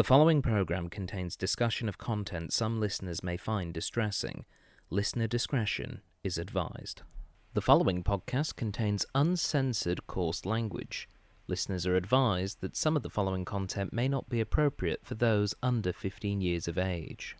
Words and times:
The 0.00 0.04
following 0.04 0.40
program 0.40 0.88
contains 0.88 1.36
discussion 1.36 1.86
of 1.86 1.98
content 1.98 2.54
some 2.54 2.80
listeners 2.80 3.22
may 3.22 3.36
find 3.36 3.74
distressing. 3.74 4.46
Listener 4.88 5.26
discretion 5.26 6.00
is 6.24 6.38
advised. 6.38 7.02
The 7.52 7.60
following 7.60 8.02
podcast 8.02 8.56
contains 8.56 9.04
uncensored 9.14 10.06
coarse 10.06 10.46
language. 10.46 11.06
Listeners 11.48 11.86
are 11.86 11.96
advised 11.96 12.62
that 12.62 12.78
some 12.78 12.96
of 12.96 13.02
the 13.02 13.10
following 13.10 13.44
content 13.44 13.92
may 13.92 14.08
not 14.08 14.30
be 14.30 14.40
appropriate 14.40 15.00
for 15.04 15.16
those 15.16 15.54
under 15.62 15.92
15 15.92 16.40
years 16.40 16.66
of 16.66 16.78
age. 16.78 17.36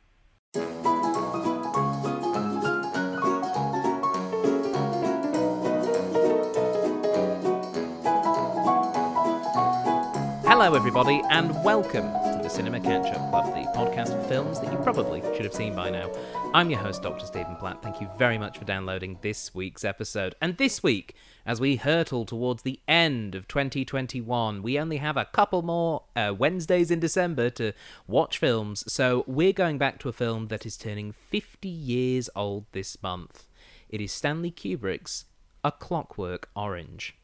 Hello, 10.45 10.75
everybody, 10.75 11.23
and 11.31 11.65
welcome 11.65 12.30
Cinema 12.51 12.81
Catch 12.81 13.15
Up 13.15 13.31
Club, 13.31 13.47
the 13.55 13.71
podcast 13.79 14.09
for 14.09 14.29
films 14.29 14.59
that 14.59 14.73
you 14.73 14.79
probably 14.79 15.21
should 15.37 15.45
have 15.45 15.55
seen 15.55 15.73
by 15.77 15.89
now. 15.89 16.11
I'm 16.53 16.69
your 16.69 16.81
host, 16.81 17.01
Dr. 17.01 17.25
Stephen 17.25 17.55
Platt. 17.55 17.81
Thank 17.81 18.01
you 18.01 18.09
very 18.19 18.39
much 18.39 18.59
for 18.59 18.65
downloading 18.65 19.19
this 19.23 19.55
week's 19.55 19.85
episode. 19.85 20.35
And 20.43 20.57
this 20.57 20.83
week, 20.83 21.15
as 21.47 21.61
we 21.61 21.77
hurtle 21.77 22.27
towards 22.27 22.63
the 22.63 22.81
end 22.89 23.37
of 23.37 23.47
2021, 23.47 24.63
we 24.63 24.81
only 24.81 24.97
have 24.97 25.17
a 25.17 25.27
couple 25.27 25.63
more 25.63 26.03
uh, 26.17 26.35
Wednesdays 26.37 26.91
in 26.91 26.99
December 26.99 27.51
to 27.51 27.73
watch 28.09 28.39
films, 28.39 28.83
so 28.93 29.23
we're 29.29 29.53
going 29.53 29.79
back 29.79 30.01
to 30.01 30.09
a 30.09 30.13
film 30.13 30.49
that 30.49 30.67
is 30.67 30.77
turning 30.77 31.13
50 31.13 31.69
years 31.69 32.29
old 32.35 32.67
this 32.73 33.01
month. 33.01 33.47
It 33.89 34.01
is 34.01 34.11
Stanley 34.11 34.51
Kubrick's 34.51 35.27
A 35.63 35.71
Clockwork 35.71 36.49
Orange. 36.57 37.15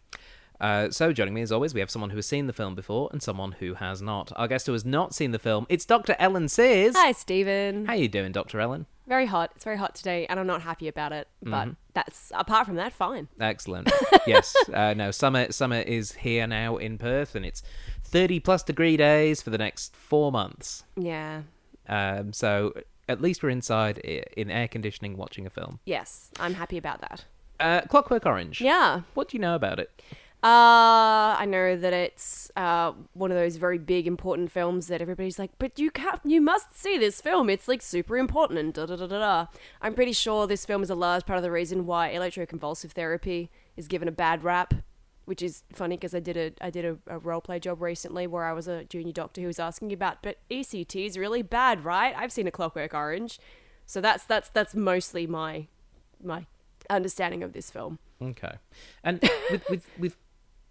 Uh, 0.61 0.91
so, 0.91 1.13
joining 1.13 1.35
me 1.35 1.43
as 1.43 1.53
always, 1.53 1.75
we 1.75 1.81
have 1.81 1.91
someone 1.91 2.11
who 2.11 2.17
has 2.17 2.27
seen 2.27 2.47
the 2.47 2.53
film 2.53 2.75
before 2.75 3.09
and 3.13 3.23
someone 3.23 3.53
who 3.53 3.75
has 3.75 4.01
not. 4.01 4.33
Our 4.37 4.49
guest 4.49 4.67
who 4.67 4.73
has 4.73 4.85
not 4.85 5.15
seen 5.15 5.33
the 5.33 5.39
film, 5.39 5.67
it's 5.69 5.85
Dr. 5.85 6.17
Ellin 6.19 6.49
Sears. 6.49 6.95
Hi, 6.97 7.13
Stephen. 7.13 7.87
How 7.87 7.93
are 7.93 7.97
you 7.97 8.09
doing, 8.09 8.33
Dr. 8.33 8.59
Ellin? 8.61 8.87
Very 9.07 9.27
hot. 9.27 9.53
It's 9.55 9.65
very 9.65 9.77
hot 9.77 9.95
today, 9.95 10.27
and 10.27 10.41
I'm 10.41 10.47
not 10.47 10.63
happy 10.63 10.89
about 10.89 11.13
it. 11.13 11.29
But 11.43 11.51
Mm-hmm. 11.67 11.71
that's 11.95 12.33
apart 12.35 12.67
from 12.67 12.77
that, 12.77 12.93
fine. 12.93 13.29
Excellent. 13.41 13.91
yes. 14.27 14.55
Uh, 14.73 14.95
no, 14.95 15.11
summer 15.11 15.53
summer 15.53 15.81
is 15.81 16.13
here 16.13 16.47
now 16.47 16.77
in 16.77 16.99
Perth, 16.99 17.35
and 17.35 17.45
it's 17.47 17.63
30 18.03 18.41
plus 18.41 18.63
degree 18.63 18.97
days 18.97 19.41
for 19.43 19.51
the 19.51 19.59
next 19.59 19.95
four 19.95 20.33
months. 20.33 20.85
Yeah. 20.97 21.43
Um, 21.89 22.33
so 22.33 22.73
at 23.09 23.21
least 23.23 23.43
we're 23.43 23.51
inside 23.51 23.99
in 23.99 24.51
air 24.51 24.67
conditioning 24.69 25.17
watching 25.17 25.47
a 25.47 25.51
film. 25.51 25.79
Yes, 25.85 26.31
I'm 26.41 26.55
happy 26.55 26.77
about 26.79 27.01
that. 27.03 27.25
Uh, 27.61 27.83
Clockwork 27.83 28.27
Orange. 28.27 28.61
Yeah. 28.61 29.03
What 29.15 29.29
do 29.29 29.37
you 29.37 29.41
know 29.41 29.55
about 29.55 29.79
it? 29.79 30.03
Uh, 30.43 31.35
I 31.39 31.45
know 31.49 31.77
that 31.77 31.93
it's 31.93 32.51
uh 32.57 32.93
one 33.15 33.33
of 33.33 33.37
those 33.37 33.57
very 33.57 33.79
big 33.79 34.07
important 34.07 34.53
films 34.53 34.87
that 34.89 35.01
everybody's 35.01 35.39
like, 35.39 35.51
but 35.59 35.79
you 35.79 35.91
can't, 35.91 36.21
you 36.25 36.41
must 36.41 36.79
see 36.79 36.99
this 36.99 37.21
film. 37.21 37.51
It's 37.51 37.67
like 37.67 37.83
super 37.83 38.17
important 38.17 38.59
and 38.59 38.73
da 38.73 38.87
da 38.87 38.97
da 38.97 39.07
da 39.07 39.19
da. 39.19 39.47
I'm 39.81 39.95
pretty 39.95 40.13
sure 40.13 40.47
this 40.47 40.65
film 40.65 40.83
is 40.83 40.91
a 40.91 40.95
large 40.95 41.27
part 41.27 41.39
of 41.39 41.43
the 41.43 41.51
reason 41.51 41.87
why 41.87 42.13
electroconvulsive 42.15 42.93
therapy 42.93 43.51
is 43.77 43.89
given 43.89 44.09
a 44.09 44.13
bad 44.13 44.45
rap. 44.45 44.75
Which 45.25 45.43
is 45.43 45.65
funny 45.73 45.97
because 45.97 46.15
I 46.15 46.21
did 46.21 46.37
a 46.37 46.53
I 46.61 46.71
did 46.71 46.85
a, 46.85 46.99
a 47.09 47.19
role 47.19 47.41
play 47.41 47.59
job 47.59 47.83
recently 47.83 48.29
where 48.29 48.45
I 48.45 48.53
was 48.53 48.69
a 48.69 48.85
junior 48.85 49.13
doctor 49.13 49.41
who 49.41 49.49
was 49.49 49.59
asking 49.59 49.93
about, 49.93 50.23
but 50.23 50.39
ECT 50.49 51.05
is 51.05 51.19
really 51.19 51.43
bad, 51.43 51.85
right? 51.85 52.15
I've 52.17 52.31
seen 52.31 52.47
a 52.47 52.53
Clockwork 52.53 52.95
Orange, 52.95 53.41
so 53.87 54.01
that's 54.01 54.23
that's 54.23 54.51
that's 54.51 54.77
mostly 54.77 55.27
my 55.27 55.67
my 56.23 56.47
understanding 56.89 57.43
of 57.43 57.55
this 57.55 57.73
film. 57.73 57.99
Okay. 58.23 58.53
And 59.03 59.21
with, 59.51 59.69
with, 59.69 59.87
with 59.99 60.17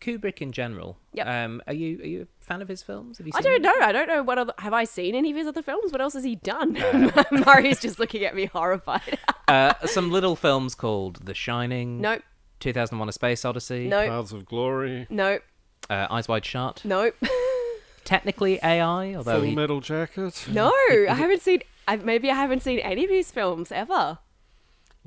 Kubrick 0.05 0.41
in 0.41 0.51
general, 0.51 0.97
Yep. 1.13 1.27
um, 1.27 1.61
are 1.67 1.73
you 1.73 1.99
are 1.99 2.05
you 2.05 2.21
a 2.23 2.45
fan 2.45 2.61
of 2.61 2.67
his 2.67 2.83
films? 2.83 3.17
Have 3.17 3.25
you 3.27 3.33
I 3.35 3.41
seen 3.41 3.51
don't 3.51 3.61
them? 3.63 3.73
know. 3.79 3.85
I 3.85 3.91
don't 3.91 4.07
know 4.07 4.21
what 4.23 4.37
other. 4.37 4.53
Have 4.59 4.73
I 4.73 4.83
seen 4.83 5.15
any 5.15 5.31
of 5.31 5.37
his 5.37 5.47
other 5.47 5.61
films? 5.63 5.91
What 5.91 6.01
else 6.01 6.13
has 6.13 6.23
he 6.23 6.35
done? 6.35 6.73
Murray's 7.31 7.79
just 7.79 7.97
looking 7.99 8.23
at 8.23 8.35
me 8.35 8.45
horrified. 8.45 9.17
Uh, 9.47 9.73
some 9.85 10.09
little 10.09 10.35
films 10.35 10.73
called 10.73 11.23
The 11.27 11.35
Shining, 11.35 12.01
nope. 12.01 12.23
2001: 12.61 13.09
A 13.09 13.11
Space 13.11 13.45
Odyssey, 13.45 13.87
Nope. 13.87 14.07
Paths 14.09 14.31
of 14.31 14.43
Glory, 14.43 15.05
Nope. 15.07 15.43
uh, 15.87 16.07
Eyes 16.09 16.27
Wide 16.27 16.43
Shut. 16.43 16.81
Nope. 16.83 17.15
Technically 18.03 18.59
AI, 18.63 19.13
although 19.15 19.33
Full 19.39 19.41
he, 19.49 19.55
Metal 19.55 19.81
Jacket. 19.81 20.45
No. 20.51 20.69
I 20.89 21.13
haven't 21.15 21.41
seen. 21.43 21.61
I, 21.87 21.95
maybe 21.97 22.29
I 22.31 22.35
haven't 22.35 22.61
seen 22.63 22.79
any 22.79 23.03
of 23.03 23.09
his 23.11 23.29
films 23.31 23.71
ever. 23.71 24.17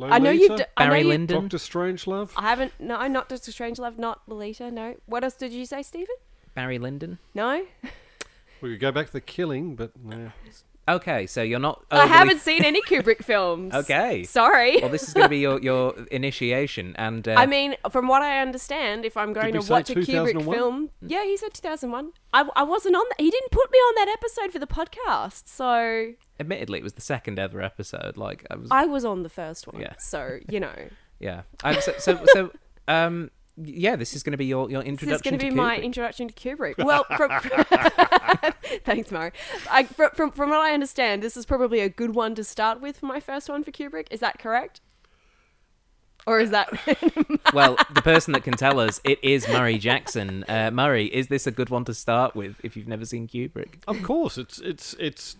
I 0.00 0.18
know 0.18 0.30
you've. 0.30 0.50
Lolita, 0.50 0.64
d- 0.64 0.70
I 0.76 0.84
know 0.84 0.90
Barry 0.90 1.02
you- 1.02 1.08
Lyndon. 1.08 1.42
Doctor 1.42 1.56
Strangelove. 1.58 2.30
I 2.36 2.42
haven't. 2.42 2.72
No, 2.78 2.96
I'm 2.96 3.12
not 3.12 3.28
Doctor 3.28 3.50
Strangelove. 3.50 3.98
Not 3.98 4.22
Lolita. 4.26 4.70
No. 4.70 4.94
What 5.06 5.24
else 5.24 5.34
did 5.34 5.52
you 5.52 5.66
say, 5.66 5.82
Stephen? 5.82 6.14
Barry 6.54 6.78
Lyndon. 6.78 7.18
No. 7.34 7.64
We 8.60 8.70
could 8.70 8.80
go 8.80 8.90
back 8.92 9.06
to 9.06 9.12
the 9.12 9.20
killing, 9.20 9.76
but 9.76 9.92
no. 10.02 10.32
Okay, 10.88 11.26
so 11.26 11.42
you're 11.42 11.58
not. 11.60 11.84
I 11.90 12.06
haven't 12.06 12.40
seen 12.48 12.64
any 12.64 12.80
Kubrick 12.82 13.22
films. 13.22 13.74
Okay. 13.74 14.24
Sorry. 14.24 14.80
Well, 14.80 14.90
this 14.90 15.06
is 15.06 15.12
going 15.12 15.26
to 15.26 15.28
be 15.28 15.38
your, 15.46 15.60
your 15.60 15.94
initiation, 16.10 16.94
and 16.96 17.28
uh, 17.28 17.34
I 17.36 17.46
mean, 17.46 17.76
from 17.90 18.08
what 18.08 18.22
I 18.22 18.40
understand, 18.40 19.04
if 19.04 19.16
I'm 19.16 19.32
going 19.32 19.52
to 19.52 19.62
say 19.62 19.72
watch 19.72 19.90
a 19.90 19.94
Kubrick 19.96 20.42
film, 20.42 20.90
yeah, 21.02 21.24
he 21.24 21.36
said 21.36 21.52
2001. 21.52 22.12
I, 22.32 22.48
I 22.56 22.62
wasn't 22.62 22.96
on 22.96 23.04
that. 23.10 23.20
He 23.20 23.30
didn't 23.30 23.50
put 23.50 23.70
me 23.70 23.78
on 23.78 23.94
that 23.96 24.08
episode 24.08 24.52
for 24.52 24.58
the 24.58 24.66
podcast, 24.66 25.46
so 25.46 26.14
admittedly, 26.40 26.78
it 26.78 26.84
was 26.84 26.94
the 26.94 27.00
second 27.00 27.38
ever 27.38 27.60
episode. 27.60 28.16
Like 28.16 28.46
I 28.50 28.56
was, 28.56 28.68
I 28.70 28.86
was 28.86 29.04
on 29.04 29.22
the 29.22 29.28
first 29.28 29.66
one. 29.66 29.80
Yeah. 29.80 29.94
So 29.98 30.38
you 30.48 30.60
know, 30.60 30.88
yeah. 31.20 31.42
Um, 31.64 31.76
so, 31.80 31.92
so, 31.98 32.24
so, 32.32 32.52
um, 32.86 33.30
yeah, 33.62 33.96
this 33.96 34.14
is 34.14 34.22
going 34.22 34.32
to 34.32 34.36
be 34.38 34.46
your 34.46 34.70
your 34.70 34.82
introduction. 34.82 35.08
this 35.08 35.16
is 35.16 35.22
going 35.22 35.38
to 35.38 35.44
be 35.44 35.50
to 35.50 35.56
my 35.56 35.76
introduction 35.76 36.28
to 36.28 36.34
Kubrick. 36.34 36.78
Well, 36.78 37.04
from, 37.16 37.30
thanks, 38.84 39.10
Murray. 39.10 39.32
I, 39.70 39.84
from, 39.84 40.10
from 40.14 40.30
from 40.30 40.50
what 40.50 40.60
I 40.60 40.72
understand, 40.72 41.22
this 41.22 41.36
is 41.36 41.46
probably 41.46 41.80
a 41.80 41.88
good 41.88 42.14
one 42.14 42.34
to 42.36 42.44
start 42.44 42.80
with 42.80 42.98
for 42.98 43.06
my 43.06 43.20
first 43.20 43.48
one 43.48 43.64
for 43.64 43.70
Kubrick. 43.70 44.06
Is 44.10 44.20
that 44.20 44.38
correct? 44.38 44.80
Or 46.26 46.40
is 46.40 46.50
that 46.50 46.68
well, 47.54 47.78
the 47.94 48.02
person 48.02 48.32
that 48.34 48.44
can 48.44 48.54
tell 48.54 48.80
us 48.80 49.00
it 49.02 49.18
is 49.22 49.48
Murray 49.48 49.78
Jackson. 49.78 50.44
Uh, 50.46 50.70
Murray, 50.70 51.06
is 51.06 51.28
this 51.28 51.46
a 51.46 51.50
good 51.50 51.70
one 51.70 51.84
to 51.86 51.94
start 51.94 52.36
with 52.36 52.60
if 52.62 52.76
you've 52.76 52.88
never 52.88 53.06
seen 53.06 53.26
Kubrick? 53.26 53.82
Of 53.88 54.02
course, 54.02 54.36
it's 54.36 54.58
it's 54.58 54.94
it's 54.98 55.36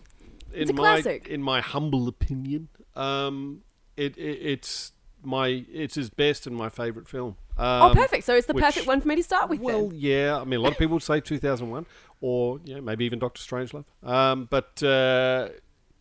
in 0.51 0.63
It's 0.63 0.71
a 0.71 0.73
my 0.73 1.01
classic. 1.01 1.27
in 1.27 1.43
my 1.43 1.61
humble 1.61 2.07
opinion, 2.07 2.69
um, 2.95 3.61
it, 3.97 4.17
it 4.17 4.39
it's 4.41 4.93
my 5.23 5.65
it's 5.71 5.95
his 5.95 6.09
best 6.09 6.47
and 6.47 6.55
my 6.55 6.69
favorite 6.69 7.07
film. 7.07 7.35
oh 7.57 7.87
Um, 7.89 7.95
perfect? 7.95 8.23
So 8.25 8.35
it's 8.35 8.47
the 8.47 8.53
which- 8.53 8.63
perfect 8.63 8.87
one 8.87 9.01
for 9.01 9.07
me 9.07 9.15
to 9.15 9.23
start 9.23 9.49
with. 9.49 9.59
Well, 9.59 9.89
then. 9.89 9.97
yeah. 9.99 10.37
I 10.39 10.43
mean, 10.45 10.59
a 10.59 10.63
lot 10.63 10.71
of 10.71 10.77
people 10.77 10.95
would 10.95 11.03
say 11.03 11.19
2001, 11.21 11.85
or 12.21 12.59
yeah, 12.65 12.79
maybe 12.79 13.05
even 13.05 13.19
Doctor 13.19 13.41
Strangelove. 13.41 13.85
Um, 14.03 14.47
but 14.49 14.81
uh, 14.83 15.49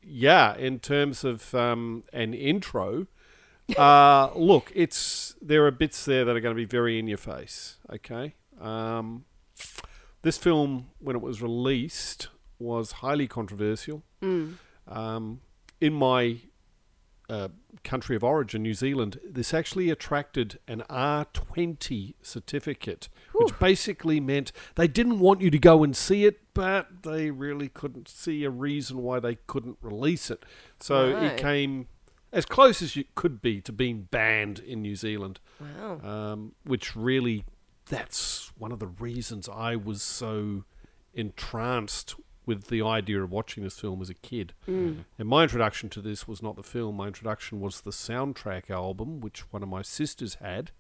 yeah, 0.03 0.57
in 0.57 0.79
terms 0.79 1.25
of 1.25 1.55
um, 1.55 2.05
an 2.13 2.33
intro, 2.35 3.07
uh, 3.77 4.31
look, 4.35 4.73
it's 4.75 5.35
there 5.43 5.67
are 5.67 5.71
bits 5.71 6.05
there 6.05 6.25
that 6.25 6.37
are 6.37 6.41
going 6.41 6.55
to 6.55 6.61
be 6.61 6.65
very 6.65 6.99
in 6.99 7.07
your 7.09 7.19
face. 7.19 7.77
Okay, 7.93 8.35
um, 8.61 9.25
this 10.23 10.39
film 10.39 10.87
when 11.01 11.15
it 11.17 11.23
was 11.23 11.43
released 11.43 12.29
was 12.59 12.93
highly 12.93 13.27
controversial. 13.29 14.03
Um, 14.21 15.41
in 15.81 15.93
my 15.93 16.39
uh, 17.29 17.49
country 17.85 18.17
of 18.17 18.25
origin, 18.25 18.63
New 18.63 18.75
Zealand, 18.75 19.19
this 19.29 19.53
actually 19.53 19.91
attracted 19.91 20.59
an 20.67 20.83
R20 20.89 22.15
certificate, 22.23 23.09
which 23.35 23.59
basically 23.59 24.19
meant 24.21 24.51
they 24.77 24.89
didn't 24.89 25.19
want 25.21 25.41
you 25.41 25.51
to 25.51 25.59
go 25.59 25.83
and 25.85 25.97
see 25.97 26.25
it, 26.25 26.41
but 26.55 27.03
they 27.03 27.31
really 27.31 27.69
couldn't 27.69 28.09
see 28.09 28.45
a 28.45 28.51
reason 28.51 29.03
why 29.03 29.21
they 29.21 29.37
couldn't 29.47 29.77
release 29.83 30.31
it. 30.31 30.45
So 30.81 31.13
Right. 31.13 31.25
it 31.25 31.39
came 31.39 31.89
as 32.33 32.45
close 32.45 32.83
as 32.83 32.97
you 32.97 33.05
could 33.15 33.41
be 33.41 33.61
to 33.63 33.73
being 33.73 34.03
banned 34.11 34.59
in 34.59 34.83
New 34.83 34.97
Zealand, 34.97 35.41
Wow. 35.61 36.01
um, 36.03 36.53
which 36.65 36.97
really, 36.97 37.45
that's 37.87 38.53
one 38.59 38.73
of 38.73 38.79
the 38.81 38.87
reasons 38.87 39.49
I 39.49 39.77
was 39.77 40.03
so 40.03 40.65
entranced 41.15 42.15
with 42.49 42.69
the 42.69 42.83
idea 42.83 43.23
of 43.23 43.31
watching 43.31 43.63
this 43.63 43.79
film 43.79 44.01
as 44.01 44.09
a 44.09 44.15
kid. 44.15 44.55
Mm. 44.67 45.05
And 45.19 45.29
my 45.29 45.43
introduction 45.43 45.91
to 45.91 46.01
this 46.01 46.27
was 46.27 46.43
not 46.43 46.57
the 46.57 46.63
film. 46.63 46.97
My 46.97 47.07
introduction 47.07 47.61
was 47.61 47.83
the 47.83 47.91
soundtrack 47.91 48.71
album, 48.71 49.21
which 49.21 49.53
one 49.53 49.63
of 49.63 49.69
my 49.69 49.83
sisters 49.83 50.37
had, 50.37 50.73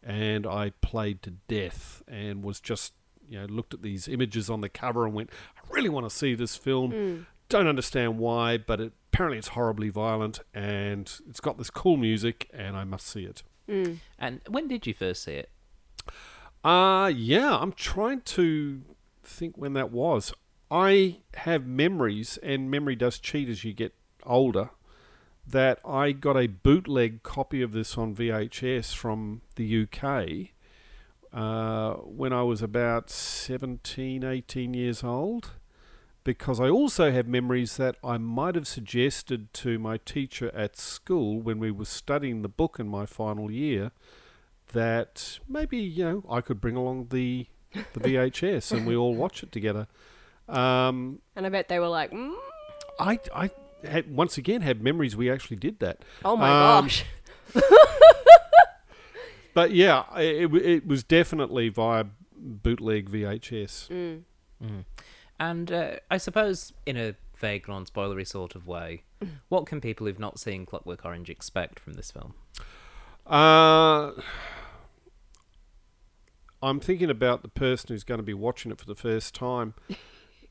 and 0.00 0.46
I 0.46 0.70
played 0.80 1.20
to 1.24 1.32
death 1.48 2.04
and 2.06 2.44
was 2.44 2.60
just, 2.60 2.94
you 3.28 3.40
know, 3.40 3.46
looked 3.46 3.74
at 3.74 3.82
these 3.82 4.06
images 4.06 4.48
on 4.48 4.60
the 4.60 4.68
cover 4.68 5.04
and 5.04 5.12
went, 5.12 5.30
I 5.56 5.60
really 5.74 5.88
want 5.88 6.08
to 6.08 6.14
see 6.14 6.36
this 6.36 6.56
film. 6.56 6.92
Mm. 6.92 7.26
Don't 7.48 7.66
understand 7.66 8.18
why, 8.18 8.56
but 8.56 8.80
it, 8.80 8.92
apparently 9.12 9.38
it's 9.38 9.48
horribly 9.48 9.88
violent 9.88 10.38
and 10.54 11.12
it's 11.28 11.40
got 11.40 11.58
this 11.58 11.68
cool 11.68 11.96
music, 11.96 12.48
and 12.54 12.76
I 12.76 12.84
must 12.84 13.08
see 13.08 13.24
it. 13.24 13.42
Mm. 13.68 13.96
And 14.18 14.40
when 14.48 14.68
did 14.68 14.86
you 14.86 14.94
first 14.94 15.24
see 15.24 15.32
it? 15.32 15.50
Uh 16.64 17.10
yeah, 17.14 17.56
I'm 17.56 17.72
trying 17.72 18.20
to 18.22 18.82
think 19.22 19.56
when 19.56 19.74
that 19.74 19.90
was. 19.90 20.32
I 20.70 21.20
have 21.34 21.66
memories, 21.66 22.38
and 22.42 22.70
memory 22.70 22.96
does 22.96 23.18
cheat 23.18 23.48
as 23.48 23.64
you 23.64 23.72
get 23.72 23.94
older. 24.24 24.70
That 25.46 25.78
I 25.84 26.12
got 26.12 26.36
a 26.36 26.46
bootleg 26.46 27.22
copy 27.22 27.62
of 27.62 27.72
this 27.72 27.96
on 27.96 28.14
VHS 28.14 28.94
from 28.94 29.40
the 29.56 29.82
UK 29.84 30.50
uh, 31.32 31.94
when 32.02 32.32
I 32.34 32.42
was 32.42 32.60
about 32.62 33.08
17, 33.10 34.22
18 34.24 34.74
years 34.74 35.02
old. 35.02 35.52
because 36.24 36.60
I 36.60 36.68
also 36.68 37.10
have 37.10 37.26
memories 37.26 37.78
that 37.78 37.96
I 38.04 38.18
might 38.18 38.54
have 38.54 38.66
suggested 38.66 39.52
to 39.54 39.78
my 39.78 39.96
teacher 39.96 40.50
at 40.54 40.76
school 40.76 41.40
when 41.40 41.58
we 41.58 41.70
were 41.70 41.86
studying 41.86 42.42
the 42.42 42.48
book 42.48 42.76
in 42.78 42.86
my 42.86 43.06
final 43.06 43.50
year 43.50 43.92
that 44.72 45.38
maybe 45.48 45.78
you 45.78 46.04
know 46.04 46.24
I 46.28 46.42
could 46.42 46.60
bring 46.60 46.76
along 46.76 47.08
the 47.10 47.46
the 47.94 48.00
VHS 48.00 48.72
and 48.72 48.86
we 48.86 48.94
all 48.96 49.14
watch 49.14 49.42
it 49.42 49.52
together. 49.52 49.86
Um, 50.48 51.20
And 51.36 51.46
I 51.46 51.48
bet 51.50 51.68
they 51.68 51.78
were 51.78 51.88
like, 51.88 52.10
mm, 52.10 52.34
I 52.98 53.18
I 53.34 53.50
had 53.86 54.14
once 54.14 54.38
again 54.38 54.62
had 54.62 54.82
memories 54.82 55.14
we 55.16 55.30
actually 55.30 55.56
did 55.56 55.78
that. 55.80 56.02
oh 56.24 56.36
my 56.36 56.48
Um, 56.78 56.84
gosh. 56.86 57.04
But 59.54 59.72
yeah, 59.72 60.04
it, 60.16 60.52
it, 60.54 60.66
it 60.66 60.86
was 60.86 61.02
definitely 61.02 61.68
via 61.68 62.04
bootleg 62.36 63.10
VHS. 63.10 63.88
Mm. 63.88 64.22
Mm. 64.62 64.84
And 65.40 65.72
uh, 65.72 65.96
I 66.10 66.18
suppose, 66.18 66.72
in 66.86 66.96
a 66.96 67.16
vague, 67.36 67.66
non 67.66 67.84
spoilery 67.84 68.24
sort 68.26 68.54
of 68.54 68.68
way, 68.68 69.02
what 69.48 69.66
can 69.66 69.80
people 69.80 70.06
who've 70.06 70.18
not 70.18 70.38
seen 70.38 70.64
Clockwork 70.64 71.04
Orange 71.04 71.28
expect 71.28 71.80
from 71.80 71.94
this 71.94 72.12
film? 72.12 72.34
Uh, 73.26 74.12
I'm 76.62 76.78
thinking 76.78 77.10
about 77.10 77.42
the 77.42 77.48
person 77.48 77.88
who's 77.88 78.04
going 78.04 78.18
to 78.20 78.24
be 78.24 78.34
watching 78.34 78.70
it 78.70 78.78
for 78.78 78.86
the 78.86 78.94
first 78.94 79.34
time. 79.34 79.74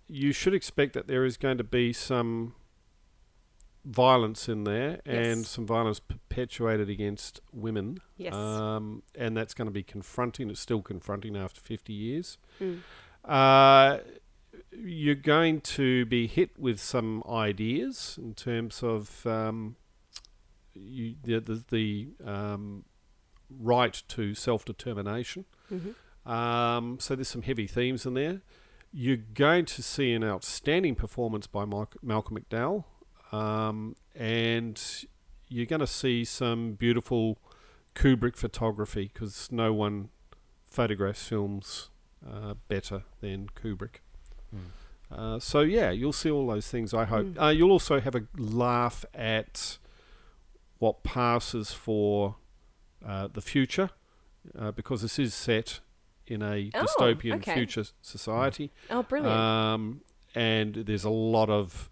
you 0.07 0.31
should 0.31 0.53
expect 0.53 0.93
that 0.93 1.07
there 1.07 1.25
is 1.25 1.37
going 1.37 1.57
to 1.57 1.63
be 1.63 1.91
some 1.93 2.53
violence 3.85 4.49
in 4.49 4.63
there 4.65 4.99
and 5.05 5.39
Yes. 5.41 5.49
some 5.49 5.65
violence 5.65 5.99
perpetuated 5.99 6.89
against 6.89 7.39
women. 7.53 7.99
Yes. 8.17 8.33
Um, 8.33 9.03
and 9.15 9.35
that's 9.37 9.53
going 9.53 9.67
to 9.67 9.71
be 9.71 9.83
confronting. 9.83 10.49
It's 10.49 10.59
still 10.59 10.81
confronting 10.81 11.35
after 11.37 11.61
50 11.61 11.93
years. 11.93 12.37
Mm. 12.61 12.79
Uh, 13.23 13.99
you're 14.71 15.15
going 15.15 15.61
to 15.61 16.05
be 16.05 16.27
hit 16.27 16.57
with 16.59 16.79
some 16.79 17.23
ideas 17.29 18.17
in 18.21 18.33
terms 18.33 18.83
of 18.83 19.25
um, 19.25 19.75
you, 20.73 21.15
the, 21.23 21.39
the, 21.39 21.63
the 21.69 22.07
um, 22.29 22.83
right 23.49 24.01
to 24.09 24.33
self 24.35 24.65
determination. 24.65 25.45
Mhm. 25.71 25.95
Um, 26.29 26.99
so 26.99 27.15
there's 27.15 27.29
some 27.29 27.41
heavy 27.43 27.67
themes 27.67 28.05
in 28.05 28.13
there. 28.15 28.41
You're 28.91 29.17
going 29.17 29.65
to 29.65 29.83
see 29.83 30.13
an 30.13 30.23
outstanding 30.23 30.95
performance 30.95 31.45
by 31.47 31.65
Mike, 31.65 31.95
Malcolm 32.01 32.37
McDowell, 32.37 32.85
um, 33.31 33.95
and 34.15 34.81
you're 35.49 35.65
going 35.65 35.81
to 35.81 35.87
see 35.87 36.23
some 36.25 36.73
beautiful 36.73 37.37
Kubrick 37.95 38.35
photography 38.35 39.11
because 39.13 39.49
no 39.51 39.73
one 39.73 40.09
photographs 40.69 41.27
films 41.27 41.89
uh, 42.27 42.55
better 42.67 43.03
than 43.21 43.49
Kubrick. 43.61 43.97
Uh, 45.11 45.39
so 45.39 45.61
yeah, 45.61 45.89
you'll 45.91 46.11
see 46.13 46.29
all 46.29 46.47
those 46.47 46.67
things. 46.69 46.93
I 46.93 47.05
hope 47.05 47.27
Mm. 47.27 47.41
uh, 47.41 47.47
you'll 47.49 47.71
also 47.71 47.99
have 48.01 48.15
a 48.15 48.23
laugh 48.37 49.05
at 49.13 49.77
what 50.79 51.03
passes 51.03 51.71
for 51.71 52.35
uh, 53.05 53.27
the 53.31 53.41
future, 53.41 53.89
uh, 54.57 54.71
because 54.71 55.01
this 55.01 55.17
is 55.19 55.33
set 55.33 55.79
in 56.31 56.41
a 56.41 56.69
Oh, 56.73 56.83
dystopian 56.85 57.35
okay. 57.35 57.53
future 57.55 57.85
society, 58.01 58.71
Oh, 58.89 59.03
brilliant. 59.03 59.35
um, 59.35 60.01
and 60.35 60.75
there's 60.75 61.03
a 61.05 61.09
lot 61.09 61.49
of 61.49 61.89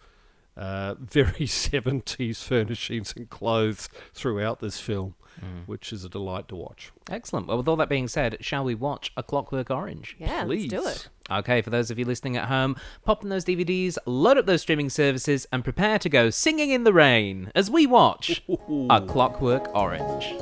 uh, 0.58 0.96
very 1.00 1.46
70s 1.48 2.44
furnishings 2.44 3.14
and 3.18 3.30
clothes 3.30 3.90
throughout 4.14 4.60
this 4.60 4.80
film, 4.80 5.16
Mm. 5.44 5.68
which 5.68 5.92
is 5.92 6.06
a 6.06 6.10
delight 6.10 6.48
to 6.48 6.56
watch. 6.56 6.94
Excellent. 7.10 7.48
Well, 7.48 7.58
with 7.58 7.68
all 7.68 7.76
that 7.76 7.90
being 7.90 8.08
said, 8.08 8.38
shall 8.40 8.64
we 8.64 8.74
watch 8.74 9.12
A 9.18 9.22
Clockwork 9.24 9.70
Orange? 9.70 10.16
yeah, 10.18 10.46
let's 10.46 10.66
do 10.68 10.88
it. 10.88 11.10
Okay, 11.30 11.62
for 11.62 11.72
those 11.72 11.92
of 11.92 12.00
you 12.00 12.06
listening 12.06 12.38
at 12.38 12.46
home, 12.46 12.78
pop 13.04 13.22
in 13.22 13.28
those 13.28 13.44
DVDs, 13.44 13.98
load 14.06 14.38
up 14.38 14.46
those 14.46 14.62
streaming 14.62 14.90
services, 14.90 15.46
and 15.52 15.62
prepare 15.62 16.00
to 16.00 16.08
go 16.08 16.30
singing 16.30 16.70
in 16.70 16.86
the 16.86 16.94
rain 16.94 17.52
as 17.54 17.70
we 17.70 17.86
watch 17.86 18.44
A 18.90 19.02
Clockwork 19.06 19.76
Orange. 19.76 20.36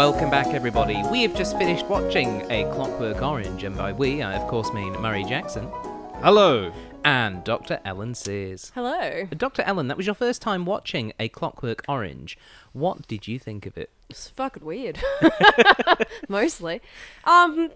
Welcome 0.00 0.30
back, 0.30 0.54
everybody. 0.54 1.02
We 1.10 1.20
have 1.24 1.34
just 1.34 1.58
finished 1.58 1.84
watching 1.84 2.50
A 2.50 2.64
Clockwork 2.72 3.20
Orange, 3.20 3.64
and 3.64 3.76
by 3.76 3.92
we, 3.92 4.22
I 4.22 4.32
of 4.32 4.48
course 4.48 4.72
mean 4.72 4.94
Murray 4.94 5.24
Jackson 5.24 5.68
Hello. 6.22 6.72
and 7.04 7.44
Dr. 7.44 7.80
Ellin 7.84 8.14
Sears. 8.14 8.72
Hello. 8.74 9.26
Dr. 9.36 9.60
Ellin, 9.60 9.88
that 9.88 9.98
was 9.98 10.06
your 10.06 10.14
first 10.14 10.40
time 10.40 10.64
watching 10.64 11.12
A 11.20 11.28
Clockwork 11.28 11.84
Orange. 11.86 12.38
What 12.72 13.08
did 13.08 13.28
you 13.28 13.38
think 13.38 13.66
of 13.66 13.76
it? 13.76 13.90
It's 14.08 14.26
fucking 14.26 14.64
weird. 14.64 14.98
Mostly. 16.30 16.80
Um 17.24 17.70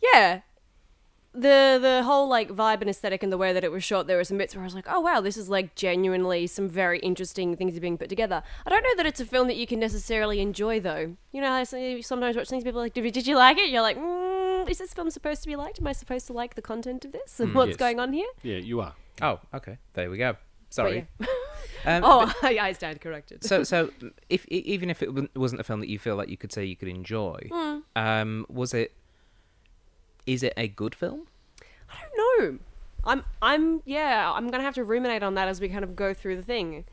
yeah. 0.00 0.42
The 1.34 1.78
the 1.80 2.02
whole 2.04 2.28
like 2.28 2.50
vibe 2.50 2.82
and 2.82 2.90
aesthetic 2.90 3.22
and 3.22 3.32
the 3.32 3.38
way 3.38 3.54
that 3.54 3.64
it 3.64 3.72
was 3.72 3.82
shot, 3.82 4.06
there 4.06 4.18
were 4.18 4.24
some 4.24 4.36
bits 4.36 4.54
where 4.54 4.62
I 4.62 4.66
was 4.66 4.74
like, 4.74 4.86
oh 4.88 5.00
wow, 5.00 5.20
this 5.22 5.36
is 5.38 5.48
like 5.48 5.74
genuinely 5.74 6.46
some 6.46 6.68
very 6.68 6.98
interesting 6.98 7.56
things 7.56 7.74
are 7.76 7.80
being 7.80 7.96
put 7.96 8.10
together. 8.10 8.42
I 8.66 8.70
don't 8.70 8.82
know 8.82 8.94
that 8.98 9.06
it's 9.06 9.18
a 9.20 9.24
film 9.24 9.46
that 9.48 9.56
you 9.56 9.66
can 9.66 9.80
necessarily 9.80 10.40
enjoy 10.40 10.78
though. 10.80 11.16
You 11.32 11.40
know, 11.40 11.50
I 11.50 11.64
sometimes 11.64 12.36
watch 12.36 12.48
things, 12.50 12.64
people 12.64 12.80
are 12.80 12.84
like, 12.84 12.92
did, 12.92 13.10
did 13.14 13.26
you 13.26 13.36
like 13.36 13.56
it? 13.56 13.70
You're 13.70 13.80
like, 13.80 13.96
mm, 13.96 14.68
is 14.68 14.76
this 14.78 14.92
film 14.92 15.10
supposed 15.10 15.42
to 15.42 15.48
be 15.48 15.56
liked? 15.56 15.78
Am 15.80 15.86
I 15.86 15.92
supposed 15.92 16.26
to 16.26 16.34
like 16.34 16.54
the 16.54 16.62
content 16.62 17.04
of 17.06 17.12
this 17.12 17.40
and 17.40 17.50
Mm, 17.50 17.54
what's 17.54 17.68
yes. 17.70 17.76
going 17.76 17.98
on 17.98 18.12
here? 18.12 18.28
Yeah, 18.42 18.58
you 18.58 18.80
are. 18.80 18.94
Oh, 19.22 19.40
okay. 19.54 19.78
There 19.94 20.10
we 20.10 20.18
go. 20.18 20.36
Sorry. 20.68 21.06
But 21.18 21.28
Um, 21.84 22.02
Oh, 22.04 22.32
I, 22.42 22.58
I 22.58 22.72
stand 22.72 23.00
corrected. 23.00 23.42
so, 23.42 23.64
so 23.64 23.90
if 24.28 24.44
e- 24.50 24.62
even 24.66 24.88
if 24.90 25.02
it 25.02 25.08
wasn't 25.36 25.60
a 25.60 25.64
film 25.64 25.80
that 25.80 25.88
you 25.88 25.98
feel 25.98 26.14
like 26.14 26.28
you 26.28 26.36
could 26.36 26.52
say 26.52 26.64
you 26.64 26.76
could 26.76 26.88
enjoy, 26.88 27.38
Hmm. 27.50 27.78
um, 27.96 28.46
was 28.48 28.72
it? 28.74 28.92
Is 30.26 30.42
it 30.42 30.52
a 30.56 30.68
good 30.68 30.94
film? 30.94 31.26
I 31.90 31.94
don't 32.16 32.16
know. 32.52 32.58
I'm 33.04 33.24
I'm 33.40 33.82
yeah. 33.84 34.30
I'm 34.32 34.48
gonna 34.50 34.62
have 34.62 34.74
to 34.76 34.84
ruminate 34.84 35.22
on 35.22 35.34
that 35.34 35.48
as 35.48 35.60
we 35.60 35.68
kind 35.68 35.84
of 35.84 35.96
go 35.96 36.14
through 36.14 36.36
the 36.36 36.42
thing, 36.42 36.84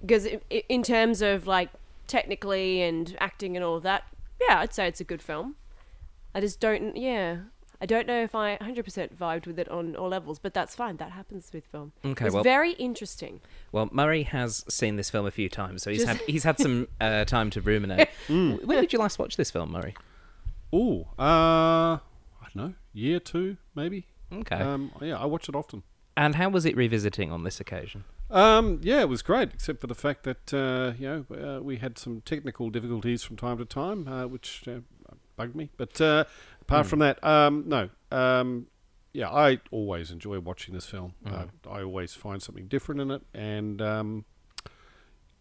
because 0.00 0.28
in 0.68 0.82
terms 0.82 1.22
of 1.22 1.46
like 1.46 1.70
technically 2.06 2.82
and 2.82 3.16
acting 3.18 3.56
and 3.56 3.64
all 3.64 3.76
of 3.76 3.82
that, 3.82 4.04
yeah, 4.40 4.60
I'd 4.60 4.74
say 4.74 4.86
it's 4.86 5.00
a 5.00 5.04
good 5.04 5.22
film. 5.22 5.56
I 6.34 6.40
just 6.40 6.60
don't. 6.60 6.96
Yeah, 6.96 7.38
I 7.80 7.86
don't 7.86 8.06
know 8.06 8.22
if 8.22 8.34
I 8.34 8.56
100% 8.58 9.14
vibed 9.16 9.46
with 9.46 9.58
it 9.58 9.68
on 9.68 9.96
all 9.96 10.08
levels, 10.08 10.38
but 10.38 10.52
that's 10.52 10.74
fine. 10.74 10.96
That 10.98 11.12
happens 11.12 11.50
with 11.52 11.64
film. 11.66 11.92
Okay, 12.04 12.26
it's 12.26 12.34
well- 12.34 12.44
very 12.44 12.72
interesting. 12.72 13.40
Well, 13.72 13.88
Murray 13.90 14.24
has 14.24 14.64
seen 14.68 14.96
this 14.96 15.10
film 15.10 15.26
a 15.26 15.30
few 15.30 15.48
times, 15.48 15.82
so 15.82 15.90
he's 15.90 16.04
Just- 16.04 16.18
had 16.18 16.28
he's 16.28 16.44
had 16.44 16.58
some 16.58 16.88
uh, 17.00 17.24
time 17.24 17.50
to 17.50 17.60
ruminate. 17.60 18.08
Mm. 18.28 18.64
When 18.64 18.80
did 18.80 18.92
you 18.92 18.98
last 18.98 19.18
watch 19.18 19.36
this 19.36 19.50
film, 19.50 19.72
Murray? 19.72 19.94
Oh, 20.72 21.06
uh, 21.18 21.22
I 21.22 21.98
don't 21.98 22.13
know, 22.62 22.74
year 22.92 23.20
two 23.20 23.56
maybe. 23.74 24.06
Okay. 24.32 24.56
Um, 24.56 24.92
yeah, 25.00 25.18
I 25.18 25.26
watch 25.26 25.48
it 25.48 25.54
often. 25.54 25.82
and 26.16 26.34
how 26.36 26.48
was 26.48 26.64
it 26.64 26.76
revisiting 26.76 27.30
on 27.32 27.44
this 27.44 27.60
occasion? 27.60 28.04
Um, 28.30 28.80
yeah, 28.82 29.00
it 29.00 29.08
was 29.08 29.22
great, 29.22 29.50
except 29.52 29.80
for 29.80 29.86
the 29.86 29.94
fact 29.94 30.24
that 30.24 30.52
uh, 30.54 30.92
you 30.98 31.06
know 31.30 31.58
uh, 31.58 31.62
we 31.62 31.76
had 31.76 31.98
some 31.98 32.20
technical 32.22 32.70
difficulties 32.70 33.22
from 33.22 33.36
time 33.36 33.58
to 33.58 33.64
time, 33.64 34.08
uh, 34.08 34.26
which 34.26 34.66
uh, 34.66 34.80
bugged 35.36 35.54
me. 35.54 35.70
But 35.76 36.00
uh, 36.00 36.24
apart 36.62 36.86
Mm. 36.86 36.88
from 36.90 36.98
that, 37.00 37.22
um, 37.24 37.64
no. 37.66 37.90
Um, 38.10 38.66
yeah, 39.12 39.28
I 39.30 39.60
always 39.70 40.10
enjoy 40.10 40.40
watching 40.40 40.74
this 40.74 40.86
film. 40.86 41.14
Mm. 41.24 41.32
Uh, 41.66 41.70
I 41.70 41.82
always 41.82 42.14
find 42.14 42.42
something 42.42 42.66
different 42.66 43.00
in 43.00 43.10
it, 43.12 43.22
and 43.34 43.80
um, 43.82 44.24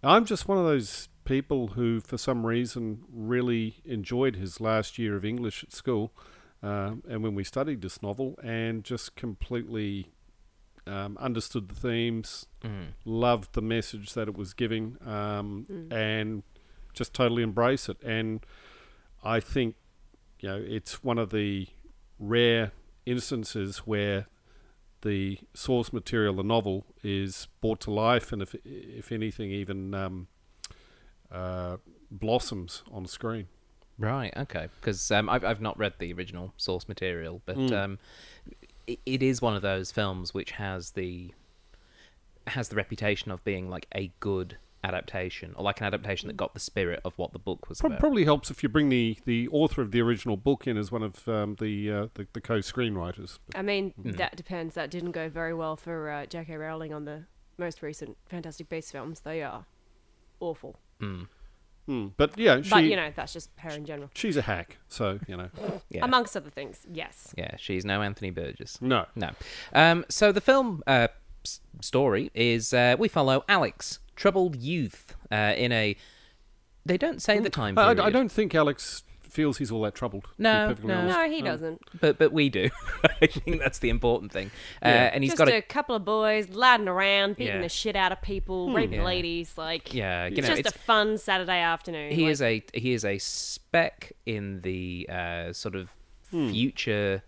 I'm 0.03 0.25
just 0.25 0.47
one 0.47 0.57
of 0.57 0.65
those 0.65 1.07
people 1.25 1.69
who, 1.69 2.01
for 2.01 2.17
some 2.17 2.45
reason, 2.45 3.03
really 3.11 3.77
enjoyed 3.85 4.35
his 4.35 4.59
last 4.59 4.99
year 4.99 5.15
of 5.15 5.23
English 5.23 5.63
at 5.63 5.71
school, 5.71 6.11
uh, 6.63 6.95
and 7.09 7.21
when 7.23 7.35
we 7.35 7.43
studied 7.43 7.81
this 7.81 8.01
novel, 8.01 8.39
and 8.43 8.83
just 8.83 9.15
completely 9.15 10.07
um, 10.85 11.17
understood 11.17 11.69
the 11.69 11.75
themes, 11.75 12.45
Mm. 12.61 12.87
loved 13.05 13.53
the 13.53 13.61
message 13.61 14.13
that 14.15 14.27
it 14.27 14.35
was 14.37 14.53
giving, 14.53 14.97
um, 15.07 15.65
Mm. 15.69 15.91
and 15.93 16.43
just 16.93 17.13
totally 17.13 17.41
embrace 17.43 17.87
it. 17.89 17.97
And 18.03 18.45
I 19.23 19.39
think, 19.39 19.75
you 20.41 20.49
know, 20.49 20.57
it's 20.57 21.01
one 21.03 21.17
of 21.17 21.29
the 21.29 21.67
rare 22.19 22.71
instances 23.05 23.79
where 23.79 24.27
the 25.03 25.39
source 25.53 25.91
material, 25.93 26.33
the 26.35 26.43
novel, 26.43 26.85
is 27.01 27.47
brought 27.61 27.79
to 27.81 27.91
life, 27.91 28.31
and 28.33 28.41
if 28.41 28.53
if 28.65 29.11
anything, 29.11 29.51
even 29.51 29.93
um, 29.93 30.27
uh, 31.31 31.77
blossoms 32.11 32.83
on 32.91 33.05
screen. 33.05 33.47
Right. 33.99 34.33
Okay. 34.35 34.67
Because 34.79 35.09
um, 35.11 35.29
I've 35.29 35.43
I've 35.45 35.61
not 35.61 35.77
read 35.77 35.93
the 35.99 36.11
original 36.13 36.53
source 36.57 36.87
material, 36.87 37.41
but 37.45 37.57
Mm. 37.57 37.71
um, 37.73 37.99
it, 38.87 38.99
it 39.05 39.23
is 39.23 39.41
one 39.41 39.55
of 39.55 39.61
those 39.61 39.91
films 39.91 40.33
which 40.33 40.51
has 40.51 40.91
the 40.91 41.33
has 42.47 42.69
the 42.69 42.75
reputation 42.75 43.31
of 43.31 43.43
being 43.45 43.69
like 43.69 43.87
a 43.95 44.11
good 44.19 44.57
adaptation, 44.85 45.53
or 45.55 45.63
like 45.63 45.79
an 45.79 45.85
adaptation 45.87 46.27
that 46.27 46.35
got 46.35 46.53
the 46.53 46.59
spirit 46.59 46.99
of 47.05 47.17
what 47.17 47.31
the 47.31 47.39
book 47.39 47.69
was 47.69 47.79
Pro- 47.79 47.87
about. 47.87 47.99
probably 48.01 48.25
helps 48.25 48.51
if 48.51 48.61
you 48.63 48.67
bring 48.67 48.89
the, 48.89 49.17
the 49.23 49.47
author 49.47 49.81
of 49.81 49.91
the 49.91 50.01
original 50.01 50.35
book 50.35 50.67
in 50.67 50.75
as 50.75 50.91
one 50.91 51.01
of 51.03 51.25
um, 51.29 51.55
the, 51.61 51.89
uh, 51.89 52.07
the 52.15 52.27
the 52.33 52.41
co-screenwriters. 52.41 53.37
I 53.55 53.61
mean, 53.61 53.91
Hmm. 53.91 54.11
that 54.11 54.35
depends. 54.35 54.75
That 54.75 54.91
didn't 54.91 55.11
go 55.11 55.29
very 55.29 55.53
well 55.53 55.77
for 55.77 56.09
uh, 56.09 56.25
J.K. 56.25 56.57
Rowling 56.57 56.93
on 56.93 57.05
the 57.05 57.23
most 57.57 57.81
recent 57.81 58.17
Fantastic 58.27 58.67
Beasts 58.67 58.91
films. 58.91 59.21
They 59.21 59.41
are 59.41 59.65
awful. 60.41 60.75
Hmm. 61.85 62.07
But 62.15 62.37
yeah, 62.39 62.61
she, 62.61 62.69
but 62.69 62.83
you 62.85 62.95
know, 62.95 63.11
that's 63.15 63.33
just 63.33 63.49
her 63.57 63.69
in 63.71 63.85
general. 63.85 64.09
she's 64.15 64.37
a 64.37 64.41
hack, 64.43 64.77
so 64.87 65.19
you 65.27 65.35
know. 65.37 65.49
Yeah. 65.89 66.05
Amongst 66.05 66.35
other 66.35 66.49
things, 66.49 66.85
yes. 66.91 67.33
yeah, 67.37 67.55
she's 67.57 67.85
no 67.85 68.01
Anthony 68.01 68.31
Burgess. 68.31 68.81
No. 68.81 69.05
No. 69.15 69.29
Um, 69.73 70.05
so 70.09 70.31
the 70.31 70.41
film 70.41 70.81
uh, 70.87 71.09
s- 71.45 71.59
story 71.81 72.31
is 72.33 72.73
uh, 72.73 72.95
we 72.97 73.07
follow 73.07 73.43
Alex, 73.47 73.99
troubled 74.15 74.55
youth, 74.55 75.15
uh, 75.31 75.53
in 75.55 75.71
a. 75.71 75.95
They 76.85 76.97
don't 76.97 77.21
say 77.21 77.37
the 77.39 77.49
time 77.49 77.77
I, 77.77 77.83
period. 77.93 77.99
I 77.99 78.09
don't 78.09 78.31
think 78.31 78.55
Alex 78.55 79.03
feels 79.33 79.57
he's 79.57 79.71
all 79.71 79.81
that 79.81 79.95
troubled. 79.95 80.27
No, 80.37 80.73
no. 80.83 80.93
honest. 80.93 81.17
No, 81.17 81.29
he 81.29 81.41
doesn't. 81.41 81.81
but 81.99 82.17
but 82.17 82.31
we 82.31 82.49
do. 82.49 82.69
I 83.21 83.27
think 83.27 83.59
that's 83.59 83.79
the 83.79 83.89
important 83.89 84.31
thing. 84.31 84.47
Uh, 84.83 84.87
Yeah. 84.89 85.11
and 85.13 85.23
he's 85.23 85.31
just 85.33 85.37
got 85.39 85.49
a 85.49 85.57
a 85.57 85.61
couple 85.61 85.95
of 85.95 86.05
boys 86.05 86.49
ladding 86.49 86.87
around, 86.87 87.35
beating 87.37 87.55
Yeah. 87.55 87.61
the 87.61 87.69
shit 87.69 87.95
out 87.95 88.11
of 88.11 88.21
people, 88.21 88.73
raping 88.73 88.99
Yeah. 88.99 89.05
ladies. 89.05 89.57
Like, 89.57 89.93
yeah. 89.93 90.25
You 90.27 90.37
it's 90.37 90.47
know, 90.47 90.55
just 90.55 90.59
it's, 90.67 90.75
a 90.75 90.79
fun 90.79 91.17
Saturday 91.17 91.59
afternoon. 91.59 92.11
he 92.13 92.23
like, 92.23 92.31
is 92.31 92.41
a 92.41 92.63
he 92.73 92.93
is 92.93 93.03
a 93.05 93.17
spec 93.17 94.13
in 94.25 94.61
the 94.61 95.07
uh, 95.11 95.53
sort 95.53 95.75
of 95.75 95.89
Hmm. 96.31 96.49
future 96.49 97.23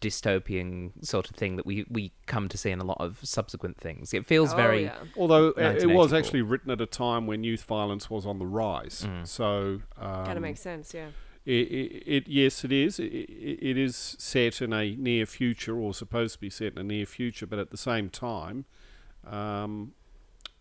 dystopian 0.00 0.92
sort 1.04 1.28
of 1.30 1.36
thing 1.36 1.56
that 1.56 1.66
we 1.66 1.84
we 1.90 2.12
come 2.26 2.48
to 2.48 2.56
see 2.56 2.70
in 2.70 2.80
a 2.80 2.84
lot 2.84 2.96
of 3.00 3.18
subsequent 3.22 3.76
things. 3.78 4.14
It 4.14 4.26
feels 4.26 4.52
Oh, 4.52 4.56
very 4.56 4.84
yeah. 4.84 4.96
Although 5.16 5.50
uh, 5.50 5.74
it 5.80 5.86
was 5.90 6.12
actually 6.12 6.42
written 6.42 6.70
at 6.70 6.80
a 6.80 6.86
time 6.86 7.26
when 7.26 7.44
youth 7.44 7.64
violence 7.64 8.08
was 8.10 8.26
on 8.26 8.38
the 8.38 8.46
rise, 8.46 9.06
so 9.24 9.80
um, 9.98 10.24
kind 10.24 10.36
of 10.38 10.42
makes 10.42 10.60
sense. 10.60 10.94
Yeah. 10.94 11.08
It, 11.52 12.02
it, 12.06 12.28
yes, 12.28 12.64
it 12.64 12.72
is. 12.72 12.98
It, 12.98 13.06
it, 13.06 13.78
is 13.78 14.16
set 14.18 14.60
in 14.60 14.72
a 14.72 14.94
near 14.96 15.24
future, 15.24 15.78
or 15.78 15.94
supposed 15.94 16.34
to 16.34 16.40
be 16.40 16.50
set 16.50 16.72
in 16.72 16.78
a 16.78 16.82
near 16.82 17.06
future, 17.06 17.46
but 17.46 17.58
at 17.58 17.70
the 17.70 17.76
same 17.76 18.10
time, 18.10 18.66
um, 19.26 19.92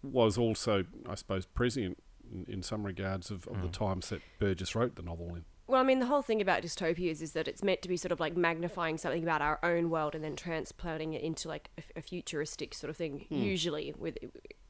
was 0.01 0.37
also, 0.37 0.85
I 1.07 1.15
suppose, 1.15 1.45
prescient 1.45 2.01
in, 2.31 2.45
in 2.47 2.63
some 2.63 2.85
regards 2.85 3.31
of, 3.31 3.47
of 3.47 3.61
the 3.61 3.67
times 3.67 4.09
that 4.09 4.21
Burgess 4.39 4.75
wrote 4.75 4.95
the 4.95 5.01
novel 5.01 5.35
in. 5.35 5.45
Well, 5.67 5.81
I 5.81 5.83
mean, 5.83 5.99
the 5.99 6.05
whole 6.05 6.21
thing 6.21 6.41
about 6.41 6.63
dystopias 6.63 7.21
is 7.21 7.33
that 7.33 7.47
it's 7.47 7.61
meant 7.61 7.81
to 7.81 7.89
be 7.89 7.97
sort 7.97 8.13
of 8.13 8.21
like 8.21 8.37
magnifying 8.37 8.97
something 8.97 9.21
about 9.21 9.41
our 9.41 9.59
own 9.63 9.89
world 9.89 10.15
and 10.15 10.23
then 10.23 10.37
transplanting 10.37 11.13
it 11.13 11.21
into 11.21 11.49
like 11.49 11.69
a, 11.77 11.99
a 11.99 12.01
futuristic 12.01 12.73
sort 12.73 12.89
of 12.89 12.95
thing. 12.95 13.25
Usually, 13.29 13.93
with 13.97 14.17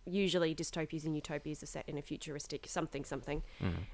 usually 0.05 0.55
dystopias 0.55 1.05
and 1.05 1.13
utopias 1.13 1.61
are 1.61 1.67
set 1.67 1.83
in 1.87 1.97
a 1.97 2.01
futuristic 2.01 2.65
something 2.67 3.05
something, 3.05 3.43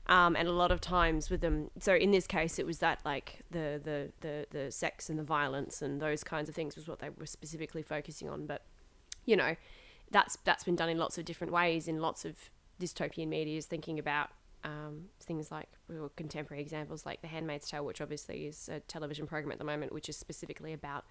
um, 0.07 0.35
and 0.37 0.47
a 0.47 0.51
lot 0.53 0.71
of 0.71 0.79
times 0.79 1.29
with 1.29 1.41
them. 1.41 1.71
So 1.79 1.93
in 1.93 2.11
this 2.11 2.25
case, 2.25 2.57
it 2.57 2.65
was 2.65 2.79
that 2.79 2.99
like 3.03 3.41
the 3.51 3.81
the 3.83 4.11
the 4.21 4.47
the 4.51 4.71
sex 4.71 5.09
and 5.09 5.19
the 5.19 5.23
violence 5.23 5.81
and 5.81 6.01
those 6.01 6.23
kinds 6.23 6.47
of 6.47 6.55
things 6.55 6.77
was 6.77 6.87
what 6.87 6.99
they 6.99 7.09
were 7.09 7.25
specifically 7.25 7.81
focusing 7.81 8.29
on. 8.29 8.45
But 8.45 8.63
you 9.25 9.35
know, 9.35 9.57
that's 10.09 10.37
that's 10.45 10.63
been 10.63 10.77
done 10.77 10.89
in 10.89 10.97
lots 10.97 11.17
of 11.17 11.25
different 11.25 11.51
ways 11.51 11.89
in 11.89 11.99
lots 11.99 12.23
of 12.23 12.37
dystopian 12.79 13.27
media 13.27 13.57
is 13.57 13.65
thinking 13.65 13.99
about 13.99 14.29
um, 14.63 15.05
things 15.19 15.51
like 15.51 15.67
well, 15.89 16.11
contemporary 16.15 16.61
examples 16.61 17.05
like 17.05 17.21
The 17.21 17.27
Handmaid's 17.27 17.69
Tale, 17.69 17.85
which 17.85 18.01
obviously 18.01 18.45
is 18.45 18.69
a 18.69 18.79
television 18.81 19.27
program 19.27 19.51
at 19.51 19.57
the 19.57 19.65
moment, 19.65 19.91
which 19.93 20.09
is 20.09 20.17
specifically 20.17 20.73
about 20.73 21.05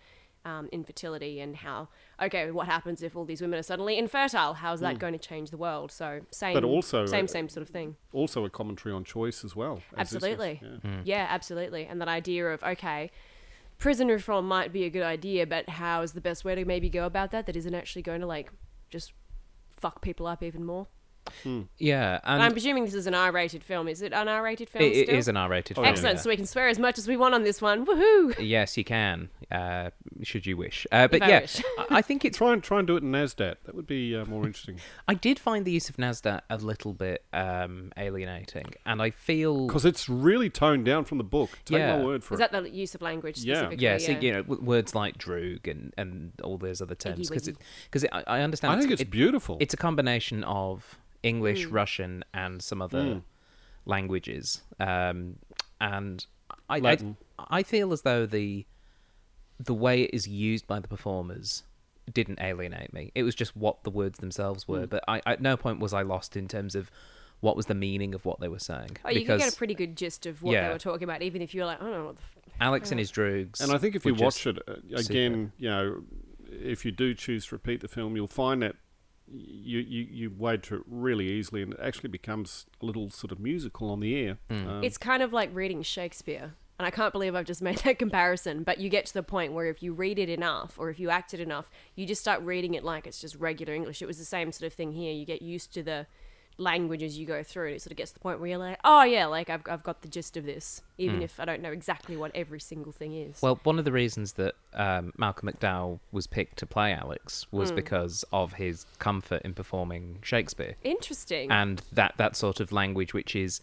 um, 0.44 0.68
infertility 0.72 1.40
and 1.40 1.56
how 1.56 1.88
okay, 2.20 2.50
what 2.50 2.66
happens 2.66 3.02
if 3.02 3.14
all 3.16 3.24
these 3.24 3.40
women 3.40 3.58
are 3.58 3.62
suddenly 3.62 3.98
infertile? 3.98 4.54
How 4.54 4.72
is 4.72 4.80
that 4.80 4.98
going 4.98 5.12
to 5.12 5.18
change 5.18 5.50
the 5.50 5.56
world? 5.56 5.92
So 5.92 6.20
same, 6.30 6.54
But 6.54 6.64
also, 6.64 7.06
same 7.06 7.26
uh, 7.26 7.28
same 7.28 7.48
sort 7.48 7.62
of 7.62 7.68
thing. 7.68 7.96
Also, 8.12 8.44
a 8.44 8.50
commentary 8.50 8.94
on 8.94 9.04
choice 9.04 9.44
as 9.44 9.54
well. 9.54 9.82
as 9.96 10.10
this 10.10 10.22
is, 10.22 10.24
Absolutely. 10.24 10.60
yeah. 10.62 11.00
Yeah, 11.04 11.26
absolutely. 11.28 11.86
And 11.86 12.00
that 12.00 12.08
idea 12.08 12.48
of 12.48 12.62
okay, 12.62 13.10
prison 13.78 14.08
reform 14.08 14.48
might 14.48 14.72
be 14.72 14.84
a 14.84 14.90
good 14.90 15.02
idea, 15.04 15.46
but 15.46 15.68
how 15.68 16.02
is 16.02 16.12
the 16.12 16.20
best 16.20 16.44
way 16.44 16.54
to 16.54 16.64
maybe 16.64 16.88
go 16.88 17.06
about 17.06 17.30
that 17.32 17.46
that 17.46 17.56
isn't 17.56 17.74
actually 17.74 18.02
going 18.02 18.20
to 18.20 18.26
like 18.26 18.50
just 18.90 19.12
fuck 19.70 20.00
people 20.00 20.26
up 20.26 20.42
even 20.42 20.64
more? 20.64 20.86
Yeah. 21.78 22.14
And 22.24 22.34
And 22.34 22.42
I'm 22.42 22.52
presuming 22.52 22.84
this 22.84 22.94
is 22.94 23.06
an 23.06 23.14
R-rated 23.14 23.62
film. 23.64 23.88
Is 23.88 24.02
it 24.02 24.12
an 24.12 24.28
R-rated 24.28 24.68
film? 24.68 24.84
it, 24.84 24.88
it 24.96 25.06
still? 25.06 25.18
is 25.18 25.28
an 25.28 25.36
R-rated 25.36 25.78
Oh, 25.78 25.82
film. 25.82 25.92
Excellent. 25.92 26.16
yeah. 26.18 26.22
So 26.22 26.30
we 26.30 26.36
can 26.36 26.46
swear 26.46 26.68
as 26.68 26.78
much 26.78 26.98
as 26.98 27.08
we 27.08 27.16
want 27.16 27.34
on 27.34 27.42
this 27.44 27.60
one. 27.62 27.86
Woohoo! 27.86 28.34
Yes, 28.52 28.76
you 28.76 28.84
can, 28.84 29.28
uh, 29.50 29.90
should 30.22 30.46
you 30.46 30.56
wish. 30.56 30.86
Uh, 30.92 31.08
but 31.08 31.16
If 31.16 31.22
I 31.22 31.28
yeah, 31.28 31.40
wish. 31.40 31.62
I- 31.78 31.86
I 31.90 32.02
think 32.02 32.24
it's. 32.24 32.36
Try 32.38 32.52
and 32.52 32.62
try 32.62 32.78
and 32.78 32.86
do 32.86 32.96
it 32.96 33.02
in 33.02 33.12
Nadsat. 33.12 33.56
That 33.64 33.74
would 33.74 33.86
be 33.86 34.16
uh, 34.16 34.24
more 34.26 34.46
interesting. 34.46 34.78
I 35.08 35.14
did 35.14 35.38
find 35.38 35.64
the 35.64 35.72
use 35.72 35.88
of 35.88 35.96
Nadsat 35.96 36.40
a 36.50 36.56
little 36.58 36.92
bit 36.92 37.24
um, 37.32 37.92
alienating, 37.96 38.72
and 38.86 39.00
I 39.02 39.10
feel 39.10 39.66
Because 39.66 39.84
it's 39.84 40.08
really 40.08 40.50
toned 40.50 40.84
down 40.84 41.04
from 41.04 41.18
the 41.18 41.24
book. 41.24 41.58
Take 41.64 41.78
Yeah. 41.78 41.98
my 41.98 42.04
word 42.04 42.24
for 42.24 42.34
Is 42.34 42.40
it. 42.40 42.50
that 42.50 42.62
the 42.62 42.70
use 42.70 42.94
of 42.94 43.02
language 43.02 43.38
Yeah. 43.38 43.54
specifically? 43.54 43.84
yeah, 43.84 43.98
so, 43.98 44.12
you 44.12 44.32
know, 44.32 44.42
w- 44.42 44.62
words 44.62 44.94
like 44.94 45.18
droog 45.18 45.68
and, 45.70 45.92
and 45.96 46.32
all 46.42 46.58
those 46.58 46.80
other 46.82 46.94
terms 46.94 47.28
because 47.28 47.48
it, 47.48 47.56
because 47.90 48.04
I, 48.12 48.24
I 48.26 48.40
understand. 48.40 48.74
I 48.74 48.78
think 48.80 48.90
it's 48.92 49.02
it- 49.02 49.10
beautiful. 49.10 49.56
It's 49.60 49.74
a 49.74 49.76
combination 49.78 50.44
of 50.44 50.98
English, 51.22 51.66
Mm. 51.66 51.72
Russian, 51.72 52.24
and 52.34 52.62
some 52.62 52.82
other 52.82 53.02
Mm. 53.02 53.22
languages. 53.84 54.62
Um, 54.80 55.36
and 55.80 56.24
I, 56.68 56.76
I 56.78 56.96
I 57.38 57.62
feel 57.62 57.92
as 57.92 58.02
though 58.02 58.26
the 58.26 58.66
the 59.58 59.74
way 59.74 60.02
it 60.02 60.10
is 60.12 60.26
used 60.26 60.66
by 60.66 60.80
the 60.80 60.88
performers 60.88 61.62
didn't 62.12 62.40
alienate 62.40 62.92
me. 62.92 63.12
It 63.14 63.22
was 63.22 63.34
just 63.34 63.56
what 63.56 63.84
the 63.84 63.90
words 63.90 64.18
themselves 64.18 64.64
Mm. 64.64 64.68
were. 64.68 64.86
But 64.86 65.04
I, 65.06 65.22
at 65.24 65.40
no 65.40 65.56
point 65.56 65.78
was 65.78 65.92
I 65.92 66.02
lost 66.02 66.36
in 66.36 66.48
terms 66.48 66.74
of 66.74 66.90
what 67.40 67.56
was 67.56 67.66
the 67.66 67.74
meaning 67.74 68.14
of 68.14 68.24
what 68.24 68.40
they 68.40 68.48
were 68.48 68.58
saying. 68.58 68.96
Oh, 69.04 69.10
you 69.10 69.20
because 69.20 69.40
can 69.40 69.46
get 69.48 69.54
a 69.54 69.56
pretty 69.56 69.74
good 69.74 69.96
gist 69.96 70.26
of 70.26 70.42
what 70.42 70.52
Yeah. 70.52 70.66
they 70.68 70.72
were 70.72 70.78
talking 70.78 71.04
about, 71.04 71.22
even 71.22 71.42
if 71.42 71.54
you're 71.54 71.66
like, 71.66 71.80
I 71.80 71.84
don't 71.84 71.92
know 71.92 72.04
what 72.06 72.16
the 72.16 72.22
f- 72.22 72.54
Alex 72.60 72.90
and 72.90 72.98
his 73.00 73.10
droogs. 73.12 73.60
And 73.60 73.72
I 73.72 73.78
think 73.78 73.94
if 73.94 74.04
you 74.04 74.14
watch 74.14 74.46
it 74.46 74.58
uh, 74.66 74.74
again, 74.96 75.52
you 75.58 75.68
know, 75.68 76.02
if 76.50 76.84
you 76.84 76.90
do 76.92 77.14
choose 77.14 77.46
to 77.46 77.54
repeat 77.54 77.80
the 77.80 77.88
film, 77.88 78.14
you'll 78.16 78.26
find 78.28 78.62
that 78.62 78.76
you 79.32 79.78
you, 79.80 80.06
you 80.10 80.32
wade 80.36 80.62
through 80.62 80.78
it 80.78 80.84
really 80.88 81.28
easily, 81.28 81.62
and 81.62 81.72
it 81.74 81.80
actually 81.82 82.10
becomes 82.10 82.66
a 82.80 82.86
little 82.86 83.10
sort 83.10 83.32
of 83.32 83.40
musical 83.40 83.90
on 83.90 84.00
the 84.00 84.14
air. 84.16 84.38
Hmm. 84.48 84.68
Um, 84.68 84.84
It's 84.84 84.98
kind 84.98 85.22
of 85.22 85.32
like 85.32 85.50
reading 85.54 85.82
Shakespeare. 85.82 86.54
And 86.78 86.86
I 86.86 86.90
can't 86.90 87.12
believe 87.12 87.36
I've 87.36 87.44
just 87.44 87.62
made 87.68 87.78
that 87.78 87.98
comparison, 87.98 88.64
but 88.64 88.78
you 88.78 88.88
get 88.88 89.06
to 89.06 89.14
the 89.14 89.22
point 89.22 89.52
where 89.52 89.66
if 89.66 89.82
you 89.82 89.92
read 89.92 90.18
it 90.18 90.28
enough 90.28 90.74
or 90.78 90.90
if 90.90 90.98
you 90.98 91.10
act 91.10 91.32
it 91.32 91.38
enough, 91.38 91.70
you 91.94 92.06
just 92.06 92.20
start 92.20 92.42
reading 92.42 92.74
it 92.74 92.82
like 92.82 93.06
it's 93.06 93.20
just 93.20 93.36
regular 93.36 93.72
English. 93.72 94.02
It 94.02 94.06
was 94.06 94.18
the 94.18 94.24
same 94.24 94.50
sort 94.50 94.66
of 94.66 94.72
thing 94.72 94.92
here. 94.92 95.12
You 95.12 95.24
get 95.24 95.42
used 95.42 95.72
to 95.74 95.82
the 95.82 96.06
language 96.58 97.02
as 97.02 97.18
you 97.18 97.26
go 97.26 97.42
through, 97.42 97.66
and 97.68 97.76
it 97.76 97.82
sort 97.82 97.92
of 97.92 97.96
gets 97.96 98.10
to 98.10 98.14
the 98.14 98.20
point 98.20 98.38
where 98.40 98.48
you're 98.48 98.58
like, 98.58 98.78
oh, 98.84 99.02
yeah, 99.02 99.26
like 99.26 99.50
I've, 99.50 99.62
I've 99.68 99.82
got 99.82 100.02
the 100.02 100.08
gist 100.08 100.36
of 100.36 100.44
this, 100.44 100.82
even 100.98 101.22
if 101.22 101.40
I 101.40 101.44
don't 101.44 101.62
know 101.62 101.72
exactly 101.72 102.16
what 102.16 102.30
every 102.34 102.60
single 102.60 102.92
thing 102.92 103.14
is. 103.14 103.40
Well, 103.42 103.58
one 103.64 103.78
of 103.78 103.84
the 103.84 103.92
reasons 103.92 104.34
that 104.34 104.54
um, 104.74 105.12
Malcolm 105.16 105.48
McDowell 105.50 106.00
was 106.12 106.26
picked 106.26 106.58
to 106.58 106.66
play 106.66 106.92
Alex 106.92 107.46
was 107.50 107.70
Hmm. 107.70 107.76
because 107.76 108.24
of 108.32 108.54
his 108.54 108.86
comfort 108.98 109.42
in 109.42 109.54
performing 109.54 110.18
Shakespeare 110.22 110.76
Interesting. 110.84 111.50
and 111.50 111.82
that 111.92 112.14
that 112.18 112.36
sort 112.36 112.60
of 112.60 112.70
language, 112.72 113.12
which 113.14 113.34
is 113.34 113.60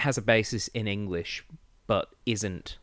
has 0.00 0.16
a 0.16 0.22
basis 0.22 0.68
in 0.68 0.86
English, 0.88 1.44
but 1.86 2.08
isn't 2.26 2.78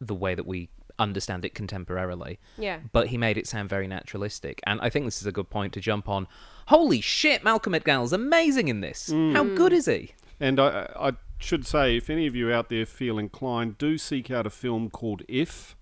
the 0.00 0.14
way 0.14 0.34
that 0.34 0.46
we 0.46 0.68
understand 0.98 1.44
it 1.44 1.54
contemporarily. 1.54 2.38
yeah. 2.56 2.78
But 2.92 3.08
he 3.08 3.18
made 3.18 3.36
it 3.36 3.46
sound 3.48 3.68
very 3.68 3.88
naturalistic, 3.88 4.60
and 4.64 4.80
I 4.80 4.88
think 4.90 5.04
this 5.06 5.20
is 5.20 5.26
a 5.26 5.32
good 5.32 5.50
point 5.50 5.72
to 5.74 5.80
jump 5.80 6.08
on. 6.08 6.28
Holy 6.68 7.00
shit, 7.00 7.44
Malcolm 7.44 7.72
McDowell's 7.72 8.12
amazing 8.12 8.68
in 8.68 8.80
this. 8.80 9.10
How 9.10 9.44
good 9.44 9.72
is 9.72 9.86
he? 9.86 10.12
And 10.40 10.58
I, 10.58 10.88
I 10.98 11.12
should 11.38 11.66
say, 11.66 11.96
if 11.96 12.08
any 12.10 12.26
of 12.26 12.34
you 12.34 12.52
out 12.52 12.68
there 12.68 12.86
feel 12.86 13.18
inclined, 13.18 13.78
do 13.78 13.98
seek 13.98 14.30
out 14.30 14.46
a 14.46 14.50
film 14.50 14.90
called 14.90 15.22
If 15.28 15.76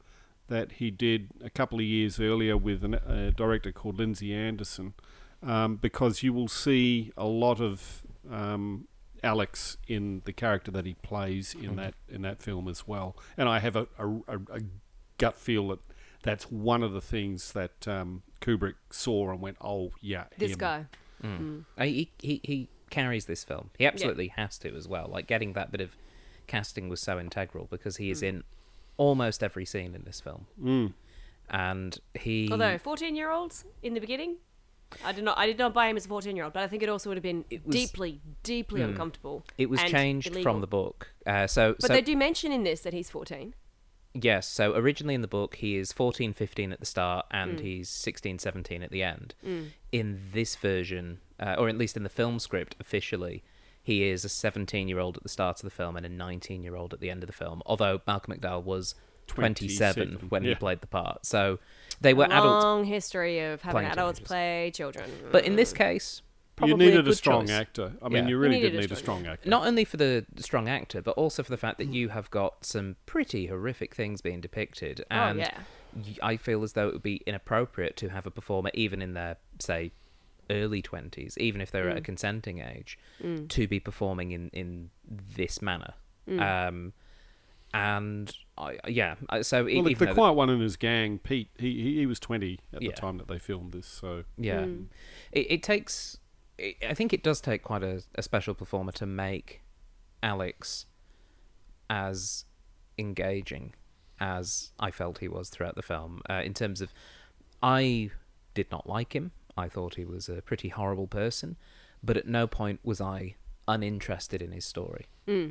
that 0.48 0.72
he 0.72 0.90
did 0.90 1.28
a 1.42 1.48
couple 1.50 1.78
of 1.78 1.84
years 1.84 2.20
earlier 2.20 2.56
with 2.56 2.84
an- 2.84 2.94
a 2.94 3.30
director 3.30 3.72
called 3.72 3.98
Lindsay 3.98 4.34
Anderson, 4.34 4.94
um, 5.42 5.76
because 5.76 6.22
you 6.22 6.32
will 6.32 6.48
see 6.48 7.12
a 7.16 7.24
lot 7.26 7.60
of 7.60 8.02
um, 8.30 8.86
Alex 9.22 9.76
in 9.88 10.22
the 10.24 10.32
character 10.32 10.70
that 10.72 10.84
he 10.84 10.94
plays 10.94 11.54
in 11.54 11.76
that 11.76 11.94
in 12.08 12.22
that 12.22 12.42
film 12.42 12.68
as 12.68 12.86
well. 12.86 13.16
And 13.36 13.48
I 13.48 13.60
have 13.60 13.76
a, 13.76 13.86
a, 13.98 14.08
a, 14.08 14.36
a 14.52 14.60
gut 15.18 15.36
feel 15.36 15.68
that 15.68 15.78
that's 16.22 16.50
one 16.50 16.82
of 16.82 16.92
the 16.92 17.00
things 17.00 17.52
that 17.52 17.86
um, 17.88 18.22
Kubrick 18.42 18.74
saw 18.90 19.30
and 19.30 19.40
went, 19.40 19.56
"Oh 19.60 19.92
yeah, 20.00 20.24
This 20.36 20.52
him." 20.52 20.58
guy. 20.58 20.86
Uh, 21.24 21.84
He, 21.84 22.10
he 22.18 22.40
he 22.44 22.68
carries 22.90 23.24
this 23.26 23.44
film. 23.44 23.70
He 23.78 23.86
absolutely 23.86 24.28
has 24.28 24.58
to 24.58 24.74
as 24.76 24.86
well. 24.88 25.08
Like 25.08 25.26
getting 25.26 25.52
that 25.54 25.70
bit 25.72 25.80
of 25.80 25.96
casting 26.46 26.88
was 26.88 27.00
so 27.00 27.18
integral 27.18 27.68
because 27.70 27.96
he 27.96 28.10
is 28.10 28.22
in 28.22 28.42
almost 28.96 29.42
every 29.42 29.64
scene 29.64 29.94
in 29.94 30.02
this 30.04 30.20
film, 30.20 30.46
Mm. 30.60 30.92
and 31.48 31.98
he. 32.18 32.48
Although 32.50 32.76
14 32.78 33.14
year 33.16 33.30
olds 33.30 33.64
in 33.82 33.94
the 33.94 34.00
beginning, 34.00 34.36
I 35.04 35.12
did 35.12 35.24
not 35.24 35.38
I 35.38 35.46
did 35.46 35.58
not 35.58 35.72
buy 35.72 35.86
him 35.88 35.96
as 35.96 36.04
a 36.06 36.08
14 36.08 36.34
year 36.36 36.44
old, 36.44 36.52
but 36.52 36.62
I 36.62 36.66
think 36.68 36.82
it 36.82 36.88
also 36.88 37.08
would 37.10 37.16
have 37.16 37.22
been 37.22 37.44
was- 37.64 37.74
deeply, 37.74 38.20
deeply 38.42 38.82
uncomfortable. 38.82 39.44
it 39.56 39.70
was 39.70 39.80
changed 39.84 40.26
illegal. 40.26 40.42
from 40.52 40.60
the 40.60 40.66
book. 40.66 41.14
Uh, 41.24 41.46
so 41.46 41.74
But 41.80 41.82
so 41.88 41.92
they 41.94 42.02
do 42.02 42.16
mention 42.16 42.50
in 42.52 42.64
this 42.64 42.80
that 42.82 42.92
he's 42.92 43.08
14. 43.10 43.54
Yes, 44.14 44.46
so 44.46 44.74
originally 44.74 45.14
in 45.14 45.22
the 45.22 45.28
book 45.28 45.56
he 45.56 45.76
is 45.76 45.92
14, 45.92 46.32
15 46.34 46.72
at 46.72 46.80
the 46.80 46.86
start 46.86 47.26
and 47.30 47.58
Hmm. 47.58 47.64
he's 47.64 47.88
16, 47.88 48.38
17 48.38 48.82
at 48.82 48.90
the 48.90 49.02
end. 49.02 49.34
In 49.90 50.28
this 50.32 50.54
version, 50.56 51.20
uh, 51.40 51.56
or 51.58 51.68
at 51.68 51.78
least 51.78 51.96
in 51.96 52.02
the 52.02 52.08
film 52.10 52.38
script 52.38 52.76
officially, 52.78 53.42
he 53.82 54.04
is 54.08 54.24
a 54.24 54.28
17 54.28 54.86
year 54.88 54.98
old 54.98 55.16
at 55.16 55.22
the 55.22 55.28
start 55.28 55.58
of 55.58 55.64
the 55.64 55.70
film 55.70 55.96
and 55.96 56.04
a 56.06 56.08
19 56.08 56.62
year 56.62 56.76
old 56.76 56.92
at 56.92 57.00
the 57.00 57.10
end 57.10 57.22
of 57.22 57.26
the 57.26 57.32
film. 57.32 57.62
Although 57.66 58.00
Malcolm 58.06 58.34
McDowell 58.34 58.62
was 58.62 58.94
27 59.28 60.08
27, 60.16 60.28
when 60.28 60.44
he 60.44 60.54
played 60.54 60.80
the 60.82 60.86
part. 60.86 61.24
So 61.24 61.58
they 62.00 62.12
were 62.12 62.24
adults. 62.26 62.64
Long 62.64 62.84
history 62.84 63.38
of 63.40 63.62
having 63.62 63.84
adults 63.86 64.18
teenagers. 64.18 64.28
play 64.28 64.70
children. 64.74 65.10
But 65.30 65.44
in 65.46 65.56
this 65.56 65.72
case, 65.72 66.22
You 66.60 66.76
needed 66.76 67.00
a, 67.00 67.02
good 67.04 67.16
strong 67.16 67.46
choice. 67.46 67.50
actor. 67.50 67.92
I 68.02 68.08
mean, 68.08 68.24
Yeah. 68.24 68.28
you 68.28 68.28
You 68.36 68.38
really 68.38 68.56
needed 68.56 68.70
did 68.72 68.78
a 68.78 68.80
need 68.82 68.92
a 68.92 68.96
strong 68.96 69.20
strong 69.20 69.32
actor. 69.32 69.48
Not 69.50 69.66
only 69.66 69.84
for 69.84 69.96
the 69.96 70.26
strong 70.36 70.68
actor, 70.68 71.00
but 71.02 71.12
also 71.12 71.42
for 71.42 71.50
the 71.50 71.56
fact 71.56 71.78
that 71.78 71.88
you 71.88 72.10
have 72.10 72.30
got 72.30 72.64
some 72.66 72.96
pretty 73.06 73.46
horrific 73.46 73.94
things 73.94 74.20
being 74.20 74.40
depicted. 74.40 75.00
oh 75.10 75.14
And 75.14 75.38
yeah, 75.40 75.58
y- 75.96 76.16
I 76.22 76.36
feel 76.36 76.62
as 76.62 76.74
though 76.74 76.88
it 76.88 76.92
would 76.92 77.02
be 77.02 77.22
inappropriate 77.26 77.96
to 77.98 78.10
have 78.10 78.26
a 78.26 78.30
performer, 78.30 78.70
even 78.74 79.00
in 79.02 79.14
their, 79.14 79.38
say, 79.58 79.92
early 80.50 80.82
20s, 80.82 81.38
even 81.38 81.60
if 81.60 81.70
they're 81.70 81.88
at 81.88 81.96
a 81.96 82.00
Mm. 82.00 82.04
consenting 82.04 82.58
age, 82.60 82.98
to 83.48 83.66
be 83.66 83.80
performing 83.80 84.32
in, 84.32 84.48
in 84.50 84.90
this 85.08 85.62
manner. 85.62 85.94
Mm. 86.28 86.68
Um, 86.68 86.92
and, 87.74 88.36
I, 88.58 88.78
yeah, 88.86 89.14
so 89.40 89.64
well, 89.64 89.64
the, 89.64 89.70
even 89.78 89.94
the 89.98 90.04
though 90.06 90.14
quiet 90.14 90.32
one 90.34 90.50
in 90.50 90.60
his 90.60 90.76
gang, 90.76 91.18
Pete, 91.18 91.48
he 91.56 91.72
he, 91.82 91.96
he 92.00 92.06
was 92.06 92.20
twenty 92.20 92.60
at 92.74 92.82
Yeah. 92.82 92.90
the 92.90 92.96
time 92.96 93.16
that 93.16 93.28
they 93.28 93.38
filmed 93.38 93.72
this. 93.72 93.86
So 93.86 94.24
Yeah, 94.36 94.64
Mm. 94.66 94.86
it, 95.32 95.46
it 95.50 95.62
takes. 95.62 96.18
It, 96.62 96.76
I 96.88 96.94
think 96.94 97.12
it 97.12 97.22
does 97.22 97.40
take 97.40 97.62
quite 97.62 97.82
a, 97.82 98.02
a 98.14 98.22
special 98.22 98.54
performer 98.54 98.92
to 98.92 99.06
make 99.06 99.62
Alex 100.22 100.86
as 101.90 102.44
engaging 102.96 103.74
as 104.20 104.70
I 104.78 104.90
felt 104.90 105.18
he 105.18 105.28
was 105.28 105.48
throughout 105.48 105.74
the 105.74 105.82
film. 105.82 106.22
Uh, 106.30 106.42
in 106.44 106.54
terms 106.54 106.80
of, 106.80 106.94
I 107.62 108.10
did 108.54 108.70
not 108.70 108.88
like 108.88 109.14
him. 109.14 109.32
I 109.56 109.68
thought 109.68 109.96
he 109.96 110.04
was 110.04 110.28
a 110.28 110.40
pretty 110.40 110.68
horrible 110.68 111.08
person, 111.08 111.56
but 112.02 112.16
at 112.16 112.26
no 112.26 112.46
point 112.46 112.80
was 112.84 113.00
I 113.00 113.34
uninterested 113.68 114.40
in 114.40 114.52
his 114.52 114.64
story. 114.64 115.06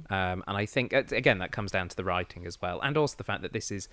Um, 0.10 0.44
and 0.48 0.58
I 0.58 0.66
think 0.66 0.94
uh, 0.94 1.04
again 1.12 1.40
that 1.40 1.52
comes 1.52 1.72
down 1.72 1.90
to 1.90 1.96
the 1.96 2.04
writing 2.04 2.46
as 2.46 2.62
well, 2.62 2.80
and 2.82 2.98
also 2.98 3.16
the 3.18 3.24
fact 3.24 3.42
that 3.42 3.54
this 3.54 3.72
is 3.72 3.88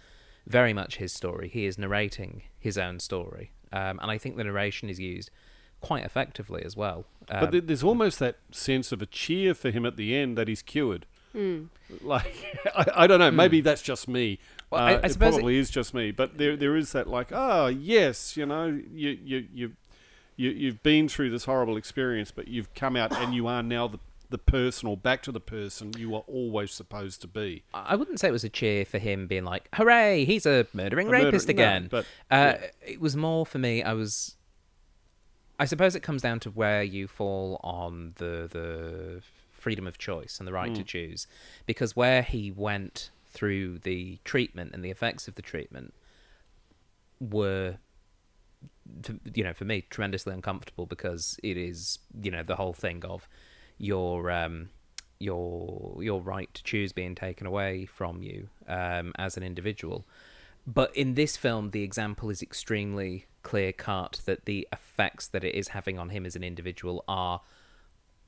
very 0.47 0.73
much 0.73 0.97
his 0.97 1.13
story. 1.13 1.49
He 1.49 1.67
is 1.67 1.77
narrating 1.79 2.43
his 2.59 2.79
own 2.79 3.01
story, 3.01 3.53
um, 3.73 3.99
and 4.01 4.11
I 4.11 4.19
think 4.19 4.37
the 4.37 4.45
narration 4.45 4.89
is 4.89 4.99
used 4.99 5.31
quite 5.81 6.05
effectively 6.05 6.63
as 6.65 6.77
well. 6.77 7.05
Um, 7.31 7.51
But 7.51 7.67
there's 7.67 7.83
almost 7.85 8.19
that 8.21 8.37
sense 8.51 8.91
of 8.93 9.01
a 9.03 9.07
cheer 9.07 9.55
for 9.55 9.71
him 9.71 9.85
at 9.87 9.97
the 9.97 10.15
end 10.17 10.37
that 10.39 10.49
he's 10.49 10.63
cured. 10.63 11.07
Like 12.03 12.59
I, 12.75 12.87
I 13.05 13.07
don't 13.07 13.19
know. 13.21 13.31
Maybe 13.31 13.61
that's 13.61 13.83
just 13.83 14.09
me. 14.09 14.39
Well, 14.71 14.83
Uh, 14.83 14.87
I 14.87 15.07
it 15.07 15.13
suppose 15.13 15.35
probably 15.35 15.57
is 15.57 15.71
just 15.71 15.95
me. 15.95 16.11
But 16.11 16.39
there 16.39 16.57
there 16.57 16.77
is 16.77 16.93
that 16.93 17.07
like, 17.09 17.29
oh 17.33 17.67
yes, 17.69 18.37
you 18.37 18.45
know, 18.47 18.67
you 18.93 19.11
you 19.23 19.47
you 19.55 19.73
you 20.37 20.51
you've 20.51 20.83
been 20.83 21.09
through 21.09 21.31
this 21.31 21.45
horrible 21.45 21.77
experience, 21.77 22.31
but 22.31 22.49
you've 22.49 22.73
come 22.75 22.97
out 22.97 23.13
and 23.17 23.35
you 23.35 23.47
are 23.47 23.63
now 23.63 23.87
the 23.89 23.99
the 24.31 24.39
person 24.39 24.87
or 24.89 24.95
back 24.97 25.23
to 25.23 25.33
the 25.33 25.41
person 25.41 25.93
you 25.97 26.11
were 26.11 26.19
always 26.27 26.71
supposed 26.73 27.21
to 27.23 27.27
be. 27.29 27.63
I 27.73 27.97
wouldn't 27.97 28.21
say 28.21 28.29
it 28.29 28.33
was 28.33 28.45
a 28.45 28.51
cheer 28.51 28.85
for 28.85 28.99
him 28.99 29.27
being 29.27 29.45
like, 29.45 29.69
"Hooray, 29.75 30.25
he's 30.27 30.45
a 30.45 30.67
murdering 30.75 31.07
A 31.09 31.11
murder- 31.11 31.25
rapist 31.27 31.49
no, 31.49 31.53
again." 31.53 31.89
but, 31.91 32.05
uh, 32.31 32.57
yeah. 32.61 32.67
it 32.87 33.01
was 33.01 33.17
more 33.17 33.47
for 33.47 33.59
me. 33.59 33.83
I 33.83 33.95
was, 33.95 34.35
I 35.59 35.65
suppose, 35.65 35.95
it 35.97 36.03
comes 36.03 36.23
down 36.23 36.41
to 36.41 36.51
where 36.51 36.83
you 36.83 37.09
fall 37.09 37.61
on 37.65 38.13
the 38.17 38.49
the 38.51 39.23
freedom 39.53 39.87
of 39.87 39.99
choice 39.99 40.39
and 40.39 40.47
the 40.47 40.53
right 40.53 40.71
Mm. 40.71 40.77
to 40.77 40.85
choose, 40.85 41.27
because 41.67 41.97
where 41.97 42.23
he 42.23 42.51
went 42.53 43.11
through 43.27 43.79
the 43.81 44.19
treatment 44.25 44.73
and 44.73 44.85
the 44.85 44.91
effects 44.91 45.27
of 45.29 45.35
the 45.35 45.43
treatment 45.43 45.93
were 47.21 47.79
you 49.35 49.45
know, 49.45 49.53
for 49.53 49.65
me, 49.65 49.83
tremendously 49.91 50.33
uncomfortable 50.33 50.87
because 50.87 51.39
it 51.43 51.57
is, 51.57 51.99
you 52.23 52.31
know, 52.31 52.43
the 52.43 52.57
whole 52.57 52.73
thing 52.73 53.05
of 53.05 53.29
your 53.77 54.31
um, 54.31 54.71
your 55.19 55.99
your 56.03 56.21
right 56.23 56.53
to 56.55 56.63
choose 56.63 56.93
being 56.93 57.15
taken 57.15 57.47
away 57.47 57.85
from 57.87 58.23
you 58.23 58.49
um, 58.67 59.13
as 59.19 59.37
an 59.37 59.43
individual. 59.43 60.07
But 60.69 60.95
in 60.95 61.15
this 61.15 61.39
film, 61.39 61.71
the 61.71 61.83
example 61.83 62.29
is 62.29 62.43
extremely 62.43 63.25
clear 63.43 63.73
cut 63.73 64.21
that 64.27 64.45
the 64.45 64.69
effects 64.71 65.27
that 65.29 65.43
it 65.43 65.55
is 65.55 65.69
having 65.69 65.99
on 65.99 66.11
him 66.11 66.27
as 66.27 66.37
an 66.37 66.45
individual 66.45 67.03
are 67.09 67.41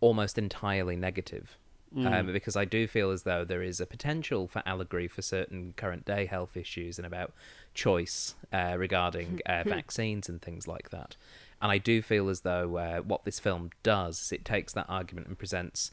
almost 0.00 0.38
entirely 0.38 0.96
negative. 0.96 1.58
Um, 2.06 2.32
because 2.32 2.56
I 2.56 2.64
do 2.64 2.86
feel 2.86 3.10
as 3.10 3.24
though 3.24 3.44
there 3.44 3.62
is 3.62 3.80
a 3.80 3.84
potential 3.84 4.46
for 4.46 4.62
allegory 4.64 5.06
for 5.06 5.20
certain 5.22 5.74
current 5.76 6.06
day 6.06 6.24
health 6.24 6.56
issues 6.56 6.98
and 6.98 7.06
about 7.06 7.32
choice 7.74 8.36
uh, 8.52 8.76
regarding 8.78 9.40
uh, 9.44 9.64
vaccines 9.66 10.28
and 10.28 10.40
things 10.40 10.66
like 10.66 10.90
that. 10.90 11.16
And 11.60 11.70
I 11.70 11.76
do 11.76 12.00
feel 12.00 12.30
as 12.30 12.40
though 12.40 12.76
uh, 12.76 13.00
what 13.00 13.24
this 13.24 13.38
film 13.38 13.70
does 13.82 14.22
is 14.22 14.32
it 14.32 14.46
takes 14.46 14.72
that 14.74 14.86
argument 14.88 15.26
and 15.26 15.36
presents 15.36 15.90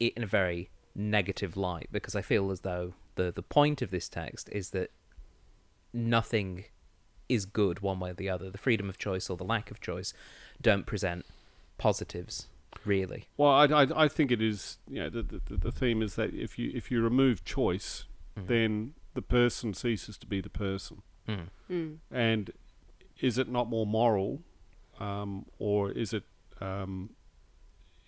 it 0.00 0.14
in 0.14 0.24
a 0.24 0.26
very 0.26 0.70
negative 0.96 1.56
light 1.56 1.88
because 1.92 2.16
I 2.16 2.22
feel 2.22 2.50
as 2.50 2.62
though 2.62 2.94
the 3.14 3.30
the 3.30 3.42
point 3.42 3.82
of 3.82 3.90
this 3.90 4.08
text 4.08 4.48
is 4.50 4.70
that 4.70 4.90
nothing 5.92 6.64
is 7.28 7.44
good 7.44 7.80
one 7.80 8.00
way 8.00 8.10
or 8.10 8.14
the 8.14 8.28
other. 8.28 8.50
The 8.50 8.58
freedom 8.58 8.88
of 8.88 8.98
choice 8.98 9.30
or 9.30 9.36
the 9.36 9.44
lack 9.44 9.70
of 9.70 9.80
choice 9.80 10.12
don't 10.60 10.86
present 10.86 11.24
positives 11.78 12.48
really. 12.84 13.26
Well, 13.36 13.50
I, 13.50 13.64
I, 13.66 14.04
I 14.04 14.08
think 14.08 14.30
it 14.30 14.40
is. 14.42 14.78
You 14.88 15.00
know, 15.04 15.10
the, 15.10 15.22
the 15.22 15.56
the 15.56 15.72
theme 15.72 16.02
is 16.02 16.14
that 16.16 16.32
if 16.34 16.58
you 16.58 16.70
if 16.74 16.90
you 16.90 17.02
remove 17.02 17.44
choice, 17.44 18.04
Mm. 18.38 18.46
then 18.46 18.94
the 19.14 19.22
person 19.22 19.74
ceases 19.74 20.16
to 20.18 20.26
be 20.26 20.40
the 20.40 20.48
person. 20.48 21.02
Mm. 21.28 21.48
Mm. 21.68 21.96
And 22.12 22.52
is 23.20 23.38
it 23.38 23.48
not 23.48 23.68
more 23.68 23.84
moral, 23.84 24.40
um, 25.00 25.46
or 25.58 25.90
is 25.90 26.12
it, 26.12 26.22
um, 26.60 27.10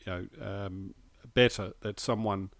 you 0.07 0.13
know, 0.13 0.27
um, 0.41 0.95
better 1.35 1.73
that 1.81 1.99
someone 1.99 2.51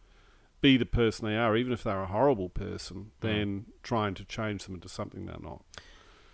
be 0.63 0.79
the 0.79 0.87
person 0.87 1.27
they 1.27 1.37
are, 1.37 1.57
even 1.57 1.73
if 1.73 1.83
they're 1.83 2.03
a 2.03 2.07
horrible 2.07 2.49
person, 2.49 3.11
than 3.21 3.67
trying 3.83 4.15
to 4.15 4.25
change 4.25 4.65
them 4.65 4.75
into 4.77 4.89
something 4.89 5.27
they're 5.27 5.37
not? 5.43 5.63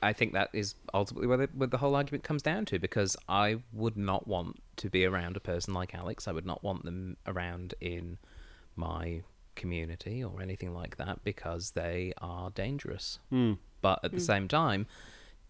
I 0.01 0.12
think 0.12 0.33
that 0.35 0.51
is 0.53 0.77
ultimately 0.95 1.27
where 1.27 1.38
the, 1.38 1.49
where 1.53 1.67
the 1.67 1.79
whole 1.79 1.97
argument 1.97 2.23
comes 2.23 2.43
down 2.43 2.67
to 2.67 2.79
because 2.79 3.17
I 3.29 3.62
would 3.73 3.97
not 3.97 4.29
want 4.29 4.62
to 4.77 4.88
be 4.88 5.05
around 5.05 5.37
a 5.37 5.41
person 5.41 5.75
like 5.75 5.95
Alex. 5.95 6.29
I 6.29 6.33
would 6.33 6.47
not 6.47 6.62
want 6.62 6.85
them 6.85 7.17
around 7.27 7.75
in 7.81 8.19
my 8.77 9.23
community 9.57 10.23
or 10.23 10.41
anything 10.41 10.73
like 10.73 10.99
that 10.99 11.25
because 11.25 11.73
they 11.73 12.12
are 12.19 12.51
dangerous. 12.51 13.19
Hmm. 13.31 13.55
But 13.81 14.01
at 14.05 14.12
the 14.12 14.21
same 14.21 14.47
time, 14.47 14.87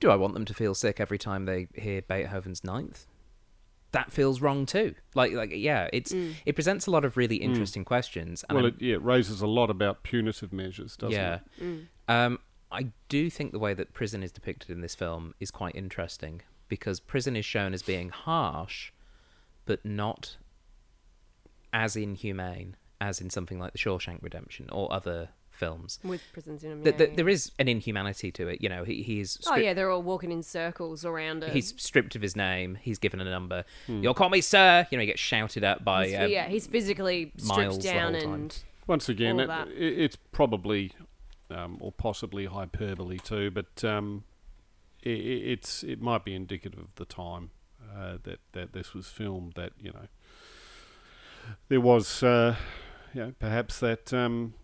do 0.01 0.11
I 0.11 0.17
want 0.17 0.35
them 0.35 0.45
to 0.45 0.55
feel 0.55 0.75
sick 0.75 1.01
every 1.01 1.19
time 1.19 1.45
they 1.45 1.69
hear 1.75 2.03
Beethoven's 2.03 2.63
Ninth? 2.63 3.07
That 3.93 4.13
feels 4.13 4.41
wrong 4.41 4.67
too. 4.67 4.95
Like, 5.15 5.33
like, 5.33 5.51
yeah, 5.55 5.89
it's 5.93 6.13
mm. 6.13 6.35
it 6.45 6.55
presents 6.55 6.87
a 6.87 6.91
lot 6.91 7.05
of 7.05 7.17
really 7.17 7.39
mm. 7.39 7.45
interesting 7.45 7.85
questions. 7.85 8.45
And 8.49 8.57
Well, 8.57 8.67
it, 8.67 8.75
yeah, 8.81 8.95
it 8.95 9.03
raises 9.03 9.41
a 9.41 9.47
lot 9.47 9.71
about 9.71 10.03
punitive 10.03 10.53
measures, 10.53 10.97
doesn't 10.97 11.13
yeah. 11.13 11.39
it? 11.59 11.65
Mm. 11.65 11.87
Um, 12.09 12.39
I 12.71 12.89
do 13.09 13.31
think 13.31 13.53
the 13.53 13.59
way 13.59 13.75
that 13.75 13.95
prison 13.95 14.23
is 14.23 14.31
depicted 14.31 14.71
in 14.71 14.83
this 14.83 14.95
film 14.95 15.35
is 15.41 15.51
quite 15.51 15.75
interesting 15.75 16.43
because 16.69 17.01
prison 17.01 17.35
is 17.35 17.47
shown 17.47 17.73
as 17.73 17.83
being 17.83 18.11
harsh, 18.11 18.93
but 19.65 19.85
not 19.85 20.37
as 21.73 21.97
inhumane 21.97 22.77
as 23.01 23.21
in 23.21 23.31
something 23.31 23.59
like 23.59 23.73
The 23.73 23.79
Shawshank 23.79 24.23
Redemption 24.23 24.69
or 24.71 24.93
other 24.93 25.31
films. 25.59 25.99
with 26.05 26.23
prisons 26.33 26.63
in 26.65 26.71
them. 26.71 26.83
Th- 26.85 26.95
yeah, 26.95 26.99
th- 26.99 27.11
yeah. 27.11 27.17
there 27.17 27.29
is 27.29 27.53
an 27.59 27.69
inhumanity 27.69 28.31
to 28.33 28.49
it. 28.49 28.63
You 28.63 28.69
know, 28.69 28.85
he 28.85 29.03
he's 29.03 29.39
Oh 29.47 29.57
yeah, 29.57 29.75
they're 29.75 29.91
all 29.91 30.03
walking 30.03 30.33
in 30.33 30.43
circles 30.43 31.05
around 31.05 31.43
it. 31.45 31.53
he's 31.53 31.75
stripped 31.81 32.15
of 32.17 32.23
his 32.23 32.37
name. 32.37 32.79
He's 32.81 32.99
given 32.99 33.21
a 33.21 33.25
number. 33.25 33.65
Hmm. 33.87 34.03
You'll 34.03 34.15
call 34.15 34.31
me 34.31 34.41
sir. 34.41 34.87
You 34.91 34.99
know, 34.99 35.01
he 35.03 35.07
gets 35.07 35.21
shouted 35.21 35.65
at 35.65 35.85
by 35.85 36.07
He's- 36.07 36.21
uh, 36.23 36.27
yeah, 36.27 36.47
he's 36.49 36.67
physically 36.67 37.33
Miles 37.45 37.75
stripped 37.75 37.83
the 37.83 37.89
down 37.93 38.13
whole 38.15 38.23
time. 38.23 38.35
and 38.35 38.59
Once 38.87 39.09
again, 39.09 39.41
it, 39.41 39.51
it, 39.51 39.99
it's 40.01 40.17
probably 40.17 40.93
um, 41.51 41.79
or 41.81 41.93
possibly 41.93 42.47
hyperbole 42.47 43.19
too, 43.19 43.51
but 43.51 43.85
um, 43.85 44.25
i 45.05 45.11
i 45.11 45.13
it's 45.13 45.83
it 45.83 46.01
might 46.01 46.25
be 46.25 46.35
indicative 46.35 46.79
of 46.79 46.95
the 46.97 47.05
time 47.05 47.51
uh, 47.97 48.19
that 48.25 48.41
that 48.53 48.73
this 48.73 48.95
was 48.95 49.07
filmed. 49.09 49.55
That 49.55 49.73
you 49.81 49.91
know 49.93 50.09
there 51.69 51.81
was, 51.81 52.23
uh, 52.23 52.57
you 53.15 53.21
know, 53.23 53.35
perhaps 53.39 53.81
that 53.81 54.13
um, 54.13 54.55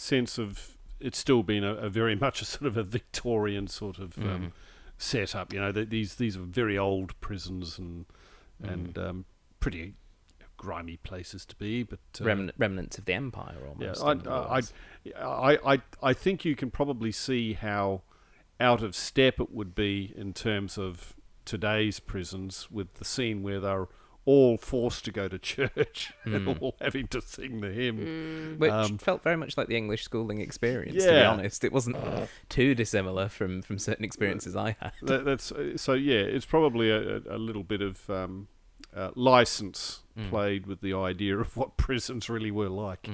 sense 0.00 0.38
of 0.38 0.76
it's 0.98 1.18
still 1.18 1.42
been 1.42 1.64
a, 1.64 1.74
a 1.74 1.88
very 1.88 2.14
much 2.16 2.42
a 2.42 2.44
sort 2.44 2.66
of 2.66 2.76
a 2.76 2.82
Victorian 2.82 3.66
sort 3.68 3.98
of 3.98 4.14
Mm. 4.16 4.34
um, 4.34 4.52
setup. 4.98 5.52
You 5.52 5.60
know, 5.60 5.72
that 5.72 5.90
these 5.90 6.16
these 6.16 6.36
are 6.36 6.40
very 6.42 6.76
old 6.78 7.18
prisons 7.20 7.78
and 7.78 8.06
Mm. 8.62 8.72
and 8.72 8.98
um, 8.98 9.24
pretty 9.60 9.94
grimy 10.58 10.98
places 10.98 11.46
to 11.46 11.56
be, 11.56 11.82
but 11.82 11.98
uh, 12.20 12.24
remn- 12.24 12.52
remnants 12.58 12.98
of 12.98 13.06
the 13.06 13.14
empire 13.14 13.56
yeah, 13.78 13.94
almost. 13.94 14.28
I, 14.28 14.58
I. 15.18 15.54
I, 15.56 15.72
I, 15.74 15.82
I 16.02 16.12
think 16.12 16.44
you 16.44 16.54
can 16.54 16.70
probably 16.70 17.10
see 17.12 17.54
how 17.54 18.02
out 18.60 18.82
of 18.82 18.94
step 18.94 19.40
it 19.40 19.50
would 19.50 19.74
be 19.74 20.12
in 20.14 20.34
terms 20.34 20.76
of 20.76 21.14
today's 21.46 21.98
prisons 22.00 22.70
with 22.70 22.92
the 22.94 23.04
scene 23.06 23.42
where 23.42 23.58
they're 23.60 23.88
all 24.30 24.56
forced 24.58 25.04
to 25.06 25.10
go 25.12 25.26
to 25.28 25.38
church 25.38 26.12
Hmm. 26.24 26.34
and 26.34 26.48
all 26.48 26.74
having 26.80 27.08
to 27.08 27.20
sing 27.20 27.60
the 27.60 27.70
hymn. 27.70 28.56
Which 28.58 28.70
Um, 28.70 28.98
felt 28.98 29.22
very 29.22 29.36
much 29.36 29.56
like 29.56 29.68
the 29.68 29.76
English 29.76 30.02
schooling 30.04 30.40
experience, 30.40 31.02
to 31.04 31.10
be 31.10 31.22
honest. 31.34 31.64
It 31.64 31.72
wasn't 31.72 31.96
too 32.48 32.74
dissimilar 32.74 33.28
from, 33.28 33.62
from 33.62 33.78
certain 33.78 34.04
experiences 34.04 34.54
I 34.54 34.76
had. 34.80 34.92
That, 35.02 35.24
that's 35.24 35.50
uh, 35.52 35.76
so. 35.76 35.94
Yeah, 35.94 36.20
it's 36.36 36.46
probably 36.46 36.90
a, 36.90 37.16
a, 37.18 37.20
a 37.36 37.38
little 37.38 37.62
bit 37.64 37.82
of 37.82 38.08
um, 38.10 38.48
uh, 38.94 39.10
license 39.14 40.00
Mm. 40.18 40.28
played 40.28 40.66
with 40.66 40.80
the 40.80 40.92
idea 40.92 41.38
of 41.38 41.56
what 41.56 41.76
prisons 41.76 42.28
really 42.28 42.50
were 42.50 42.68
like. 42.68 43.08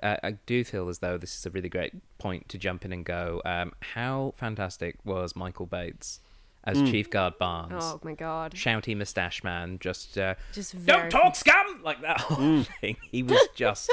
Uh, 0.00 0.16
I 0.22 0.30
do 0.46 0.62
feel 0.64 0.88
as 0.88 1.00
though 1.00 1.18
this 1.18 1.36
is 1.36 1.44
a 1.44 1.50
really 1.50 1.68
great 1.68 1.92
point 2.18 2.48
to 2.50 2.56
jump 2.56 2.84
in 2.84 2.92
and 2.92 3.04
go. 3.04 3.42
Um, 3.44 3.72
how 3.96 4.34
fantastic 4.36 4.96
was 5.04 5.34
Michael 5.34 5.66
Bates 5.66 6.20
as 6.68 6.90
Chief 6.90 7.08
Guard 7.10 7.38
Barnes? 7.38 7.82
Oh 7.82 8.00
my 8.02 8.14
god. 8.14 8.52
Shouty 8.52 8.96
moustache 8.96 9.42
man, 9.42 9.78
just 9.80 10.18
uh, 10.18 10.34
Just 10.52 10.72
very 10.72 11.08
don't 11.08 11.10
talk 11.10 11.34
scum 11.34 11.80
like 11.82 12.00
that 12.02 12.20
whole 12.20 12.62
thing. 12.80 12.96
He 13.10 13.22
was 13.22 13.40
just, 13.54 13.90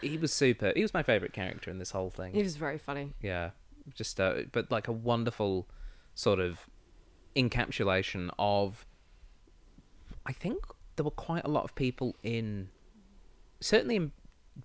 he 0.00 0.18
was 0.18 0.32
super. 0.32 0.72
He 0.74 0.82
was 0.82 0.92
my 0.92 1.02
favorite 1.02 1.32
character 1.32 1.70
in 1.70 1.78
this 1.78 1.92
whole 1.92 2.10
thing. 2.10 2.34
He 2.34 2.42
was 2.42 2.56
very 2.56 2.78
funny. 2.78 3.12
Yeah, 3.22 3.50
just 3.94 4.20
uh, 4.20 4.42
but 4.52 4.70
like 4.70 4.88
a 4.88 4.92
wonderful 4.92 5.68
sort 6.14 6.40
of 6.40 6.68
encapsulation 7.34 8.30
of. 8.38 8.84
I 10.24 10.32
think 10.32 10.64
there 10.96 11.04
were 11.04 11.10
quite 11.10 11.44
a 11.44 11.48
lot 11.48 11.62
of 11.64 11.74
people 11.76 12.16
in, 12.24 12.68
certainly 13.60 13.94
in 13.94 14.12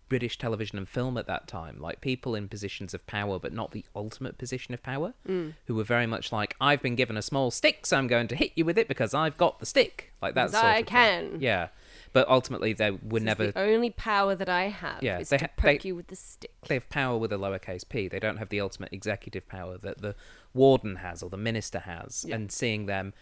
British 0.10 0.38
television 0.38 0.78
and 0.78 0.88
film 0.88 1.18
at 1.18 1.28
that 1.28 1.48
time, 1.48 1.78
like 1.80 2.02
people 2.02 2.36
in 2.36 2.48
positions 2.48 2.94
of 2.94 3.06
power, 3.08 3.40
but 3.40 3.54
not 3.54 3.72
the 3.72 3.86
ultimate 3.96 4.38
position 4.38 4.74
of 4.74 4.82
power, 4.84 5.14
mm. 5.28 5.54
who 5.66 5.76
were 5.76 5.84
very 5.84 6.08
much 6.08 6.32
like, 6.32 6.56
"I've 6.62 6.82
been 6.82 6.96
given 6.96 7.18
a 7.18 7.22
small 7.22 7.52
stick, 7.52 7.86
so 7.86 7.98
I'm 7.98 8.08
going 8.08 8.28
to 8.30 8.36
hit 8.36 8.52
you 8.56 8.66
with 8.66 8.78
it 8.78 8.88
because 8.88 9.14
I've 9.14 9.38
got 9.38 9.60
the 9.60 9.66
stick," 9.66 10.12
like 10.22 10.36
that. 10.36 10.48
Because 10.48 10.60
sort 10.60 10.66
I 10.66 10.78
of 10.80 10.86
thing. 10.86 10.86
can. 10.86 11.38
Yeah, 11.42 11.68
but 12.14 12.28
ultimately 12.30 12.74
they 12.74 12.92
were 12.92 12.98
This 13.00 13.20
is 13.22 13.24
never. 13.26 13.52
the 13.52 13.60
only 13.60 13.90
power 13.90 14.36
that 14.36 14.50
I 14.50 14.64
have 14.70 15.02
Yeah, 15.02 15.20
is 15.20 15.30
they 15.30 15.38
to 15.38 15.48
poke 15.58 15.82
they- 15.82 15.88
you 15.88 15.96
with 15.96 16.08
the 16.08 16.16
stick. 16.16 16.52
they 16.68 16.76
have 16.76 16.90
power 16.90 17.18
with 17.18 17.32
a 17.34 17.38
lowercase 17.38 17.88
p. 17.88 18.08
They 18.08 18.20
don't 18.20 18.38
have 18.38 18.50
the 18.50 18.60
ultimate 18.62 18.92
executive 18.94 19.48
power 19.48 19.78
that 19.78 20.02
the 20.02 20.16
warden 20.54 20.98
has 20.98 21.24
or 21.24 21.30
the 21.30 21.38
minister 21.38 21.80
has. 21.80 22.26
Yeah. 22.28 22.36
And 22.36 22.52
seeing 22.52 22.86
them 22.86 23.14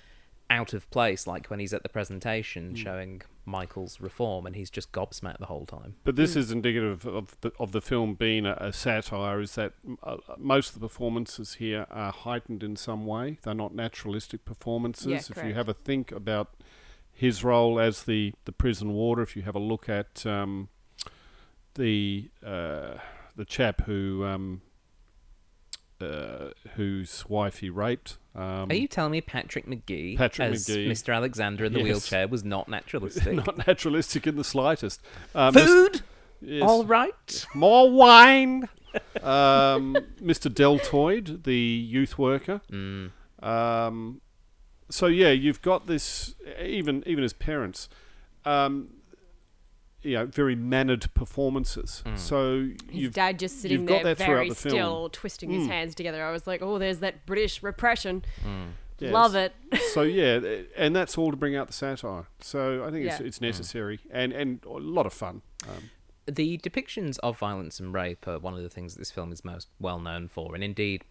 out 0.49 0.73
of 0.73 0.89
place, 0.89 1.27
like 1.27 1.47
when 1.47 1.59
he's 1.59 1.73
at 1.73 1.83
the 1.83 1.89
presentation 1.89 2.75
showing 2.75 3.21
Michael's 3.45 4.01
reform, 4.01 4.45
and 4.45 4.55
he's 4.55 4.69
just 4.69 4.91
gobsmacked 4.91 5.39
the 5.39 5.45
whole 5.45 5.65
time. 5.65 5.95
But 6.03 6.15
this 6.15 6.35
is 6.35 6.51
indicative 6.51 7.05
of 7.05 7.39
the, 7.41 7.51
of 7.59 7.71
the 7.71 7.81
film 7.81 8.15
being 8.15 8.45
a, 8.45 8.53
a 8.59 8.73
satire. 8.73 9.41
Is 9.41 9.55
that 9.55 9.73
uh, 10.03 10.17
most 10.37 10.69
of 10.69 10.73
the 10.75 10.87
performances 10.87 11.55
here 11.55 11.85
are 11.91 12.11
heightened 12.11 12.63
in 12.63 12.75
some 12.75 13.05
way? 13.05 13.39
They're 13.43 13.53
not 13.53 13.75
naturalistic 13.75 14.45
performances. 14.45 15.07
Yeah, 15.07 15.21
if 15.37 15.47
you 15.47 15.53
have 15.53 15.69
a 15.69 15.73
think 15.73 16.11
about 16.11 16.53
his 17.11 17.43
role 17.43 17.79
as 17.79 18.03
the, 18.03 18.33
the 18.45 18.51
prison 18.51 18.93
warder, 18.93 19.21
if 19.21 19.35
you 19.35 19.41
have 19.43 19.55
a 19.55 19.59
look 19.59 19.89
at 19.89 20.25
um, 20.25 20.69
the 21.75 22.29
uh, 22.45 22.95
the 23.35 23.45
chap 23.45 23.81
who 23.85 24.25
um, 24.25 24.61
uh, 26.01 26.49
whose 26.75 27.25
wife 27.29 27.59
he 27.59 27.69
raped. 27.69 28.17
Um, 28.35 28.69
Are 28.69 28.73
you 28.75 28.87
telling 28.87 29.11
me 29.11 29.21
Patrick 29.21 29.67
Magee, 29.67 30.15
Patrick 30.17 30.51
as 30.53 30.67
Magee. 30.69 30.87
Mr. 30.89 31.13
Alexander 31.13 31.65
in 31.65 31.73
the 31.73 31.79
Yes. 31.79 31.85
wheelchair, 31.85 32.27
was 32.27 32.43
not 32.43 32.67
naturalistic? 32.69 33.33
not 33.45 33.67
naturalistic 33.67 34.25
in 34.27 34.35
the 34.37 34.43
slightest. 34.43 35.01
Um, 35.35 35.53
Food, 35.53 36.01
yes. 36.41 36.63
all 36.63 36.85
right. 36.85 37.45
More 37.53 37.89
wine. 37.91 38.69
um, 39.21 39.95
Mr. 40.21 40.53
Deltoid, 40.53 41.43
the 41.43 41.55
youth 41.57 42.17
worker. 42.17 42.61
Mm. 42.71 43.11
Um, 43.41 44.21
so 44.89 45.05
yeah, 45.07 45.31
you've 45.31 45.61
got 45.61 45.87
this. 45.87 46.35
Even 46.61 47.03
even 47.05 47.23
as 47.23 47.33
parents, 47.33 47.89
um, 48.45 48.89
you 50.01 50.13
know, 50.13 50.25
very 50.25 50.55
mannered 50.55 51.13
performances. 51.13 52.03
Mm. 52.05 52.17
So 52.17 52.69
His 52.89 53.01
you've 53.01 53.13
dad 53.13 53.37
just 53.39 53.61
sitting 53.61 53.85
there 53.85 54.15
very 54.15 54.49
the 54.49 54.55
still, 54.55 55.09
twisting 55.11 55.49
his 55.49 55.67
Mm. 55.67 55.71
hands 55.71 55.95
together. 55.95 56.23
I 56.23 56.31
was 56.31 56.47
like, 56.47 56.61
oh, 56.61 56.77
there's 56.79 56.99
that 56.99 57.25
British 57.25 57.61
repression. 57.63 58.23
yes. 58.99 59.11
Love 59.13 59.35
it. 59.35 59.53
so 59.93 60.01
yeah, 60.03 60.39
and 60.77 60.95
that's 60.95 61.17
all 61.17 61.31
to 61.31 61.37
bring 61.37 61.55
out 61.55 61.67
the 61.67 61.73
satire. 61.73 62.27
So 62.39 62.85
I 62.85 62.91
think 62.91 63.05
it's 63.05 63.19
Yeah. 63.19 63.25
it's 63.27 63.41
necessary 63.41 63.99
and 64.11 64.31
and 64.33 64.63
a 64.65 64.69
lot 64.69 65.05
of 65.05 65.13
fun. 65.13 65.41
Um, 65.67 65.89
The 66.31 66.59
depictions 66.59 67.17
of 67.23 67.39
violence 67.39 67.79
and 67.79 67.91
rape 67.91 68.27
are 68.27 68.37
one 68.37 68.53
of 68.53 68.61
the 68.61 68.69
things 68.69 68.93
that 68.93 68.99
this 68.99 69.09
film 69.09 69.31
is 69.31 69.43
most 69.43 69.67
well 69.79 69.99
known 69.99 70.27
for, 70.27 70.53
and 70.53 70.63
indeed 70.63 71.03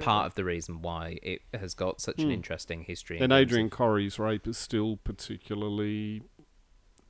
part 0.00 0.26
of 0.26 0.34
the 0.34 0.44
reason 0.44 0.80
why 0.80 1.18
it 1.22 1.42
has 1.52 1.74
got 1.74 2.00
such 2.00 2.20
an 2.20 2.30
interesting 2.30 2.84
history. 2.84 3.18
and 3.18 3.30
terms 3.30 3.42
Adrienne 3.42 3.66
of- 3.66 3.72
Corri's 3.72 4.18
rape 4.18 4.46
is 4.48 4.56
still 4.56 4.96
particularly 5.04 6.22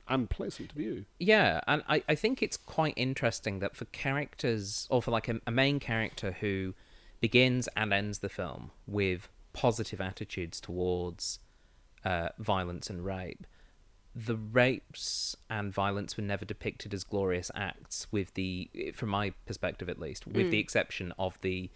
unpleasant 0.07 0.69
to 0.69 0.75
view. 0.75 1.05
Yeah, 1.19 1.61
and 1.67 1.83
I, 1.87 2.03
I 2.07 2.15
think 2.15 2.41
it's 2.41 2.57
quite 2.57 2.93
interesting 2.95 3.59
that 3.59 3.75
for 3.75 3.85
characters, 3.85 4.87
or 4.89 5.01
for 5.01 5.11
like 5.11 5.27
a, 5.27 5.39
a 5.47 5.51
main 5.51 5.79
character 5.79 6.37
who 6.39 6.73
begins 7.19 7.69
and 7.75 7.93
ends 7.93 8.19
the 8.19 8.29
film 8.29 8.71
with 8.85 9.29
positive 9.53 10.01
attitudes 10.01 10.59
towards 10.59 11.39
uh, 12.03 12.29
violence 12.37 12.89
and 12.89 13.05
rape, 13.05 13.45
the 14.15 14.35
rapes 14.35 15.35
and 15.49 15.73
violence 15.73 16.17
were 16.17 16.23
never 16.23 16.45
depicted 16.45 16.93
as 16.93 17.03
glorious 17.03 17.49
acts, 17.55 18.07
with 18.11 18.33
the, 18.35 18.69
from 18.93 19.09
my 19.09 19.31
perspective 19.45 19.89
at 19.89 19.99
least, 19.99 20.27
with 20.27 20.51
the 20.51 20.59
exception 20.59 21.13
of 21.17 21.39
the 21.41 21.71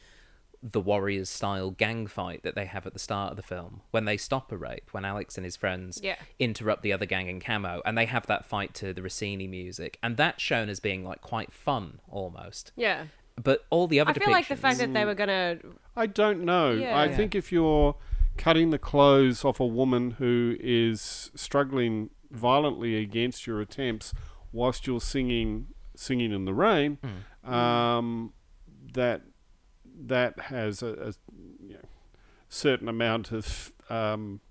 the 0.64 0.82
warriors 0.82 1.30
style 1.30 1.72
gang 1.72 2.08
fight 2.08 2.42
that 2.44 2.56
they 2.56 2.66
have 2.66 2.88
at 2.88 2.94
the 2.94 3.00
start 3.00 3.32
of 3.32 3.38
the 3.38 3.44
film 3.44 3.82
when 3.92 4.06
they 4.06 4.18
stop 4.18 4.52
a 4.52 4.58
rape 4.58 4.88
when 4.92 5.06
alex 5.06 5.38
and 5.38 5.46
his 5.46 5.56
friends 5.56 6.00
Yeah. 6.04 6.16
interrupt 6.40 6.82
the 6.82 6.92
other 6.92 7.06
gang 7.06 7.28
in 7.28 7.40
camo 7.40 7.82
and 7.86 7.96
they 7.98 8.06
have 8.06 8.26
that 8.28 8.44
fight 8.46 8.74
to 8.76 8.92
the 8.94 9.02
rossini 9.04 9.48
music 9.48 10.00
and 10.02 10.18
that's 10.18 10.42
shown 10.42 10.68
as 10.68 10.80
being 10.80 11.04
like 11.04 11.22
quite 11.22 11.52
fun 11.54 12.00
almost 12.10 12.72
Yeah. 12.76 13.06
but 13.42 13.66
all 13.70 13.88
the 13.88 14.00
other 14.00 14.10
I 14.12 14.14
feel 14.16 14.32
like 14.32 14.48
the 14.48 14.56
fact 14.56 14.80
that 14.80 14.94
they 14.94 15.06
were 15.06 15.14
gonna. 15.14 15.60
I 15.96 16.08
don't 16.08 16.44
know. 16.44 16.72
Yeah. 16.72 16.96
I 16.98 17.06
Yeah. 17.06 17.16
think 17.16 17.36
if 17.36 17.52
you're 17.52 17.96
cutting 18.36 18.72
the 18.72 18.80
clothes 18.80 19.46
off 19.46 19.60
a 19.60 19.66
woman 19.66 20.12
who 20.12 20.56
is 20.60 21.30
struggling 21.36 22.10
violently 22.32 22.96
against 22.98 23.46
your 23.46 23.62
attempts 23.62 24.12
whilst 24.52 24.88
you're 24.88 25.00
singing 25.02 25.68
singing 25.96 26.32
in 26.32 26.46
the 26.46 26.54
rain, 26.54 26.98
Hmm. 27.44 27.54
um, 27.54 28.34
that 28.94 29.22
that 30.06 30.40
has 30.40 30.82
a, 30.82 30.88
a 30.88 31.14
you 31.66 31.74
know, 31.74 31.86
certain 32.50 32.88
amount 32.88 33.32
of 33.32 33.72
um, 33.90 34.42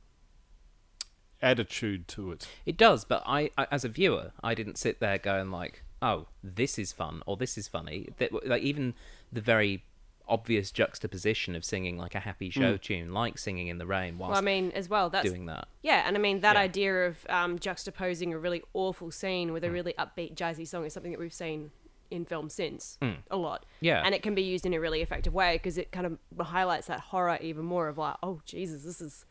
attitude 1.43 2.09
to 2.09 2.33
it. 2.33 2.49
It 2.65 2.77
does, 2.77 3.05
but 3.05 3.23
I, 3.27 3.51
I, 3.57 3.67
as 3.71 3.85
a 3.85 3.89
viewer, 3.89 4.33
I 4.43 4.55
didn't 4.55 4.79
sit 4.79 5.01
there 5.01 5.19
going 5.19 5.51
like, 5.51 5.85
"Oh, 6.03 6.27
this 6.43 6.79
is 6.79 6.93
fun" 6.93 7.23
or 7.27 7.37
"This 7.37 7.57
is 7.59 7.69
funny." 7.69 8.09
That 8.19 8.47
like 8.47 8.63
even 8.63 8.95
the 9.33 9.41
very 9.41 9.85
obvious 10.29 10.73
juxtaposition 10.73 11.55
of 11.55 11.65
singing 11.65 11.97
like 11.97 12.15
a 12.15 12.21
happy 12.21 12.51
show 12.51 12.77
tune, 12.77 13.13
like 13.13 13.39
singing 13.39 13.69
in 13.69 13.79
the 13.79 13.87
rain, 13.87 14.19
whilst 14.19 14.31
Well, 14.33 14.39
I 14.39 14.45
mean, 14.45 14.73
as 14.73 14.89
well, 14.89 15.09
that's 15.09 15.29
doing 15.29 15.47
that. 15.47 15.69
Yeah, 15.83 16.03
and 16.05 16.17
I 16.17 16.21
mean 16.21 16.41
that 16.41 16.57
Yeah. 16.57 16.63
idea 16.63 17.07
of 17.07 17.25
um, 17.29 17.59
juxtaposing 17.61 18.33
a 18.33 18.39
really 18.39 18.63
awful 18.75 19.13
scene 19.13 19.53
with 19.53 19.63
a 19.63 19.71
really 19.71 19.93
upbeat 19.97 20.35
jazzy 20.35 20.67
song 20.67 20.85
is 20.85 20.93
something 20.93 21.13
that 21.13 21.21
we've 21.21 21.33
seen 21.33 21.71
in 22.11 22.25
film 22.25 22.49
since 22.49 22.99
a 23.31 23.37
lot. 23.37 23.67
Yeah. 23.81 24.03
and 24.05 24.15
it 24.15 24.23
can 24.23 24.35
be 24.35 24.43
used 24.43 24.67
in 24.67 24.75
a 24.75 24.81
really 24.81 25.03
effective 25.03 25.35
way 25.35 25.57
because 25.57 25.79
it 25.79 25.93
kind 25.93 26.07
of 26.07 26.47
highlights 26.47 26.87
that 26.89 27.01
horror 27.01 27.39
even 27.41 27.65
more 27.65 27.89
of 27.89 27.99
like, 27.99 28.17
oh 28.23 28.41
Jesus, 28.45 28.83
this 28.85 29.01
is 29.01 29.25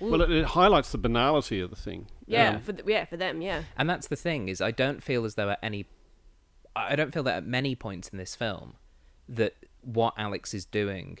Well, 0.00 0.22
it, 0.22 0.30
it 0.30 0.44
highlights 0.46 0.92
the 0.92 0.98
banality 0.98 1.60
of 1.60 1.70
the 1.70 1.76
thing. 1.76 2.06
yeah 2.26 2.50
Um, 2.56 2.60
for 2.60 2.72
th- 2.72 2.84
yeah 2.88 3.04
for 3.04 3.16
them 3.16 3.42
yeah 3.42 3.62
And 3.76 3.88
that's 3.90 4.08
the 4.08 4.16
thing 4.16 4.48
is, 4.48 4.60
I 4.60 4.70
don't 4.70 5.02
feel 5.02 5.24
as 5.24 5.34
though 5.34 5.50
at 5.50 5.58
any, 5.62 5.86
I 6.74 6.96
don't 6.96 7.12
feel 7.12 7.22
that 7.24 7.36
at 7.36 7.46
many 7.46 7.74
points 7.74 8.08
in 8.08 8.18
this 8.18 8.34
film, 8.34 8.74
that 9.28 9.54
what 9.82 10.14
Alex 10.16 10.54
is 10.54 10.64
doing 10.64 11.18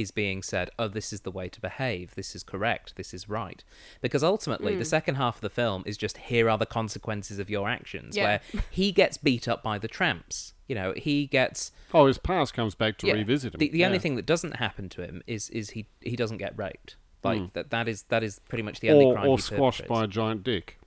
is 0.00 0.10
being 0.10 0.42
said, 0.42 0.70
oh, 0.78 0.88
this 0.88 1.12
is 1.12 1.22
the 1.22 1.30
way 1.30 1.48
to 1.48 1.60
behave, 1.60 2.14
this 2.14 2.34
is 2.36 2.42
correct, 2.42 2.96
this 2.96 3.12
is 3.12 3.28
right. 3.28 3.64
Because 4.00 4.22
ultimately, 4.22 4.72
Hmm. 4.74 4.78
the 4.78 4.84
second 4.84 5.14
half 5.16 5.36
of 5.36 5.40
the 5.40 5.50
film 5.50 5.82
is 5.86 5.96
just 5.96 6.16
here 6.18 6.48
are 6.48 6.58
the 6.58 6.66
consequences 6.66 7.38
of 7.38 7.50
your 7.50 7.68
actions, 7.68 8.16
Yeah. 8.16 8.24
where 8.24 8.40
he 8.70 8.92
gets 8.92 9.16
beat 9.18 9.48
up 9.48 9.62
by 9.62 9.78
the 9.78 9.88
tramps. 9.88 10.54
You 10.68 10.74
know, 10.74 10.92
he 10.96 11.26
gets 11.26 11.72
Oh, 11.94 12.06
his 12.06 12.18
past 12.18 12.52
comes 12.54 12.74
back 12.74 12.98
to 12.98 13.06
yeah, 13.06 13.14
revisit 13.14 13.54
him. 13.54 13.58
The, 13.58 13.70
the 13.70 13.84
only 13.86 13.98
thing 13.98 14.16
that 14.16 14.26
doesn't 14.26 14.56
happen 14.56 14.88
to 14.90 15.02
him 15.02 15.22
is 15.26 15.48
is 15.50 15.70
he 15.70 15.86
he 16.02 16.14
doesn't 16.14 16.38
get 16.38 16.56
raped. 16.58 16.96
Like 17.24 17.52
that 17.54 17.70
that 17.70 17.88
is 17.88 18.02
that 18.04 18.22
is 18.22 18.38
pretty 18.48 18.62
much 18.62 18.80
the 18.80 18.90
only 18.90 19.04
Hmm. 19.06 19.10
or, 19.10 19.14
crime 19.14 19.28
or 19.28 19.36
he 19.38 19.42
squashed 19.42 19.86
by 19.88 20.04
a 20.04 20.06
giant 20.06 20.44
dick. 20.44 20.78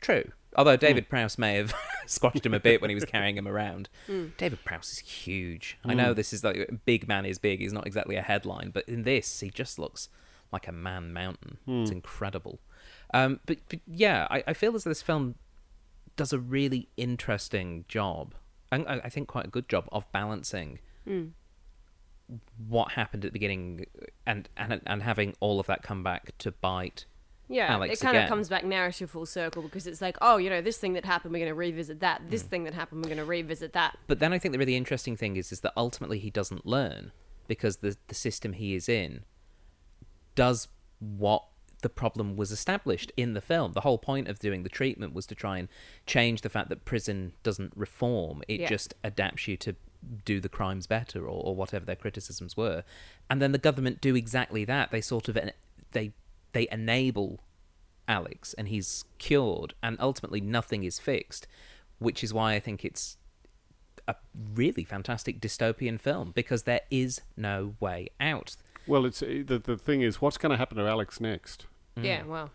True. 0.00 0.30
Although 0.56 0.76
David 0.76 1.08
Prowse 1.08 1.38
may 1.38 1.54
have 1.56 1.74
squashed 2.06 2.44
him 2.44 2.54
a 2.54 2.60
bit 2.60 2.80
when 2.80 2.90
he 2.90 2.94
was 2.94 3.04
carrying 3.04 3.36
him 3.36 3.48
around. 3.48 3.88
Hmm. 4.06 4.28
David 4.36 4.64
Prowse 4.64 4.92
is 4.92 4.98
huge. 4.98 5.78
I 5.84 5.94
know 5.94 6.12
this 6.12 6.32
is 6.32 6.42
like 6.42 6.68
big 6.84 7.06
man 7.06 7.24
is 7.24 7.38
big. 7.38 7.60
He's 7.60 7.72
not 7.72 7.86
exactly 7.86 8.16
a 8.16 8.22
headline, 8.22 8.70
but 8.70 8.88
in 8.88 9.02
this 9.04 9.40
he 9.40 9.48
just 9.48 9.78
looks 9.78 10.08
like 10.52 10.66
a 10.66 10.72
man 10.72 11.12
mountain. 11.12 11.58
It's 11.66 11.90
incredible. 11.90 12.58
Um, 13.14 13.38
but, 13.46 13.58
but 13.68 13.78
yeah, 13.86 14.26
I, 14.28 14.42
I 14.48 14.52
feel 14.54 14.74
as 14.74 14.84
though 14.84 14.90
this 14.90 15.02
film 15.02 15.36
does 16.16 16.32
a 16.32 16.38
really 16.38 16.88
interesting 16.96 17.84
job, 17.86 18.34
and 18.72 18.86
I, 18.88 19.02
I 19.04 19.08
think 19.08 19.28
quite 19.28 19.46
a 19.46 19.50
good 19.50 19.68
job 19.68 19.88
of 19.92 20.10
balancing 20.10 20.80
what 22.68 22.92
happened 22.92 23.24
at 23.24 23.30
the 23.30 23.38
beginning 23.38 23.86
and 24.26 24.48
and 24.56 24.80
and 24.86 25.02
having 25.02 25.34
all 25.40 25.60
of 25.60 25.66
that 25.66 25.82
come 25.82 26.02
back 26.02 26.32
to 26.38 26.50
bite 26.50 27.04
Yeah, 27.52 27.72
Alex 27.74 28.00
it 28.00 28.02
kind 28.04 28.16
again. 28.16 28.24
of 28.24 28.28
comes 28.28 28.48
back 28.48 28.64
narrative 28.64 29.10
full 29.10 29.26
circle 29.26 29.62
because 29.62 29.86
it's 29.86 30.00
like, 30.00 30.16
oh, 30.22 30.36
you 30.38 30.48
know, 30.50 30.60
this 30.62 30.78
thing 30.78 30.94
that 30.94 31.04
happened, 31.04 31.32
we're 31.32 31.38
going 31.40 31.50
to 31.50 31.54
revisit 31.54 32.00
that. 32.00 32.22
Mm. 32.22 32.30
This 32.30 32.42
thing 32.42 32.64
that 32.64 32.74
happened, 32.74 33.02
we're 33.04 33.08
going 33.10 33.18
to 33.18 33.24
revisit 33.24 33.72
that. 33.74 33.98
But 34.06 34.18
then 34.20 34.32
I 34.32 34.38
think 34.38 34.52
the 34.52 34.58
really 34.58 34.76
interesting 34.76 35.16
thing 35.16 35.36
is 35.36 35.52
is 35.52 35.60
that 35.60 35.72
ultimately 35.76 36.18
he 36.18 36.30
doesn't 36.30 36.66
learn 36.66 37.12
because 37.48 37.78
the 37.78 37.96
the 38.08 38.14
system 38.14 38.54
he 38.54 38.74
is 38.74 38.88
in 38.88 39.24
does 40.34 40.68
what 40.98 41.44
the 41.82 41.88
problem 41.88 42.36
was 42.36 42.52
established 42.52 43.10
in 43.16 43.34
the 43.34 43.40
film. 43.40 43.72
The 43.72 43.80
whole 43.80 43.98
point 43.98 44.28
of 44.28 44.38
doing 44.38 44.62
the 44.62 44.68
treatment 44.68 45.12
was 45.12 45.26
to 45.26 45.34
try 45.34 45.58
and 45.58 45.68
change 46.06 46.42
the 46.42 46.48
fact 46.48 46.68
that 46.68 46.84
prison 46.84 47.32
doesn't 47.42 47.72
reform. 47.76 48.42
It 48.46 48.60
Yeah. 48.60 48.68
just 48.68 48.94
adapts 49.02 49.48
you 49.48 49.56
to 49.58 49.74
do 50.24 50.40
the 50.40 50.48
crimes 50.48 50.86
better 50.86 51.24
or, 51.24 51.42
or 51.44 51.56
whatever 51.56 51.84
their 51.84 51.96
criticisms 51.96 52.56
were. 52.56 52.84
And 53.28 53.42
then 53.42 53.50
the 53.52 53.58
government 53.58 54.00
do 54.00 54.14
exactly 54.14 54.64
that. 54.64 54.92
They 54.92 55.00
sort 55.00 55.28
of 55.28 55.36
they 55.90 56.12
they 56.52 56.68
enable 56.70 57.40
Alex 58.08 58.54
and 58.54 58.68
he's 58.68 59.04
cured 59.18 59.74
and 59.82 59.96
ultimately 60.00 60.40
nothing 60.40 60.84
is 60.84 60.98
fixed, 60.98 61.46
which 61.98 62.22
is 62.24 62.32
why 62.34 62.54
I 62.54 62.60
think 62.60 62.84
it's 62.84 63.16
a 64.08 64.16
really 64.54 64.84
fantastic 64.84 65.40
dystopian 65.40 65.98
film 66.00 66.32
because 66.34 66.64
there 66.64 66.80
is 66.90 67.20
no 67.36 67.74
way 67.80 68.08
out. 68.20 68.56
Well, 68.86 69.06
it's 69.06 69.20
the 69.20 69.60
the 69.62 69.76
thing 69.76 70.02
is, 70.02 70.20
what's 70.20 70.36
going 70.38 70.50
to 70.50 70.56
happen 70.56 70.76
to 70.78 70.86
Alex 70.88 71.20
next? 71.20 71.66
Mm. 71.96 72.04
Yeah, 72.04 72.22
well, 72.24 72.50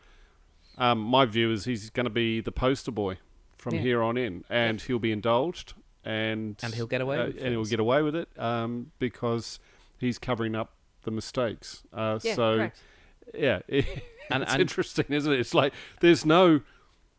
Um, 0.78 1.00
my 1.00 1.26
view 1.26 1.52
is 1.52 1.66
he's 1.66 1.90
going 1.90 2.04
to 2.06 2.10
be 2.12 2.42
the 2.42 2.52
poster 2.52 2.92
boy 2.92 3.18
from 3.58 3.76
Yeah. 3.76 3.82
here 3.82 4.04
on 4.04 4.18
in, 4.18 4.44
and 4.50 4.82
he'll 4.82 5.00
be 5.00 5.12
indulged, 5.12 5.74
and 6.04 6.58
And 6.62 6.74
he'll 6.76 6.86
get 6.86 7.02
away 7.02 7.18
uh, 7.18 7.26
with 7.28 7.38
and 7.38 7.48
he'll 7.48 7.66
get 7.66 7.80
away 7.80 8.02
with 8.02 8.16
it 8.16 8.28
um, 8.38 8.92
because 9.00 9.60
he's 9.98 10.20
covering 10.20 10.54
up 10.54 10.74
the 11.04 11.12
mistakes. 11.12 11.84
Uh, 11.94 12.20
yeah, 12.22 12.36
so 12.36 12.58
correct. 12.58 12.80
Yeah, 13.34 13.60
it's 13.68 13.88
And- 14.30 14.44
and- 14.48 14.62
interesting, 14.62 15.06
isn't 15.10 15.32
it? 15.32 15.40
It's 15.40 15.54
like 15.54 15.74
there's 16.02 16.26
no, 16.26 16.62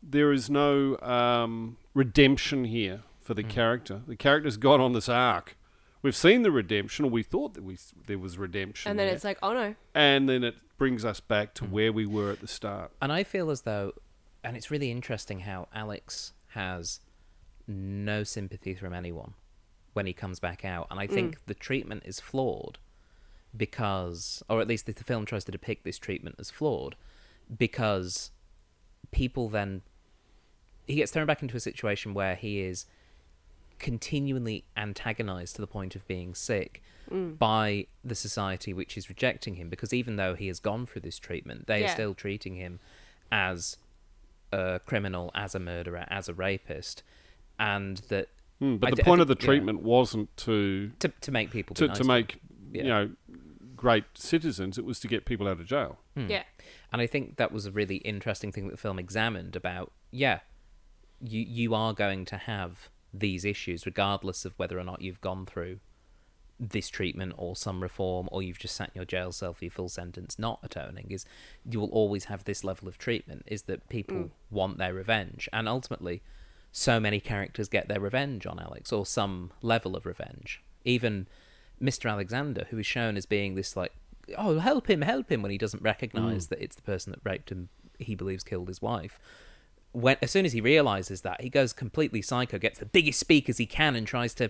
there 0.03 0.31
is 0.31 0.49
no 0.49 0.97
um, 0.99 1.77
redemption 1.93 2.65
here 2.65 3.01
for 3.21 3.33
Mm. 3.33 3.37
the 3.37 3.43
character. 3.43 4.01
The 4.07 4.15
character's 4.15 4.57
gone 4.57 4.81
on 4.81 4.93
this 4.93 5.09
arc. 5.09 5.55
We've 6.01 6.15
seen 6.15 6.43
the 6.43 6.51
redemption, 6.51 7.05
or 7.05 7.11
we 7.11 7.23
thought 7.23 7.53
that 7.55 7.63
we 7.63 7.77
there 8.07 8.17
was 8.17 8.37
redemption, 8.37 8.89
And 8.89 8.97
then 8.97 9.07
there. 9.07 9.15
it's 9.15 9.23
like, 9.25 9.37
oh 9.43 9.53
no, 9.53 9.75
and 9.93 10.29
then 10.29 10.43
it 10.43 10.55
brings 10.77 11.03
us 11.03 11.19
back 11.19 11.49
Mm. 11.51 11.53
to 11.55 11.65
where 11.65 11.91
we 11.91 12.05
were 12.05 12.31
at 12.31 12.39
the 12.41 12.47
start. 12.47 12.91
And 13.01 13.11
I 13.11 13.23
feel 13.23 13.49
as 13.51 13.61
though, 13.63 13.93
and 14.43 14.55
it's 14.55 14.71
really 14.71 14.91
interesting 14.91 15.41
how 15.41 15.67
Alex 15.75 16.33
has 16.53 17.01
no 17.67 18.23
sympathy 18.23 18.73
from 18.75 18.93
anyone 18.93 19.33
when 19.93 20.05
he 20.05 20.13
comes 20.13 20.39
back 20.39 20.63
out. 20.63 20.87
And 20.89 20.99
I 20.99 21.05
think 21.07 21.45
the 21.45 21.53
treatment 21.53 22.03
is 22.05 22.19
flawed 22.19 22.79
because, 23.55 24.43
or 24.49 24.61
at 24.61 24.67
least 24.67 24.85
the 24.85 24.93
film 24.93 25.25
tries 25.25 25.43
to 25.45 25.51
depict 25.51 25.83
this 25.83 25.97
treatment 25.97 26.35
as 26.39 26.49
flawed 26.49 26.95
because 27.57 28.31
people 29.11 29.49
then. 29.49 29.81
He 30.87 30.95
gets 30.95 31.11
thrown 31.11 31.27
back 31.27 31.43
into 31.43 31.55
a 31.55 31.59
situation 31.59 32.15
where 32.15 32.33
he 32.35 32.61
is 32.61 32.85
continually 33.77 34.65
antagonized 34.75 35.55
to 35.55 35.61
the 35.61 35.67
point 35.67 35.95
of 35.95 36.05
being 36.07 36.33
sick 36.35 36.81
by 37.39 37.87
the 38.03 38.13
society 38.13 38.71
which 38.71 38.95
is 38.97 39.09
rejecting 39.09 39.55
him 39.55 39.67
because 39.69 39.93
even 39.93 40.15
though 40.15 40.35
he 40.35 40.45
has 40.47 40.59
gone 40.59 40.85
through 40.85 41.01
this 41.01 41.17
treatment 41.17 41.65
they 41.65 41.83
are 41.83 41.87
still 41.87 42.13
treating 42.13 42.53
him 42.55 42.79
as 43.31 43.77
a 44.51 44.79
criminal 44.85 45.31
as 45.33 45.55
a 45.55 45.59
murderer 45.59 46.05
as 46.09 46.29
a 46.29 46.33
rapist 46.35 47.01
and 47.59 47.97
that 48.09 48.27
Hmm, 48.59 48.75
but 48.75 48.87
I 48.87 48.89
the 48.91 48.95
thi- 48.97 49.01
I 49.03 49.05
point 49.05 49.21
of 49.21 49.27
the 49.27 49.33
think- 49.35 49.41
yeah. 49.43 49.47
treatment 49.47 49.81
wasn't 49.81 50.35
to 50.37 50.91
to, 50.99 51.07
to 51.21 51.31
make 51.31 51.49
people 51.49 51.73
be 51.73 51.79
to, 51.79 51.87
nice 51.87 51.97
to 51.97 52.03
make 52.03 52.39
Yeah. 52.71 52.83
you 52.83 52.89
know 52.89 53.09
great 53.75 54.03
citizens. 54.13 54.77
It 54.77 54.83
was 54.83 54.99
to 54.99 55.07
get 55.07 55.23
people 55.23 55.47
out 55.47 55.61
of 55.61 55.65
jail. 55.65 55.99
Hmm. 56.13 56.29
yeah, 56.29 56.43
And 56.91 57.01
I 57.01 57.07
think 57.07 57.37
that 57.37 57.53
was 57.53 57.65
a 57.65 57.71
really 57.71 57.97
interesting 57.97 58.51
thing 58.51 58.67
that 58.67 58.71
the 58.71 58.77
film 58.77 58.99
examined 58.99 59.55
about, 59.55 59.93
yeah, 60.11 60.39
you 61.21 61.41
you 61.41 61.73
are 61.73 61.93
going 61.93 62.25
to 62.25 62.37
have 62.37 62.89
these 63.13 63.45
issues 63.45 63.85
regardless 63.85 64.45
of 64.45 64.53
whether 64.57 64.77
or 64.77 64.83
not 64.83 65.01
you've 65.01 65.21
gone 65.21 65.45
through 65.45 65.79
this 66.59 66.89
treatment 66.89 67.33
or 67.37 67.55
some 67.55 67.81
reform 67.81 68.27
or 68.31 68.43
you've 68.43 68.59
just 68.59 68.75
sat 68.75 68.89
in 68.89 68.99
your 68.99 69.05
jail 69.05 69.31
cell 69.31 69.53
for 69.53 69.63
your 69.65 69.71
full 69.71 69.89
sentence 69.89 70.37
not 70.37 70.59
atoning 70.61 71.07
is 71.09 71.25
you 71.65 71.79
will 71.79 71.89
always 71.89 72.25
have 72.25 72.43
this 72.43 72.63
level 72.63 72.87
of 72.87 72.97
treatment 72.97 73.43
is 73.47 73.63
that 73.63 73.87
people 73.89 74.29
want 74.51 74.77
their 74.77 74.93
revenge 74.93 75.47
and 75.53 75.67
ultimately 75.67 76.21
so 76.71 76.99
many 76.99 77.19
characters 77.19 77.67
get 77.69 77.87
their 77.87 77.99
revenge 77.99 78.45
on 78.45 78.59
Alex 78.59 78.91
or 78.91 79.05
some 79.05 79.51
level 79.61 79.95
of 79.95 80.05
revenge 80.05 80.61
even 80.83 81.27
Mr. 81.81 82.09
Alexander 82.09 82.65
who 82.69 82.77
is 82.77 82.85
shown 82.85 83.17
as 83.17 83.25
being 83.25 83.55
this 83.55 83.75
like 83.75 83.93
oh 84.37 84.59
help 84.59 84.89
him 84.89 85.01
help 85.01 85.31
him 85.31 85.41
when 85.41 85.51
he 85.51 85.57
doesn't 85.57 85.81
recognize 85.83 86.45
mm. 86.45 86.49
that 86.49 86.63
it's 86.63 86.75
the 86.75 86.81
person 86.81 87.11
that 87.11 87.19
raped 87.23 87.51
him 87.51 87.69
he 87.97 88.15
believes 88.15 88.43
killed 88.43 88.67
his 88.67 88.81
wife 88.81 89.19
when 89.91 90.17
as 90.21 90.31
soon 90.31 90.45
as 90.45 90.53
he 90.53 90.61
realizes 90.61 91.21
that 91.21 91.41
he 91.41 91.49
goes 91.49 91.73
completely 91.73 92.21
psycho 92.21 92.57
gets 92.57 92.79
the 92.79 92.85
biggest 92.85 93.19
speakers 93.19 93.57
he 93.57 93.65
can 93.65 93.95
and 93.95 94.05
tries 94.05 94.33
to 94.33 94.49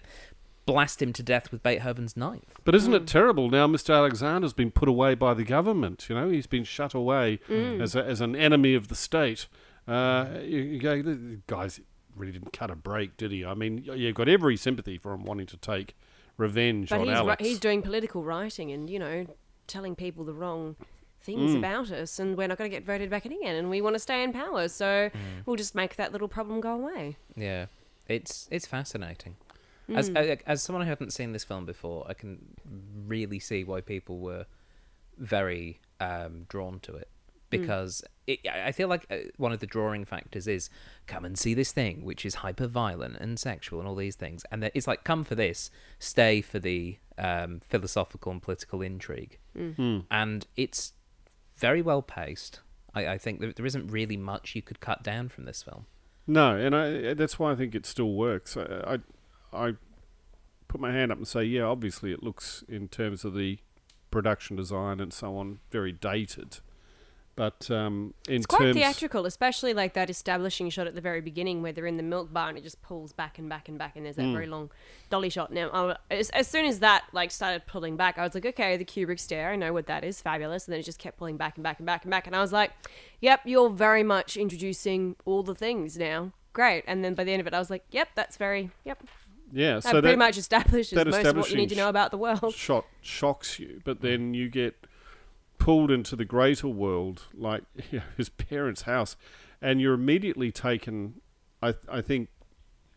blast 0.66 1.02
him 1.02 1.12
to 1.12 1.24
death 1.24 1.52
with 1.52 1.64
Beethoven's 1.64 2.16
Ninth 2.16 2.60
But 2.64 2.76
isn't 2.76 2.94
it 2.94 3.04
mm. 3.04 3.08
terrible 3.08 3.50
now? 3.50 3.66
Mr. 3.66 3.96
Alexander's 3.96 4.54
been 4.54 4.70
put 4.70 4.88
away 4.88 5.16
by 5.16 5.34
the 5.34 5.44
government. 5.44 6.08
You 6.08 6.16
know, 6.16 6.30
he's 6.30 6.46
been 6.46 6.64
shut 6.64 6.94
away 6.94 7.40
mm. 7.50 7.82
as 7.82 7.96
a, 7.96 8.04
as 8.04 8.22
an 8.22 8.36
enemy 8.36 8.76
of 8.76 8.88
the 8.88 8.94
state. 8.94 9.48
Uh, 9.88 10.28
you, 10.44 10.60
you 10.60 10.80
go, 10.80 11.02
the 11.02 11.16
the 11.16 11.42
guys 11.48 11.82
really 12.16 12.34
didn't 12.34 12.54
cut 12.54 12.70
a 12.70 12.76
break, 12.76 13.18
did 13.18 13.32
he? 13.32 13.44
I 13.44 13.56
mean, 13.56 13.84
you've 13.84 14.16
got 14.16 14.30
every 14.30 14.58
sympathy 14.58 14.98
for 14.98 15.14
him 15.14 15.24
wanting 15.24 15.48
to 15.48 15.58
take 15.58 15.96
revenge 16.40 16.90
but 16.90 17.02
on 17.02 17.08
he's 17.08 17.16
Alex. 17.16 17.44
he's 17.46 17.60
doing 17.60 17.82
political 17.84 18.24
writing 18.24 18.72
and 18.72 18.90
you 18.90 18.98
know 18.98 19.28
telling 19.68 19.96
people 19.96 20.24
the 20.26 20.34
wrong 20.34 20.76
things 21.22 21.52
Mm. 21.52 21.58
about 21.60 21.92
us, 21.92 22.18
and 22.18 22.38
we're 22.38 22.48
not 22.48 22.58
going 22.58 22.72
to 22.72 22.76
get 22.76 22.86
voted 22.86 23.10
back 23.10 23.26
in 23.26 23.34
again, 23.34 23.56
and 23.56 23.70
we 23.70 23.82
want 23.82 23.94
to 23.94 24.00
stay 24.00 24.24
in 24.24 24.32
power, 24.34 24.68
so 24.70 25.10
Mm. 25.14 25.46
we'll 25.46 25.58
just 25.58 25.76
make 25.76 25.98
that 25.98 26.12
little 26.14 26.30
problem 26.30 26.62
go 26.62 26.74
away. 26.74 27.18
Yeah, 27.36 27.66
it's 28.08 28.48
it's 28.50 28.66
fascinating. 28.66 29.36
As 29.94 30.10
Mm. 30.10 30.16
as 30.16 30.40
as 30.46 30.64
someone 30.64 30.84
who 30.86 30.90
hadn't 30.90 31.12
seen 31.12 31.34
this 31.34 31.44
film 31.44 31.66
before, 31.66 32.06
I 32.08 32.14
can 32.14 32.56
really 33.06 33.40
see 33.40 33.64
why 33.66 33.82
people 33.82 34.20
were 34.20 34.46
very 35.18 35.80
um, 36.00 36.46
drawn 36.48 36.80
to 36.80 36.96
it 36.96 37.10
because 37.50 38.04
it, 38.28 38.40
I 38.48 38.68
I 38.68 38.72
feel 38.72 38.88
like 38.88 39.06
uh, 39.10 39.18
one 39.38 39.52
of 39.52 39.60
the 39.60 39.68
drawing 39.68 40.06
factors 40.06 40.48
is 40.48 40.70
come 41.08 41.26
and 41.26 41.38
see 41.38 41.54
this 41.54 41.72
thing, 41.72 42.04
which 42.04 42.26
is 42.26 42.36
hyper 42.36 42.68
violent 42.68 43.18
and 43.18 43.40
sexual 43.40 43.80
and 43.80 43.88
all 43.88 43.96
these 43.96 44.16
things, 44.16 44.46
and 44.52 44.70
it's 44.74 44.88
like 44.88 45.04
come 45.04 45.24
for 45.24 45.36
this, 45.36 45.72
stay 46.00 46.42
for 46.42 46.60
the 46.60 46.98
um, 47.18 47.60
philosophical 47.68 48.32
and 48.32 48.42
political 48.42 48.82
intrigue, 48.82 49.38
Hmm. 49.56 50.00
and 50.10 50.48
it's 50.56 50.94
very 51.58 51.82
well 51.82 52.02
paced. 52.02 52.62
I, 52.96 53.08
I 53.08 53.18
think 53.18 53.40
there, 53.42 53.52
there 53.52 53.66
isn't 53.66 53.88
really 53.88 54.18
much 54.18 54.56
you 54.56 54.62
could 54.62 54.80
cut 54.80 55.04
down 55.04 55.30
from 55.30 55.46
this 55.46 55.62
film. 55.64 55.86
No, 56.26 56.56
and 56.56 56.76
I, 56.76 57.14
that's 57.14 57.38
why 57.40 57.52
I 57.52 57.56
think 57.56 57.76
it 57.76 57.86
still 57.86 58.14
works. 58.14 58.56
I, 58.56 59.00
I, 59.54 59.68
I 59.68 59.74
put 60.68 60.80
my 60.80 60.92
hand 60.92 61.12
up 61.12 61.18
and 61.18 61.28
say, 61.28 61.44
yeah, 61.44 61.64
obviously 61.64 62.12
it 62.14 62.22
looks 62.24 62.64
in 62.70 62.88
terms 62.88 63.26
of 63.26 63.34
the 63.34 63.58
production 64.12 64.56
design 64.56 65.00
and 65.00 65.12
so 65.12 65.36
on 65.38 65.60
very 65.72 65.92
dated, 65.92 66.60
but 67.40 67.72
um, 67.72 68.14
in 68.28 68.36
It's 68.36 68.46
quite 68.46 68.60
terms, 68.60 68.76
theatrical, 68.76 69.26
especially 69.26 69.74
like 69.74 69.94
that 69.94 70.10
establishing 70.10 70.70
shot 70.70 70.88
at 70.88 70.94
the 70.94 71.00
very 71.00 71.22
beginning 71.22 71.62
where 71.62 71.72
they're 71.72 71.86
in 71.86 71.96
the 71.96 72.04
milk 72.04 72.34
bar 72.34 72.50
and 72.50 72.58
it 72.58 72.66
just 72.66 72.82
pulls 72.82 73.14
back 73.14 73.40
and 73.40 73.48
back 73.48 73.70
and 73.70 73.80
back, 73.80 73.96
and 73.96 74.06
there's 74.06 74.18
that 74.18 74.24
Mm. 74.26 74.34
very 74.34 74.46
long 74.48 74.70
dolly 75.10 75.30
shot. 75.30 75.50
Now, 75.54 75.70
I, 75.72 75.96
as, 76.14 76.30
as 76.32 76.50
soon 76.50 76.66
as 76.66 76.80
that 76.80 77.06
like 77.14 77.32
started 77.32 77.66
pulling 77.66 77.96
back, 77.96 78.18
I 78.18 78.24
was 78.24 78.36
like, 78.36 78.46
okay, 78.46 78.76
the 78.76 78.84
Kubrick 78.84 79.22
stare, 79.22 79.52
I 79.52 79.56
know 79.56 79.72
what 79.72 79.88
that 79.88 80.04
is, 80.04 80.22
fabulous. 80.22 80.68
And 80.68 80.74
then 80.74 80.82
it 80.82 80.84
just 80.84 81.00
kept 81.00 81.18
pulling 81.18 81.38
back 81.38 81.56
and 81.56 81.64
back 81.64 81.80
and 81.80 81.86
back 81.86 82.04
and 82.04 82.12
back, 82.12 82.28
and 82.28 82.36
I 82.36 82.42
was 82.42 82.52
like, 82.52 82.72
yep, 83.22 83.40
you're 83.46 83.70
very 83.70 84.04
much 84.04 84.36
introducing 84.36 85.16
all 85.24 85.42
the 85.42 85.56
things 85.56 85.98
now. 85.98 86.34
Great. 86.52 86.84
And 86.88 87.06
then 87.06 87.14
by 87.14 87.24
the 87.24 87.32
end 87.32 87.40
of 87.40 87.48
it, 87.48 87.54
I 87.54 87.60
was 87.60 87.70
like, 87.70 87.86
yep, 87.90 88.10
that's 88.16 88.36
very, 88.36 88.70
yep. 88.84 89.02
yeah, 89.54 89.76
That 89.76 89.84
so 89.84 89.92
pretty 89.92 90.08
that 90.10 90.18
much 90.18 90.38
establishes 90.38 90.94
most 90.94 91.26
of 91.26 91.38
what 91.38 91.50
you 91.52 91.56
need 91.56 91.70
to 91.70 91.76
know 91.78 91.88
about 91.88 92.12
the 92.12 92.18
world. 92.18 92.54
shot 92.54 92.86
shocks 93.02 93.60
you, 93.60 93.80
but 93.86 94.02
then 94.02 94.34
you 94.34 94.50
get 94.50 94.76
pulled 95.60 95.92
into 95.92 96.16
the 96.16 96.26
greater 96.26 96.68
world, 96.68 97.28
like 97.36 97.64
you 97.92 98.00
know, 98.00 98.06
his 98.18 98.30
parents' 98.30 98.84
house, 98.84 99.16
and 99.62 99.80
you're 99.80 99.94
immediately 99.94 100.52
taken. 100.52 101.22
I 101.62 101.76
I 101.88 102.02
think, 102.02 102.30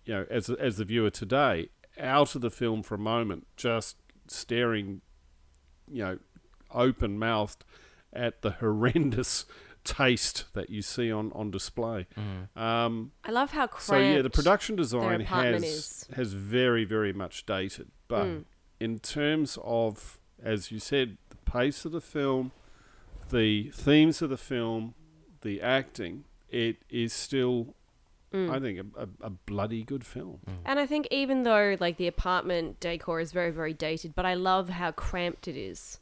you 0.07 0.15
know, 0.15 0.27
as 0.31 0.49
as 0.49 0.79
the 0.79 0.85
viewer 0.87 1.11
today, 1.11 1.69
out 1.99 2.35
of 2.35 2.41
the 2.41 2.51
film 2.51 2.83
for 2.83 2.95
a 2.95 2.99
moment, 2.99 3.47
just 3.57 3.97
staring, 4.29 5.01
you 5.91 6.03
know, 6.05 6.19
open 6.71 7.19
mouthed 7.19 7.65
at 8.13 8.43
the 8.43 8.51
horrendous 8.61 9.45
taste 9.85 10.45
that 10.55 10.71
you 10.71 10.81
see 10.81 11.11
on 11.11 11.33
on 11.33 11.51
display. 11.51 12.07
Um, 12.55 13.11
I 13.25 13.33
love 13.33 13.51
how 13.51 13.69
so 13.79 13.99
yeah, 13.99 14.23
the 14.23 14.31
production 14.31 14.77
design 14.77 15.21
has 15.23 15.63
is. 15.65 16.09
has 16.15 16.33
very 16.35 16.85
very 16.85 17.13
much 17.13 17.45
dated, 17.47 17.91
but 18.07 18.25
Mm. 18.27 18.45
in 18.79 18.99
terms 19.01 19.59
of 19.63 20.21
as 20.45 20.71
you 20.73 20.79
said, 20.79 21.19
the 21.22 21.22
pace 21.53 21.85
of 21.85 21.93
the 21.93 22.01
film, 22.01 22.53
the 23.31 23.71
themes 23.71 24.23
of 24.23 24.31
the 24.31 24.37
film, 24.37 24.95
the 25.43 25.61
acting, 25.61 26.25
it 26.51 26.77
is 26.91 27.13
still, 27.13 27.75
Mm. 28.33 28.51
I 28.51 28.61
think, 28.61 28.79
a, 28.79 29.03
a, 29.03 29.09
a 29.27 29.31
bloody 29.31 29.83
good 29.85 30.05
film. 30.07 30.39
And 30.65 30.81
I 30.81 30.87
think 30.87 31.07
even 31.11 31.43
though 31.43 31.77
like 31.79 31.99
the 31.99 32.07
apartment 32.07 32.81
decor 32.81 33.21
is 33.21 33.31
very 33.31 33.51
very 33.51 33.75
dated, 33.75 34.15
but 34.15 34.25
I 34.25 34.33
love 34.35 34.71
how 34.71 34.91
cramped 34.91 35.49
it 35.49 35.57
is. 35.57 35.99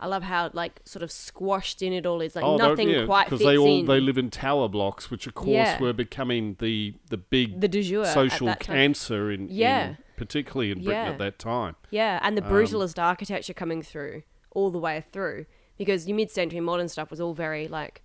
I 0.00 0.06
love 0.06 0.22
how 0.24 0.50
like 0.52 0.82
sort 0.84 1.02
of 1.02 1.10
squashed 1.10 1.80
in 1.80 1.94
it 1.94 2.04
all 2.04 2.20
is. 2.20 2.36
Like 2.36 2.44
Oh, 2.44 2.58
nothing 2.58 2.90
yeah, 2.90 3.06
quite 3.06 3.24
because 3.26 3.38
fits 3.38 3.48
they 3.48 3.56
all 3.56 3.78
in. 3.80 3.86
they 3.86 4.00
live 4.00 4.18
in 4.18 4.28
tower 4.28 4.68
blocks, 4.68 5.10
which 5.10 5.26
of 5.26 5.32
course 5.34 5.48
Yeah. 5.54 5.80
were 5.80 5.94
becoming 5.94 6.56
the 6.58 6.94
the 7.08 7.16
big 7.16 7.58
the 7.58 7.68
du 7.68 7.82
jour 7.82 8.04
at 8.04 8.12
social 8.12 8.48
that 8.48 8.60
cancer 8.60 9.30
in, 9.30 9.48
in- 9.48 9.54
Yeah. 9.56 9.94
particularly 10.18 10.72
in 10.72 10.78
Britain 10.84 11.04
Yeah. 11.06 11.12
at 11.12 11.18
that 11.20 11.38
time. 11.38 11.76
Yeah, 11.90 12.18
and 12.22 12.36
Um, 12.38 12.44
the 12.44 12.50
brutalist 12.54 13.02
architecture 13.02 13.54
coming 13.54 13.80
through 13.82 14.24
all 14.54 14.70
the 14.70 14.78
way 14.78 15.02
through 15.12 15.46
because 15.78 16.06
your 16.06 16.16
mid-century 16.16 16.60
modern 16.60 16.88
stuff 16.88 17.10
was 17.10 17.20
all 17.20 17.34
very 17.34 17.66
like 17.68 18.02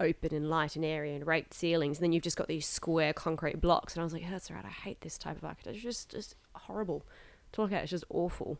open 0.00 0.32
and 0.34 0.48
light 0.48 0.76
and 0.76 0.84
airy 0.84 1.14
and 1.14 1.26
raked 1.26 1.52
ceilings, 1.52 1.98
and 1.98 2.04
then 2.04 2.12
you've 2.12 2.22
just 2.22 2.36
got 2.36 2.46
these 2.46 2.66
square 2.66 3.12
concrete 3.12 3.60
blocks, 3.60 3.94
and 3.94 4.00
I 4.00 4.04
was 4.04 4.12
like, 4.12 4.28
that's 4.30 4.50
right, 4.50 4.64
I 4.64 4.68
hate 4.68 5.00
this 5.00 5.18
type 5.18 5.36
of 5.36 5.44
architecture. 5.44 5.74
It's 5.76 5.82
just 5.82 6.10
just 6.10 6.36
horrible 6.54 7.04
to 7.52 7.62
look 7.62 7.72
at. 7.72 7.82
It's 7.82 7.90
just 7.90 8.04
awful. 8.10 8.58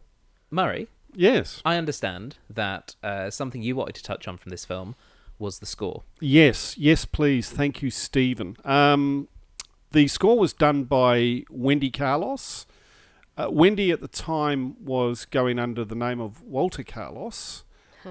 Murray, 0.50 0.88
Yes, 1.14 1.62
I 1.64 1.76
understand 1.76 2.36
that 2.50 2.94
uh, 3.02 3.30
something 3.30 3.62
you 3.62 3.74
wanted 3.76 3.94
to 3.96 4.02
touch 4.02 4.28
on 4.28 4.36
from 4.36 4.50
this 4.50 4.64
film 4.64 4.94
was 5.38 5.58
the 5.60 5.66
score. 5.66 6.02
yes, 6.20 6.76
yes, 6.76 7.04
please. 7.04 7.48
Thank 7.48 7.80
you, 7.80 7.90
Stephen. 7.90 8.56
Um, 8.64 9.28
the 9.92 10.08
score 10.08 10.38
was 10.38 10.52
done 10.52 10.84
by 10.84 11.44
Wendy 11.48 11.90
Carlos. 11.90 12.66
Uh, 13.38 13.48
Wendy 13.50 13.92
at 13.92 14.00
the 14.00 14.08
time 14.08 14.74
was 14.84 15.24
going 15.24 15.60
under 15.60 15.84
the 15.84 15.94
name 15.94 16.20
of 16.20 16.42
Walter 16.42 16.82
Carlos. 16.82 17.62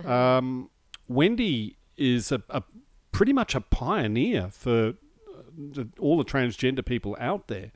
Um, 0.06 0.70
Wendy 1.10 1.76
is 1.98 2.32
a, 2.32 2.42
a 2.50 2.64
pretty 3.12 3.34
much 3.34 3.54
a 3.54 3.62
pioneer 3.62 4.50
for 4.52 4.90
uh, 4.90 5.42
the, 5.58 5.90
all 6.00 6.18
the 6.18 6.24
transgender 6.24 6.86
people 6.86 7.18
out 7.20 7.48
there, 7.48 7.72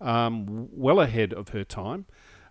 um, 0.00 0.68
well 0.72 1.00
ahead 1.00 1.32
of 1.32 1.50
her 1.50 1.64
time. 1.64 2.06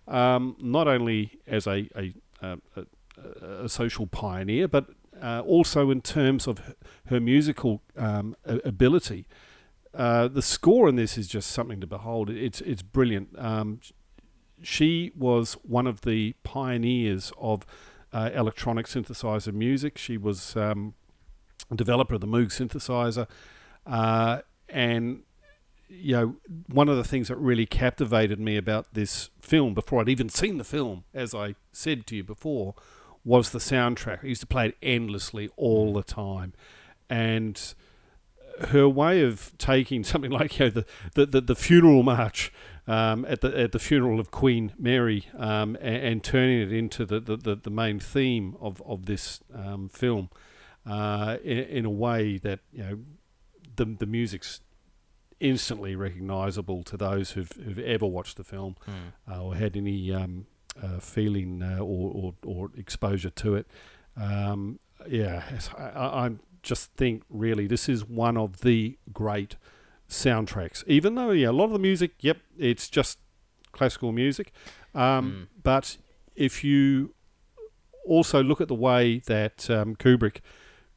Um, 0.08 0.56
not 0.58 0.88
only 0.88 1.38
as 1.46 1.66
a, 1.66 1.88
a, 1.94 2.14
a, 2.42 2.58
a, 2.76 3.64
a 3.64 3.68
social 3.68 4.06
pioneer, 4.06 4.66
but 4.66 4.86
uh, 5.22 5.42
also 5.46 5.90
in 5.90 6.00
terms 6.00 6.46
of 6.48 6.58
her, 6.58 6.74
her 7.06 7.20
musical 7.20 7.82
um, 7.96 8.34
ability. 8.44 9.26
Uh, 9.92 10.28
the 10.28 10.42
score 10.42 10.88
in 10.88 10.96
this 10.96 11.18
is 11.18 11.28
just 11.28 11.50
something 11.50 11.80
to 11.80 11.86
behold. 11.86 12.30
It's 12.30 12.60
it's 12.60 12.82
brilliant. 12.82 13.30
Um, 13.36 13.80
she 14.62 15.12
was 15.16 15.54
one 15.62 15.86
of 15.86 16.02
the 16.02 16.34
pioneers 16.42 17.32
of 17.38 17.64
uh, 18.12 18.30
electronic 18.34 18.86
synthesizer 18.86 19.52
music. 19.52 19.98
She 19.98 20.16
was 20.16 20.56
um, 20.56 20.94
a 21.70 21.74
developer 21.74 22.14
of 22.14 22.20
the 22.20 22.26
Moog 22.26 22.48
synthesizer, 22.48 23.26
uh, 23.86 24.42
and 24.68 25.22
you 25.88 26.12
know 26.12 26.36
one 26.68 26.88
of 26.88 26.96
the 26.96 27.04
things 27.04 27.28
that 27.28 27.36
really 27.36 27.66
captivated 27.66 28.38
me 28.38 28.56
about 28.56 28.94
this 28.94 29.30
film 29.40 29.74
before 29.74 30.00
I'd 30.00 30.08
even 30.08 30.28
seen 30.28 30.58
the 30.58 30.64
film, 30.64 31.04
as 31.14 31.34
I 31.34 31.54
said 31.72 32.06
to 32.08 32.16
you 32.16 32.24
before, 32.24 32.74
was 33.24 33.50
the 33.50 33.58
soundtrack. 33.58 34.24
I 34.24 34.28
used 34.28 34.40
to 34.42 34.46
play 34.46 34.68
it 34.68 34.76
endlessly 34.82 35.50
all 35.56 35.92
the 35.92 36.02
time, 36.02 36.52
and 37.08 37.74
her 38.68 38.88
way 38.88 39.22
of 39.22 39.52
taking 39.58 40.04
something 40.04 40.30
like 40.30 40.58
you 40.58 40.66
know, 40.66 40.70
the, 40.70 40.86
the, 41.14 41.26
the, 41.26 41.40
the 41.40 41.54
funeral 41.54 42.02
march 42.02 42.52
um, 42.86 43.24
at 43.26 43.40
the 43.40 43.58
at 43.58 43.72
the 43.72 43.78
funeral 43.78 44.20
of 44.20 44.30
Queen 44.30 44.72
Mary 44.78 45.26
um, 45.36 45.76
and, 45.80 45.96
and 45.96 46.24
turning 46.24 46.60
it 46.60 46.72
into 46.72 47.04
the, 47.04 47.20
the, 47.20 47.56
the, 47.56 47.70
main 47.70 47.98
theme 47.98 48.56
of 48.60 48.82
of 48.82 49.06
this 49.06 49.40
um, 49.54 49.88
film 49.88 50.30
uh, 50.86 51.36
in, 51.44 51.58
in 51.58 51.84
a 51.84 51.90
way 51.90 52.38
that 52.38 52.60
you 52.72 52.82
know 52.82 52.98
the 53.76 53.84
the 53.84 54.06
music's 54.06 54.60
instantly 55.40 55.96
recognisable 55.96 56.82
to 56.84 56.96
those 56.96 57.32
who've 57.32 57.52
who've 57.52 57.78
ever 57.78 58.06
watched 58.06 58.36
the 58.36 58.44
film 58.44 58.76
uh, 59.30 59.42
or 59.42 59.54
had 59.54 59.76
any 59.76 60.12
um, 60.12 60.46
uh, 60.82 60.98
feeling 60.98 61.62
uh, 61.62 61.78
or, 61.78 62.12
or 62.12 62.34
or 62.44 62.70
exposure 62.76 63.30
to 63.30 63.54
it. 63.54 63.66
Um, 64.16 64.78
yeah, 65.08 65.42
I 65.76 66.26
I 66.26 66.30
just 66.62 66.92
think 66.92 67.22
really 67.30 67.66
this 67.66 67.88
is 67.88 68.04
one 68.04 68.36
of 68.36 68.60
the 68.60 68.98
great 69.12 69.56
soundtracks. 70.10 70.84
Even 70.86 71.14
though 71.14 71.30
yeah, 71.30 71.48
a 71.48 71.52
lot 71.52 71.64
of 71.66 71.72
the 71.72 71.78
music, 71.78 72.12
yep, 72.20 72.38
it's 72.58 72.90
just 72.90 73.18
classical 73.72 74.12
music, 74.12 74.52
um, 74.94 75.48
but 75.62 75.96
if 76.34 76.62
you 76.62 77.14
also 78.06 78.42
look 78.42 78.60
at 78.60 78.68
the 78.68 78.74
way 78.74 79.20
that 79.26 79.70
um, 79.70 79.94
Kubrick 79.96 80.40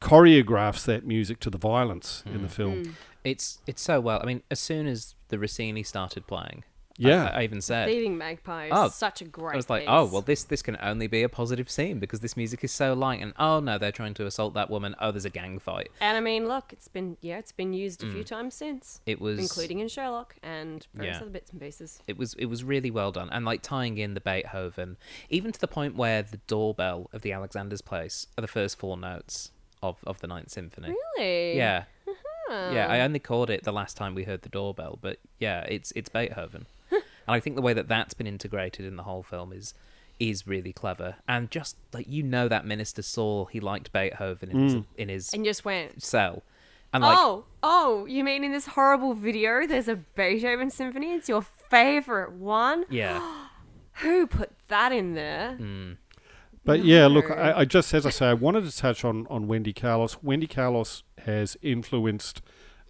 choreographs 0.00 0.84
that 0.84 1.06
music 1.06 1.40
to 1.40 1.50
the 1.50 1.58
violence 1.58 2.22
in 2.26 2.42
the 2.42 2.48
film. 2.48 2.96
It's 3.24 3.60
it's 3.66 3.80
so 3.80 4.00
well. 4.00 4.20
I 4.22 4.26
mean, 4.26 4.42
as 4.50 4.60
soon 4.60 4.86
as 4.86 5.14
the 5.28 5.38
Rossini 5.38 5.82
started 5.82 6.26
playing, 6.26 6.64
Yeah. 6.96 7.24
I, 7.34 7.40
I 7.40 7.42
even 7.44 7.60
said, 7.60 7.88
Thieving 7.88 8.16
Magpie 8.16 8.66
is 8.66 8.72
Oh, 8.74 8.88
such 8.88 9.20
a 9.20 9.24
great. 9.24 9.54
I 9.54 9.56
was 9.56 9.68
like, 9.68 9.82
piece. 9.82 9.90
oh 9.90 10.04
well, 10.06 10.22
this 10.22 10.44
this 10.44 10.62
can 10.62 10.76
only 10.80 11.06
be 11.06 11.22
a 11.22 11.28
positive 11.28 11.68
scene 11.70 11.98
because 11.98 12.20
this 12.20 12.36
music 12.36 12.62
is 12.62 12.72
so 12.72 12.92
light. 12.94 13.20
And 13.20 13.32
oh 13.38 13.60
no, 13.60 13.78
they're 13.78 13.92
trying 13.92 14.14
to 14.14 14.26
assault 14.26 14.54
that 14.54 14.70
woman. 14.70 14.94
Oh, 15.00 15.10
there's 15.10 15.24
a 15.24 15.30
gang 15.30 15.58
fight. 15.58 15.90
And 16.00 16.16
I 16.16 16.20
mean, 16.20 16.46
look, 16.46 16.72
it's 16.72 16.88
been 16.88 17.16
yeah, 17.20 17.38
it's 17.38 17.52
been 17.52 17.72
used 17.72 18.02
a 18.02 18.10
few 18.10 18.22
mm. 18.22 18.26
times 18.26 18.54
since, 18.54 19.00
It 19.06 19.20
was 19.20 19.38
including 19.38 19.80
in 19.80 19.88
Sherlock 19.88 20.36
and 20.42 20.86
various 20.94 21.16
Yeah. 21.16 21.22
other 21.22 21.30
bits 21.30 21.50
and 21.50 21.60
pieces. 21.60 22.00
it 22.06 22.16
was 22.16 22.34
it 22.34 22.46
was 22.46 22.62
really 22.62 22.90
well 22.90 23.10
done 23.12 23.28
and 23.30 23.44
like 23.44 23.62
tying 23.62 23.98
in 23.98 24.14
the 24.14 24.20
Beethoven, 24.20 24.96
even 25.30 25.52
to 25.52 25.60
the 25.60 25.68
point 25.68 25.96
where 25.96 26.22
the 26.22 26.38
doorbell 26.46 27.10
of 27.12 27.22
the 27.22 27.32
Alexander's 27.32 27.82
place 27.82 28.26
are 28.38 28.42
the 28.42 28.48
first 28.48 28.78
four 28.78 28.96
notes 28.96 29.50
of 29.82 29.98
of 30.06 30.20
the 30.20 30.26
Ninth 30.26 30.50
Symphony. 30.50 30.94
Really? 31.16 31.56
Yeah. 31.56 31.84
Uh-huh. 32.06 32.70
Yeah, 32.72 32.86
I 32.88 33.00
only 33.00 33.18
called 33.18 33.50
it 33.50 33.64
the 33.64 33.72
last 33.72 33.96
time 33.96 34.14
we 34.14 34.24
heard 34.24 34.42
the 34.42 34.48
doorbell, 34.48 34.98
but 35.00 35.18
yeah, 35.38 35.62
it's 35.62 35.92
it's 35.96 36.08
Beethoven. 36.08 36.66
And 37.26 37.34
I 37.34 37.40
think 37.40 37.56
the 37.56 37.62
way 37.62 37.72
that 37.72 37.88
that's 37.88 38.14
been 38.14 38.26
integrated 38.26 38.86
in 38.86 38.96
the 38.96 39.02
whole 39.04 39.22
film 39.22 39.52
is 39.52 39.74
is 40.18 40.46
really 40.46 40.72
clever. 40.72 41.16
And 41.26 41.50
just 41.50 41.76
like 41.92 42.06
you 42.08 42.22
know 42.22 42.48
that 42.48 42.64
minister 42.64 43.02
saw 43.02 43.46
he 43.46 43.60
liked 43.60 43.92
Beethoven 43.92 44.50
in 44.50 44.60
his 44.60 44.74
mm. 44.76 44.84
in 44.96 45.08
his 45.08 45.32
And 45.32 45.44
just 45.44 45.64
went. 45.64 46.02
cell. 46.02 46.42
And 46.92 47.02
like 47.02 47.18
oh, 47.18 47.44
oh, 47.62 48.06
you 48.06 48.22
mean 48.22 48.44
in 48.44 48.52
this 48.52 48.66
horrible 48.66 49.14
video 49.14 49.66
there's 49.66 49.88
a 49.88 49.96
Beethoven 49.96 50.70
symphony? 50.70 51.12
It's 51.12 51.28
your 51.28 51.42
favorite 51.42 52.32
one? 52.32 52.84
yeah. 52.88 53.46
Who 53.98 54.26
put 54.26 54.50
that 54.68 54.90
in 54.90 55.14
there? 55.14 55.56
Mm. 55.60 55.98
But 56.64 56.84
yeah, 56.84 57.06
look, 57.06 57.30
I, 57.30 57.60
I 57.60 57.64
just 57.64 57.92
as 57.94 58.06
I 58.06 58.10
say, 58.10 58.26
I 58.26 58.34
wanted 58.34 58.68
to 58.68 58.76
touch 58.76 59.04
on 59.04 59.26
on 59.28 59.46
Wendy 59.46 59.72
Carlos. 59.72 60.16
Wendy 60.22 60.46
Carlos 60.46 61.04
has 61.18 61.56
influenced 61.62 62.40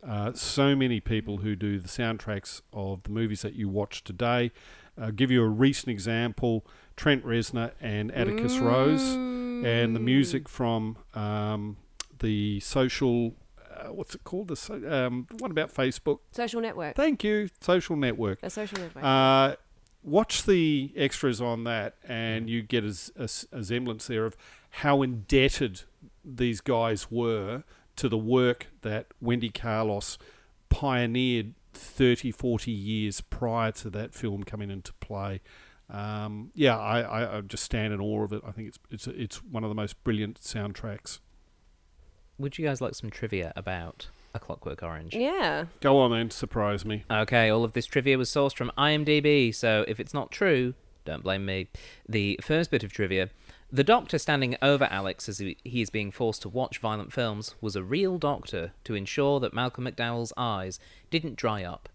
uh, 0.07 0.33
so 0.35 0.75
many 0.77 1.01
people 1.01 1.39
who 1.39 1.57
do 1.57 1.79
the 1.79 1.89
soundtracks 1.89 2.61
of 2.73 3.03
the 3.05 3.11
movies 3.11 3.43
that 3.43 3.55
you 3.55 3.69
watch 3.69 4.05
today. 4.05 4.53
I'll 5.01 5.11
give 5.13 5.31
you 5.31 5.43
a 5.43 5.49
recent 5.49 5.89
example: 5.91 6.65
Trent 6.97 7.25
Reznor 7.25 7.73
and 7.81 8.13
Atticus 8.13 8.59
Ross, 8.59 9.01
and 9.15 9.97
the 9.97 10.01
music 10.01 10.49
from 10.49 10.99
um, 11.15 11.77
the 12.21 12.61
social. 12.61 13.35
Uh, 13.59 13.93
what's 13.93 14.15
it 14.15 14.23
called? 14.25 14.49
The 14.49 14.57
so- 14.57 14.83
um, 14.89 15.27
what 15.39 15.51
about 15.51 15.75
Facebook? 15.75 16.21
Social 16.31 16.61
network. 16.61 16.95
Thank 16.95 17.25
you, 17.25 17.49
social 17.61 17.97
network. 17.97 18.39
A 18.43 18.51
social 18.51 18.79
network. 18.79 19.03
Uh, 19.03 19.57
watch 20.05 20.45
the 20.45 20.93
extras 20.97 21.41
on 21.41 21.65
that, 21.65 21.97
and 22.07 22.49
you 22.49 22.63
get 22.63 22.85
a 22.85 23.27
semblance 23.27 24.07
there 24.07 24.27
of 24.27 24.37
how 24.71 25.03
indebted 25.03 25.83
these 26.25 26.61
guys 26.61 27.11
were 27.11 27.65
to 27.97 28.09
the 28.09 28.19
work 28.19 28.69
that 28.83 29.07
Wendy 29.21 29.51
Carlos 29.51 30.19
pioneered 30.69 31.55
30, 31.73 32.31
40 32.31 32.71
years 32.71 33.21
prior 33.21 33.73
to 33.73 33.91
that 33.91 34.15
film 34.15 34.45
coming 34.45 34.71
into 34.71 34.93
play. 34.95 35.41
Um, 35.91 36.51
yeah, 36.55 36.79
I, 36.79 37.01
I, 37.01 37.39
I 37.39 37.41
just 37.43 37.63
stand 37.63 37.93
in 37.93 38.01
awe 38.01 38.25
of 38.25 38.33
it. 38.33 38.43
I 38.47 38.53
think 38.53 38.69
it's 38.69 38.79
it's 38.91 39.07
it's 39.07 39.45
one 39.45 39.65
of 39.65 39.69
the 39.69 39.75
most 39.75 40.03
brilliant 40.03 40.41
soundtracks. 40.41 41.21
Would 42.39 42.59
you 42.59 42.67
guys 42.67 42.81
like 42.81 42.95
some 42.95 43.11
trivia 43.11 43.53
about 43.55 44.09
A 44.35 44.39
Clockwork 44.41 44.83
Orange? 44.83 45.15
yeah. 45.15 45.67
Go 45.81 45.99
on 45.99 46.11
then, 46.11 46.31
surprise 46.31 46.85
me. 46.85 47.05
Okay, 47.11 47.51
all 47.51 47.65
of 47.65 47.75
this 47.75 47.87
trivia 47.87 48.19
was 48.19 48.31
sourced 48.31 48.57
from 48.57 48.73
IMDb, 48.79 49.55
so 49.55 49.85
if 49.87 50.01
it's 50.01 50.15
not 50.15 50.31
true, 50.33 50.75
don't 51.05 51.23
blame 51.23 51.45
me. 51.45 51.69
The 52.09 52.41
first 52.43 52.71
bit 52.71 52.83
of 52.83 52.93
trivia 52.93 53.29
the 53.75 53.83
doctor 53.83 54.19
standing 54.19 54.57
over 54.63 54.85
Alex 54.85 55.29
as 55.29 55.39
he 55.39 55.57
is 55.65 55.91
being 55.91 56.13
forced 56.13 56.43
to 56.43 56.49
watch 56.49 56.79
violent 56.79 57.13
films 57.13 57.57
was 57.61 57.75
a 57.75 57.83
real 57.83 58.19
doctor 58.19 58.73
to 58.85 58.95
ensure 58.95 59.41
that 59.41 59.53
Malcolm 59.53 59.85
McDowell's 59.85 60.33
eyes 60.37 60.79
didn't 61.11 61.35
dry 61.35 61.65
up. 61.65 61.89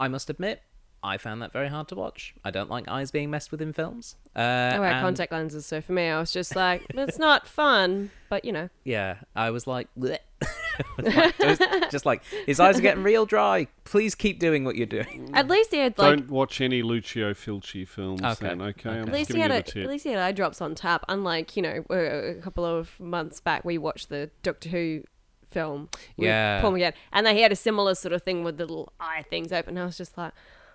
I 0.00 0.08
must 0.08 0.30
admit, 0.30 0.62
I 1.02 1.16
found 1.16 1.40
that 1.42 1.52
very 1.52 1.68
hard 1.68 1.88
to 1.88 1.94
watch. 1.94 2.34
I 2.44 2.50
don't 2.50 2.68
like 2.68 2.86
eyes 2.88 3.10
being 3.10 3.30
messed 3.30 3.50
with 3.50 3.62
in 3.62 3.72
films. 3.72 4.16
Uh, 4.36 4.40
I 4.40 4.78
wear 4.78 4.90
and- 4.90 5.00
contact 5.02 5.32
lenses, 5.32 5.64
so 5.66 5.80
for 5.80 5.92
me, 5.92 6.08
I 6.08 6.20
was 6.20 6.30
just 6.30 6.54
like, 6.54 6.82
it's 6.90 7.18
not 7.18 7.46
fun, 7.46 8.10
but 8.28 8.44
you 8.44 8.52
know. 8.52 8.68
Yeah, 8.84 9.16
I 9.34 9.50
was 9.50 9.66
like, 9.66 9.88
bleh. 9.98 10.18
Like, 10.98 11.38
it 11.38 11.46
was 11.82 11.90
just 11.92 12.06
like 12.06 12.22
his 12.46 12.58
eyes 12.58 12.78
are 12.78 12.82
getting 12.82 13.02
real 13.02 13.26
dry. 13.26 13.66
Please 13.84 14.14
keep 14.14 14.38
doing 14.38 14.64
what 14.64 14.76
you're 14.76 14.86
doing. 14.86 15.30
At 15.34 15.46
least 15.46 15.72
he 15.72 15.78
had 15.78 15.98
like. 15.98 16.16
Don't 16.20 16.30
watch 16.30 16.60
any 16.62 16.80
Lucio 16.82 17.34
Fulci 17.34 17.86
films 17.86 18.22
Okay. 18.22 18.48
then, 18.48 18.62
okay? 18.62 18.88
I'm 18.88 18.94
Okay. 18.94 19.00
At 19.00 19.04
just 19.06 19.12
least 19.12 19.32
he 19.34 19.40
had 19.40 19.50
you 19.50 19.80
a, 19.82 19.84
at 19.84 19.90
least 19.90 20.04
he 20.04 20.10
had 20.10 20.18
eye 20.20 20.32
drops 20.32 20.62
on 20.62 20.74
tap. 20.74 21.04
Unlike 21.08 21.54
you 21.56 21.62
know 21.62 21.84
a, 21.90 22.30
a 22.30 22.34
couple 22.36 22.64
of 22.64 22.98
months 22.98 23.40
back, 23.40 23.62
we 23.62 23.76
watched 23.76 24.08
the 24.08 24.30
Doctor 24.42 24.70
Who 24.70 25.02
film. 25.50 25.90
with 26.16 26.26
Yeah. 26.28 26.62
Paul 26.62 26.72
McGann, 26.72 26.94
and 27.12 27.26
they 27.26 27.40
had 27.42 27.52
a 27.52 27.56
similar 27.56 27.94
sort 27.94 28.12
of 28.14 28.22
thing 28.22 28.42
with 28.42 28.56
the 28.56 28.64
little 28.64 28.92
eye 28.98 29.24
things 29.28 29.52
open. 29.52 29.76
I 29.76 29.84
was 29.84 29.98
just 29.98 30.16
like, 30.16 30.32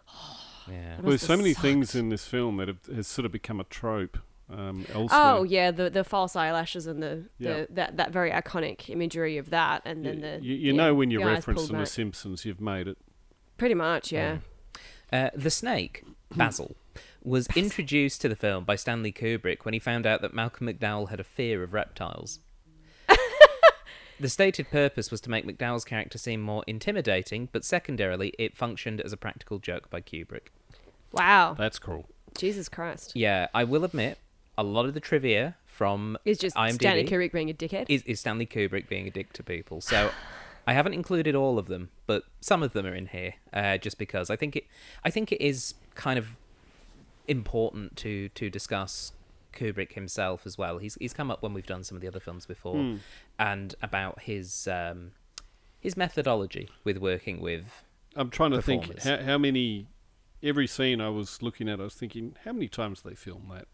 Yeah. 0.68 0.96
Well, 1.00 1.10
there's 1.10 1.22
so 1.22 1.38
many 1.38 1.54
sucked. 1.54 1.62
things 1.62 1.94
in 1.94 2.10
this 2.10 2.26
film 2.26 2.58
that 2.58 2.68
have, 2.68 2.84
has 2.88 3.06
sort 3.06 3.28
of 3.28 3.32
become 3.32 3.60
a 3.60 3.66
trope. 3.66 4.18
um, 4.50 4.84
elsewhere. 4.92 5.20
Oh 5.22 5.44
yeah, 5.44 5.70
the 5.70 5.92
the 5.92 6.04
false 6.04 6.36
eyelashes 6.36 6.88
and 6.88 7.04
the, 7.04 7.26
Yeah. 7.38 7.54
the 7.54 7.68
that 7.72 7.98
that 7.98 8.12
very 8.12 8.32
iconic 8.32 8.90
imagery 8.90 9.38
of 9.38 9.52
that, 9.52 9.84
and 9.86 10.04
You, 10.04 10.12
then 10.12 10.22
the 10.22 10.44
you, 10.44 10.56
you 10.56 10.72
yeah, 10.74 10.78
know 10.78 10.96
when 10.96 11.12
you 11.12 11.20
the 11.20 11.26
eyes 11.26 11.36
reference 11.36 11.60
pulled 11.68 11.70
The. 11.80 11.86
Simpsons, 11.86 12.46
you've 12.46 12.62
made 12.62 12.88
it. 12.88 12.98
Pretty 13.58 13.76
much, 13.76 14.12
yeah. 14.12 14.40
Uh, 15.14 15.30
the 15.36 15.52
snake, 15.52 16.04
Basil, 16.36 16.76
was 17.24 17.46
introduced 17.56 18.22
to 18.22 18.30
the 18.30 18.36
film 18.36 18.64
by 18.66 18.76
Stanley 18.76 19.12
Kubrick 19.12 19.66
when 19.66 19.74
he 19.76 19.80
found 19.80 20.08
out 20.08 20.22
that 20.24 20.34
Malcolm 20.34 20.66
McDowell 20.68 21.10
had 21.10 21.20
a 21.20 21.24
fear 21.24 21.62
of 21.62 21.74
reptiles. 21.74 22.40
The 24.20 24.30
stated 24.30 24.70
purpose 24.72 25.12
was 25.12 25.22
to 25.22 25.30
make 25.30 25.46
McDowell's 25.46 25.86
character 25.86 26.18
seem 26.18 26.42
more 26.42 26.64
intimidating, 26.68 27.50
but 27.52 27.64
secondarily, 27.66 28.34
it 28.40 28.56
functioned 28.56 29.02
as 29.02 29.12
a 29.14 29.18
practical 29.18 29.60
joke 29.60 29.90
by 29.90 30.02
Kubrick. 30.02 30.48
Wow, 31.12 31.56
That's 31.58 31.80
cool. 31.80 32.06
Jesus 32.38 32.68
Christ! 32.70 33.14
Yeah, 33.16 33.48
I 33.54 33.64
will 33.64 33.84
admit, 33.86 34.18
a 34.58 34.64
lot 34.64 34.86
of 34.86 34.94
the 34.94 35.00
trivia 35.00 35.56
from 35.66 36.18
It's 36.26 36.40
just 36.40 36.56
IMDb 36.56 36.74
Stanley 36.76 37.06
Kubrick 37.06 37.32
being 37.32 37.50
a 37.50 37.54
dickhead. 37.54 37.86
is, 37.90 38.04
is 38.04 38.20
Stanley 38.20 38.46
Kubrick 38.46 38.88
being 38.90 39.08
a 39.08 39.12
dick 39.12 39.32
to 39.34 39.44
people. 39.44 39.80
So 39.82 40.12
I 40.68 40.74
haven't 40.74 40.94
included 40.94 41.36
all 41.36 41.58
of 41.60 41.68
them, 41.68 41.90
but 42.08 42.24
some 42.42 42.64
of 42.64 42.74
them 42.74 42.86
are 42.86 42.94
in 42.96 43.08
here, 43.08 43.36
uh, 43.54 43.78
just 43.78 43.98
because 43.98 44.30
I 44.30 44.36
think 44.36 44.56
it. 44.58 44.66
I 45.04 45.10
think 45.10 45.32
it 45.32 45.42
is 45.42 45.76
kind 45.96 46.18
of 46.20 46.28
important 47.28 47.96
to 47.98 48.30
to 48.30 48.50
discuss 48.50 49.12
Kubrick 49.54 49.94
himself 49.94 50.46
as 50.46 50.58
well. 50.58 50.78
He's 50.80 50.96
he's 51.00 51.14
come 51.14 51.32
up 51.32 51.42
when 51.42 51.54
we've 51.54 51.66
done 51.66 51.84
some 51.84 51.96
of 51.96 52.02
the 52.02 52.08
other 52.08 52.20
films 52.20 52.46
before, 52.46 52.76
Hmm. 52.76 52.96
And 53.38 53.76
about 53.82 54.22
his 54.22 54.68
um, 54.68 55.12
his 55.80 55.96
methodology 55.98 56.70
with 56.84 56.98
working 56.98 57.40
with. 57.42 57.84
I'm 58.16 58.30
trying 58.30 58.52
to 58.52 58.62
think 58.62 59.00
how, 59.04 59.18
how 59.18 59.38
many. 59.38 59.88
Every 60.44 60.68
scene 60.68 61.02
I 61.02 61.10
was 61.10 61.42
looking 61.42 61.68
at, 61.68 61.80
I 61.80 61.84
was 61.84 61.96
thinking, 61.96 62.36
how 62.46 62.54
many 62.54 62.68
times 62.68 63.02
they 63.02 63.16
film 63.16 63.52
that? 63.52 63.66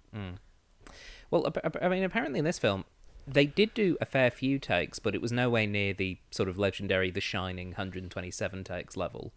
Well, 1.30 1.45
ap- 1.47 1.66
ap- 1.66 1.84
I 1.84 1.89
mean, 1.89 2.03
apparently 2.03 2.39
in 2.39 2.45
this 2.45 2.59
film. 2.59 2.86
They 3.28 3.45
did 3.45 3.74
do 3.74 3.97
a 4.01 4.05
fair 4.05 4.32
few 4.32 4.57
takes, 4.57 4.97
but 4.97 5.14
it 5.14 5.22
was 5.22 5.32
no 5.32 5.49
way 5.49 5.68
near 5.68 5.93
the 5.93 6.18
sort 6.32 6.49
of 6.49 6.57
legendary 6.57 7.12
The 7.12 7.22
Shining 7.22 7.70
127 7.70 8.64
takes 8.64 8.97
level. 8.97 9.32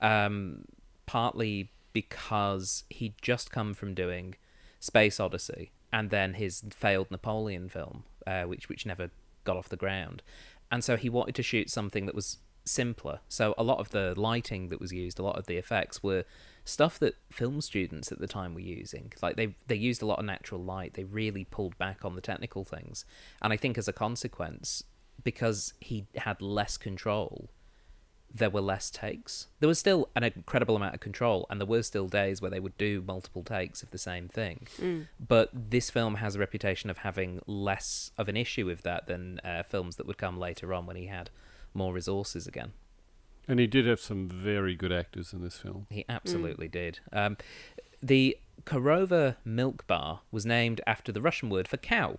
Um, 0.00 0.66
partly 1.06 1.70
because 1.92 2.84
he'd 2.90 3.14
just 3.20 3.50
come 3.50 3.74
from 3.74 3.94
doing 3.94 4.36
Space 4.78 5.18
Odyssey 5.18 5.72
and 5.92 6.10
then 6.10 6.34
his 6.34 6.62
failed 6.70 7.10
Napoleon 7.10 7.68
film, 7.68 8.04
uh, 8.26 8.42
which 8.42 8.68
which 8.68 8.84
never 8.84 9.10
got 9.44 9.56
off 9.56 9.68
the 9.68 9.76
ground, 9.76 10.22
and 10.70 10.82
so 10.82 10.96
he 10.96 11.08
wanted 11.08 11.34
to 11.36 11.42
shoot 11.42 11.70
something 11.70 12.06
that 12.06 12.14
was 12.14 12.38
simpler. 12.64 13.20
So 13.28 13.54
a 13.58 13.62
lot 13.62 13.78
of 13.78 13.90
the 13.90 14.14
lighting 14.16 14.68
that 14.68 14.80
was 14.80 14.92
used, 14.92 15.18
a 15.18 15.22
lot 15.22 15.38
of 15.38 15.46
the 15.46 15.56
effects 15.56 16.02
were 16.02 16.24
stuff 16.64 16.98
that 16.98 17.14
film 17.30 17.60
students 17.60 18.10
at 18.10 18.18
the 18.18 18.26
time 18.26 18.54
were 18.54 18.60
using. 18.60 19.12
Like 19.22 19.36
they 19.36 19.54
they 19.66 19.74
used 19.74 20.02
a 20.02 20.06
lot 20.06 20.18
of 20.18 20.24
natural 20.24 20.62
light. 20.62 20.94
They 20.94 21.04
really 21.04 21.44
pulled 21.44 21.76
back 21.78 22.04
on 22.04 22.14
the 22.14 22.20
technical 22.20 22.64
things, 22.64 23.04
and 23.42 23.52
I 23.52 23.56
think 23.56 23.78
as 23.78 23.88
a 23.88 23.92
consequence, 23.92 24.84
because 25.22 25.74
he 25.80 26.06
had 26.16 26.40
less 26.40 26.76
control, 26.76 27.50
there 28.34 28.50
were 28.50 28.60
less 28.60 28.90
takes. 28.90 29.46
There 29.60 29.68
was 29.68 29.78
still 29.78 30.08
an 30.16 30.24
incredible 30.24 30.74
amount 30.74 30.94
of 30.94 31.00
control, 31.00 31.46
and 31.48 31.60
there 31.60 31.66
were 31.66 31.84
still 31.84 32.08
days 32.08 32.42
where 32.42 32.50
they 32.50 32.58
would 32.58 32.76
do 32.76 33.02
multiple 33.06 33.44
takes 33.44 33.82
of 33.82 33.92
the 33.92 33.98
same 33.98 34.26
thing. 34.28 34.66
But 35.24 35.50
this 35.54 35.88
film 35.88 36.16
has 36.16 36.34
a 36.34 36.40
reputation 36.40 36.90
of 36.90 36.98
having 36.98 37.40
less 37.46 38.10
of 38.18 38.28
an 38.28 38.36
issue 38.36 38.66
with 38.66 38.82
that 38.82 39.06
than 39.06 39.40
uh, 39.44 39.62
films 39.62 39.96
that 39.96 40.06
would 40.06 40.18
come 40.18 40.36
later 40.38 40.74
on 40.74 40.84
when 40.86 40.96
he 40.96 41.06
had 41.06 41.30
more 41.72 41.92
resources 41.94 42.46
again. 42.48 42.72
And 43.46 43.60
he 43.60 43.66
did 43.66 43.86
have 43.86 44.00
some 44.00 44.28
very 44.28 44.74
good 44.74 44.92
actors 44.92 45.32
in 45.32 45.42
this 45.42 45.58
film. 45.58 45.86
He 45.90 46.04
absolutely 46.08 46.66
did. 46.66 47.00
Um, 47.12 47.36
the 48.02 48.38
Korova 48.64 49.36
Milk 49.44 49.86
Bar 49.86 50.20
was 50.32 50.46
named 50.46 50.80
after 50.86 51.12
the 51.12 51.20
Russian 51.20 51.50
word 51.50 51.68
for 51.68 51.76
cow. 51.76 52.16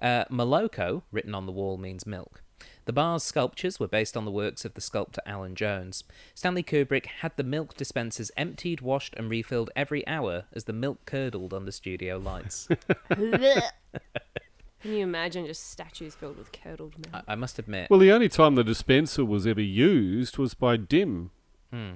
Uh, 0.00 0.24
Moloko, 0.30 1.02
written 1.10 1.34
on 1.34 1.46
the 1.46 1.52
wall, 1.52 1.76
means 1.78 2.06
milk. 2.06 2.42
The 2.86 2.92
bar's 2.92 3.24
sculptures 3.24 3.78
were 3.80 3.88
based 3.88 4.16
on 4.16 4.24
the 4.24 4.30
works 4.30 4.64
of 4.64 4.74
the 4.74 4.80
sculptor 4.80 5.20
Allen 5.26 5.56
Jones. 5.56 6.04
Stanley 6.34 6.62
Kubrick 6.62 7.06
had 7.20 7.32
the 7.36 7.42
milk 7.42 7.76
dispensers 7.76 8.30
emptied, 8.36 8.80
washed, 8.80 9.12
and 9.16 9.28
refilled 9.28 9.70
every 9.74 10.06
hour 10.06 10.44
as 10.52 10.64
the 10.64 10.72
milk 10.72 11.04
curdled 11.04 11.52
under 11.52 11.72
studio 11.72 12.16
lights. 12.16 12.68
Can 13.10 14.92
you 14.92 15.02
imagine 15.02 15.46
just 15.46 15.68
statues 15.68 16.14
filled 16.14 16.38
with 16.38 16.52
curdled 16.52 16.94
milk? 16.98 17.24
I, 17.26 17.32
I 17.32 17.34
must 17.34 17.58
admit, 17.58 17.90
Well, 17.90 17.98
the 17.98 18.12
only 18.12 18.28
time 18.28 18.54
the 18.54 18.62
dispenser 18.62 19.24
was 19.24 19.46
ever 19.48 19.60
used 19.60 20.38
was 20.38 20.54
by 20.54 20.76
Dim. 20.76 21.30
Hmm. 21.72 21.94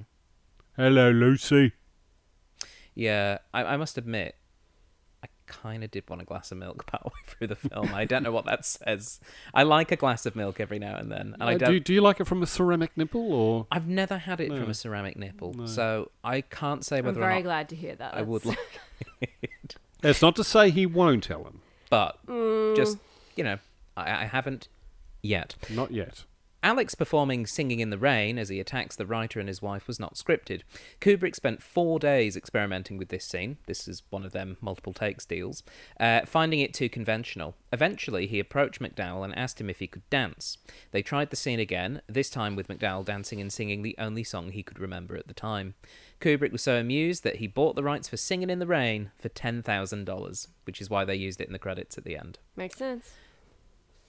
Hello, 0.75 1.09
Lucy. 1.09 1.71
yeah, 2.95 3.37
I, 3.53 3.63
I 3.63 3.77
must 3.77 3.97
admit, 3.97 4.35
I 4.35 4.40
kind 5.51 5.83
of 5.83 5.91
did 5.91 6.09
want 6.09 6.21
a 6.21 6.25
glass 6.25 6.51
of 6.51 6.57
milk 6.57 6.85
partway 6.87 7.11
through 7.27 7.47
the 7.47 7.55
film. 7.55 7.93
I 7.93 8.05
don't 8.05 8.23
know 8.23 8.31
what 8.31 8.45
that 8.45 8.65
says. 8.65 9.19
I 9.53 9.63
like 9.63 9.91
a 9.91 9.95
glass 9.95 10.25
of 10.25 10.35
milk 10.35 10.59
every 10.59 10.79
now 10.79 10.95
and 10.95 11.11
then, 11.11 11.35
and 11.39 11.43
I 11.43 11.55
Uh, 11.55 11.57
don't. 11.57 11.71
do, 11.71 11.79
do 11.79 11.93
you 11.93 12.01
like 12.01 12.19
it 12.19 12.25
from 12.27 12.41
a 12.41 12.47
ceramic 12.47 12.95
nipple 12.97 13.31
or? 13.33 13.67
I've 13.71 13.87
never 13.87 14.17
had 14.17 14.39
it 14.39 14.47
from 14.49 14.69
a 14.69 14.73
ceramic 14.73 15.17
nipple, 15.17 15.53
No. 15.53 15.65
so 15.65 16.11
I 16.23 16.41
can't 16.41 16.83
say 16.85 16.97
whether. 17.01 17.09
I'm 17.09 17.15
whether 17.15 17.19
or 17.21 17.23
very 17.29 17.35
not 17.35 17.43
glad 17.43 17.69
to 17.69 17.75
hear 17.75 17.95
that. 17.95 18.13
I 18.15 18.21
would 18.21 18.45
like 18.45 18.79
it. 19.21 19.75
That's 20.01 20.21
not 20.21 20.35
to 20.37 20.43
say 20.43 20.69
he 20.71 20.85
won't, 20.85 21.29
Ellin. 21.29 21.59
But 21.89 22.17
Mm. 22.27 22.75
just 22.75 22.97
you 23.35 23.43
know, 23.43 23.57
I, 23.97 24.23
I 24.23 24.25
haven't 24.25 24.67
yet. 25.21 25.55
Not 25.69 25.91
yet. 25.91 26.23
Alex 26.63 26.93
performing 26.93 27.47
Singing 27.47 27.79
in 27.79 27.89
the 27.89 27.97
Rain 27.97 28.37
as 28.37 28.49
he 28.49 28.59
attacks 28.59 28.95
the 28.95 29.07
writer 29.07 29.39
and 29.39 29.49
his 29.49 29.63
wife 29.63 29.87
was 29.87 29.99
not 29.99 30.13
scripted. 30.13 30.61
Kubrick 30.99 31.35
spent 31.35 31.63
four 31.63 31.97
days 31.97 32.37
experimenting 32.37 32.97
with 32.97 33.09
this 33.09 33.25
scene. 33.25 33.57
This 33.65 33.87
is 33.87 34.03
one 34.11 34.23
of 34.23 34.31
them 34.31 34.57
multiple 34.61 34.93
takes 34.93 35.25
deals, 35.25 35.63
uh, 35.99 36.21
finding 36.25 36.59
it 36.59 36.71
too 36.71 36.87
conventional. 36.87 37.55
Eventually, 37.73 38.27
he 38.27 38.39
approached 38.39 38.79
McDowell 38.79 39.23
and 39.23 39.35
asked 39.35 39.59
him 39.59 39.71
if 39.71 39.79
he 39.79 39.87
could 39.87 40.07
dance. 40.11 40.59
They 40.91 41.01
tried 41.01 41.31
the 41.31 41.35
scene 41.35 41.59
again, 41.59 42.03
this 42.07 42.29
time 42.29 42.55
with 42.55 42.67
McDowell 42.67 43.05
dancing 43.05 43.41
and 43.41 43.51
singing 43.51 43.81
the 43.81 43.95
only 43.97 44.23
song 44.23 44.51
he 44.51 44.61
could 44.61 44.79
remember 44.79 45.15
at 45.17 45.27
the 45.27 45.33
time. 45.33 45.73
Kubrick 46.19 46.51
was 46.51 46.61
so 46.61 46.75
amused 46.75 47.23
that 47.23 47.37
he 47.37 47.47
bought 47.47 47.75
the 47.75 47.83
rights 47.83 48.07
for 48.07 48.17
Singing 48.17 48.51
in 48.51 48.59
the 48.59 48.67
Rain 48.67 49.09
for 49.17 49.29
$10,000, 49.29 50.47
which 50.65 50.79
is 50.79 50.89
why 50.91 51.05
they 51.05 51.15
used 51.15 51.41
it 51.41 51.47
in 51.47 51.53
the 51.53 51.59
credits 51.59 51.97
at 51.97 52.03
the 52.03 52.15
end. 52.15 52.37
Makes 52.55 52.77
sense. 52.77 53.13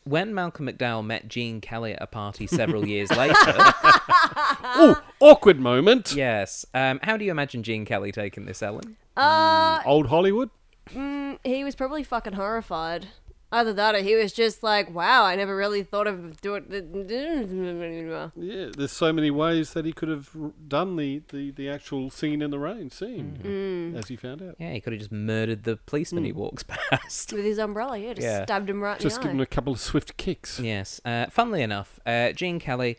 When 0.05 0.35
Malcolm 0.35 0.67
McDowell 0.67 1.05
met 1.05 1.29
Gene 1.29 1.61
Kelly 1.61 1.93
at 1.93 2.03
a 2.03 2.07
party 2.07 2.47
several 2.49 2.87
years 2.87 3.11
later, 3.17 3.35
oh, 3.37 5.01
awkward 5.21 5.61
moment. 5.61 6.15
yes, 6.15 6.67
um, 6.75 6.99
how 7.03 7.17
do 7.17 7.25
you 7.25 7.31
imagine 7.31 7.63
Gene 7.63 7.85
Kelly 7.85 8.11
taking 8.11 8.47
this, 8.47 8.63
Ellin? 8.63 8.97
Uh, 9.17 9.81
Old 9.85 10.09
Hollywood. 10.09 10.51
mm, 10.91 11.39
he 11.45 11.63
was 11.63 11.75
probably 11.77 12.03
fucking 12.03 12.33
horrified. 12.33 13.09
Either 13.53 13.73
that 13.75 13.95
or 13.95 13.99
he 13.99 14.15
was 14.17 14.33
just 14.33 14.63
like, 14.63 14.93
wow, 14.95 15.25
I 15.25 15.37
never 15.37 15.55
really 15.55 15.83
thought 15.83 16.07
of 16.07 16.41
doing 16.41 16.65
it. 16.71 18.33
Yeah, 18.37 18.71
there's 18.77 18.93
so 18.93 19.13
many 19.13 19.31
ways 19.31 19.75
that 19.75 19.85
he 19.85 19.93
could 19.93 20.09
have 20.09 20.31
done 20.69 20.97
the, 20.97 21.23
the, 21.29 21.51
the 21.51 21.69
actual 21.69 22.11
scene 22.11 22.41
in 22.43 22.51
the 22.51 22.59
rain 22.59 22.91
scene, 22.91 23.39
Mm. 23.43 23.99
as 23.99 24.09
he 24.09 24.17
found 24.17 24.43
out. 24.43 24.57
Yeah, 24.59 24.73
he 24.73 24.81
could 24.81 24.93
have 24.95 25.01
just 25.01 25.13
murdered 25.13 25.65
the 25.65 25.77
policeman 25.77 26.25
he 26.25 26.33
walks 26.33 26.63
past. 26.67 27.33
With 27.33 27.45
his 27.45 27.59
umbrella, 27.59 27.99
yeah, 27.99 28.15
just 28.15 28.25
Yeah. 28.25 28.45
stabbed 28.45 28.71
him 28.71 28.81
right 28.83 28.99
Just 28.99 29.17
in 29.19 29.23
give 29.23 29.29
the 29.31 29.35
him 29.37 29.41
eye. 29.41 29.45
a 29.45 29.47
couple 29.47 29.73
of 29.75 29.81
swift 29.81 30.17
kicks. 30.17 30.59
yes. 30.59 31.01
Uh, 31.05 31.27
funnily 31.31 31.63
enough, 31.63 32.01
uh, 32.07 32.33
Gene 32.33 32.59
Kelly 32.59 32.97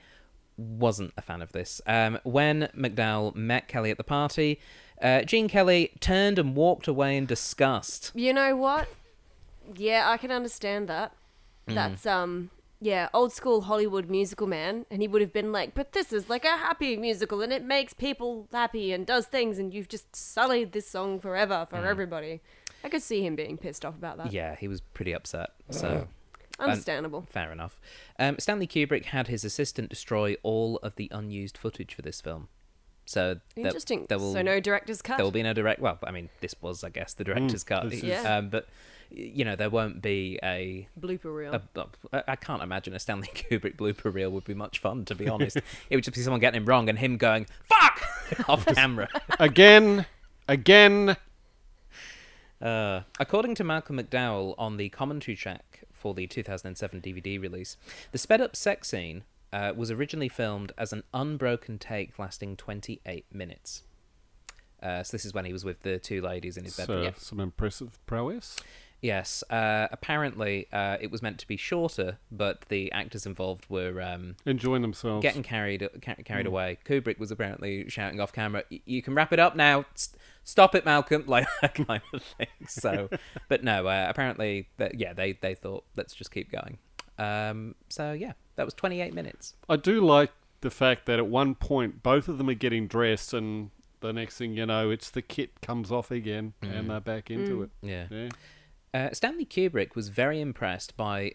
wasn't 0.58 1.14
a 1.18 1.22
fan 1.22 1.42
of 1.42 1.52
this. 1.52 1.82
Um, 1.88 2.20
when 2.24 2.70
McDowell 2.78 3.34
met 3.36 3.68
Kelly 3.68 3.90
at 3.90 3.98
the 3.98 4.04
party, 4.04 4.60
uh, 5.02 5.24
Gene 5.24 5.48
Kelly 5.48 5.92
turned 6.00 6.38
and 6.38 6.56
walked 6.56 6.88
away 6.88 7.18
in 7.18 7.26
disgust. 7.26 8.12
You 8.14 8.34
know 8.34 8.56
what? 8.56 8.88
Yeah, 9.76 10.10
I 10.10 10.18
can 10.18 10.32
understand 10.32 10.88
that. 10.90 11.14
Mm. 11.68 11.76
That's 11.76 12.06
um 12.06 12.50
yeah, 12.82 13.08
old 13.14 13.32
school 13.32 13.62
Hollywood 13.62 14.10
musical 14.10 14.46
man, 14.46 14.86
and 14.92 15.02
he 15.02 15.08
would 15.08 15.22
have 15.22 15.32
been 15.32 15.52
like, 15.54 15.74
"But 15.74 15.94
this 15.94 16.12
is 16.12 16.30
like 16.30 16.44
a 16.44 16.58
happy 16.58 16.98
musical, 16.98 17.42
and 17.42 17.54
it 17.54 17.64
makes 17.64 17.94
people 17.94 18.48
happy 18.52 18.92
and 18.92 19.06
does 19.06 19.26
things, 19.28 19.58
and 19.58 19.74
you've 19.74 19.88
just 19.88 20.14
sullied 20.16 20.74
this 20.74 20.90
song 20.90 21.20
forever 21.20 21.66
for 21.70 21.86
everybody." 21.86 22.42
I 22.84 22.90
could 22.90 23.02
see 23.02 23.26
him 23.26 23.36
being 23.38 23.58
pissed 23.58 23.86
off 23.86 23.96
about 23.96 24.18
that. 24.18 24.28
Mm. 24.28 24.34
Yeah, 24.34 24.56
he 24.58 24.68
was 24.68 24.82
pretty 24.82 25.14
upset. 25.14 25.52
So. 25.70 26.08
Understandable. 26.60 27.26
Fair 27.32 27.52
enough. 27.52 27.80
Um, 28.20 28.38
Stanley 28.38 28.68
Kubrick 28.68 29.06
had 29.06 29.28
his 29.28 29.44
assistant 29.44 29.90
destroy 29.90 30.36
all 30.44 30.78
of 30.84 30.96
the 30.98 31.10
unused 31.12 31.58
footage 31.58 31.96
for 31.96 32.04
this 32.04 32.22
film. 32.22 32.48
So 33.06 33.40
there- 33.56 33.66
Interesting. 33.66 34.06
there 34.08 34.20
will, 34.20 34.34
so 34.34 34.42
no 34.44 34.60
director's 34.60 35.02
cut. 35.02 35.18
there 35.18 35.26
will 35.26 35.32
be 35.32 35.42
no 35.44 35.54
direct. 35.54 35.82
Well, 35.82 35.98
I 36.04 36.12
mean, 36.12 36.30
this 36.42 36.54
was, 36.62 36.84
I 36.84 36.90
guess, 36.90 37.14
the 37.16 37.24
director's 37.24 37.64
cut. 37.64 37.92
is- 37.92 38.04
Yeah. 38.04 38.38
Um, 38.38 38.50
but 38.50 38.66
y- 38.68 38.72
you 39.14 39.46
know, 39.46 39.56
there 39.56 39.70
won't 39.70 40.02
be 40.02 40.40
a, 40.44 40.88
blooper 41.00 41.34
reel. 41.36 41.54
a, 41.54 41.88
a. 42.12 42.32
I 42.32 42.36
can't 42.36 42.64
imagine 42.64 42.94
a 42.94 43.00
Stanley 43.00 43.30
Kubrick 43.34 43.78
blooper 43.78 44.14
reel 44.14 44.32
would 44.32 44.44
be 44.44 44.54
much 44.54 44.80
fun, 44.80 45.06
to 45.06 45.16
be 45.16 45.30
honest. 45.30 45.58
it 45.90 45.96
would 45.96 46.04
just 46.04 46.16
be 46.16 46.22
someone 46.22 46.40
getting 46.40 46.62
him 46.62 46.66
wrong 46.66 46.90
and 46.90 46.98
him 46.98 47.18
going 47.18 47.46
"fuck" 47.64 48.02
off 48.50 48.66
camera. 48.66 49.08
Again, 49.40 50.06
again. 50.48 51.18
Uh, 52.62 53.02
according 53.20 53.56
to 53.56 53.64
Malcolm 53.64 53.98
McDowell 53.98 54.56
on 54.58 54.78
the 54.78 54.90
commentary 54.90 55.36
track 55.36 55.84
for 55.92 56.14
the 56.14 56.26
2007 56.28 57.02
DVD 57.02 57.40
release, 57.40 57.78
the 58.12 58.18
sped 58.18 58.42
up 58.42 58.56
sex 58.56 58.90
scene 58.90 59.24
uh, 59.52 59.74
was 59.76 59.92
originally 59.92 60.30
filmed 60.30 60.72
as 60.78 60.94
an 60.94 61.04
unbroken 61.14 61.78
take 61.78 62.18
lasting 62.18 62.56
28 62.56 63.26
minutes. 63.32 63.84
Uh, 64.82 65.04
so 65.04 65.12
this 65.12 65.26
is 65.26 65.34
when 65.34 65.46
he 65.46 65.54
was 65.54 65.64
with 65.64 65.82
the 65.82 66.00
two 66.00 66.22
ladies 66.22 66.58
in 66.58 66.64
his 66.64 66.76
bedroom. 66.76 67.14
So, 67.16 67.20
some 67.20 67.40
impressive 67.40 68.00
prowess. 68.06 68.60
Yes. 69.04 69.44
Uh, 69.50 69.88
apparently, 69.92 70.68
uh, 70.72 70.98
it 71.02 71.12
was 71.12 71.22
meant 71.22 71.38
to 71.40 71.48
be 71.48 71.58
shorter, 71.58 72.18
but 72.32 72.62
the 72.70 72.92
actors 72.94 73.26
involved 73.26 73.66
were 73.70 74.02
um, 74.02 74.38
Enjoying 74.46 74.82
themselves. 74.82 75.22
getting 75.22 75.44
carried 75.44 75.88
ca- 76.02 76.16
carried 76.24 76.48
away. 76.48 76.80
Kubrick 76.86 77.20
was 77.20 77.30
apparently 77.30 77.88
shouting 77.90 78.20
off 78.22 78.32
camera, 78.34 78.64
"Y- 78.72 78.82
"You 78.86 79.02
can 79.02 79.14
wrap 79.14 79.34
it 79.34 79.40
up 79.40 79.56
now. 79.56 79.86
S- 79.94 80.16
stop 80.46 80.74
it, 80.74 80.86
Malcolm!" 80.86 81.26
Like 81.28 81.48
that 81.62 81.76
kind 81.76 82.02
of 82.14 82.24
thing. 82.24 82.48
So, 82.68 83.10
but 83.50 83.64
no. 83.64 83.88
Uh, 83.88 84.06
apparently, 84.10 84.70
that 84.78 84.98
yeah, 85.00 85.12
they 85.14 85.34
they 85.34 85.54
thought 85.54 85.84
let's 85.98 86.14
just 86.16 86.32
keep 86.32 86.50
going. 86.50 86.78
Um, 87.20 87.76
so 87.90 88.14
yeah, 88.14 88.34
that 88.56 88.66
was 88.66 88.74
28 88.74 89.14
minutes. 89.14 89.54
I 89.70 89.76
do 89.76 90.00
like 90.04 90.32
the 90.62 90.72
fact 90.72 91.06
that 91.08 91.20
at 91.20 91.28
one 91.28 91.56
point 91.56 92.02
both 92.04 92.28
of 92.30 92.38
them 92.38 92.50
are 92.50 92.54
getting 92.54 92.88
dressed, 92.88 93.34
and 93.34 93.70
the 94.00 94.14
next 94.14 94.38
thing 94.38 94.54
you 94.56 94.66
know, 94.66 94.90
it's 94.90 95.10
the 95.10 95.22
kit 95.22 95.60
comes 95.62 95.92
off 95.92 96.10
again, 96.10 96.54
and 96.62 96.90
they're 96.90 97.00
back 97.02 97.30
into 97.30 97.64
it. 97.64 97.70
Yeah. 97.82 98.06
Yeah. 98.10 98.30
Uh, 98.94 99.10
Stanley 99.12 99.46
Kubrick 99.46 99.96
was 99.96 100.10
very 100.10 100.40
impressed 100.40 100.96
by 100.96 101.34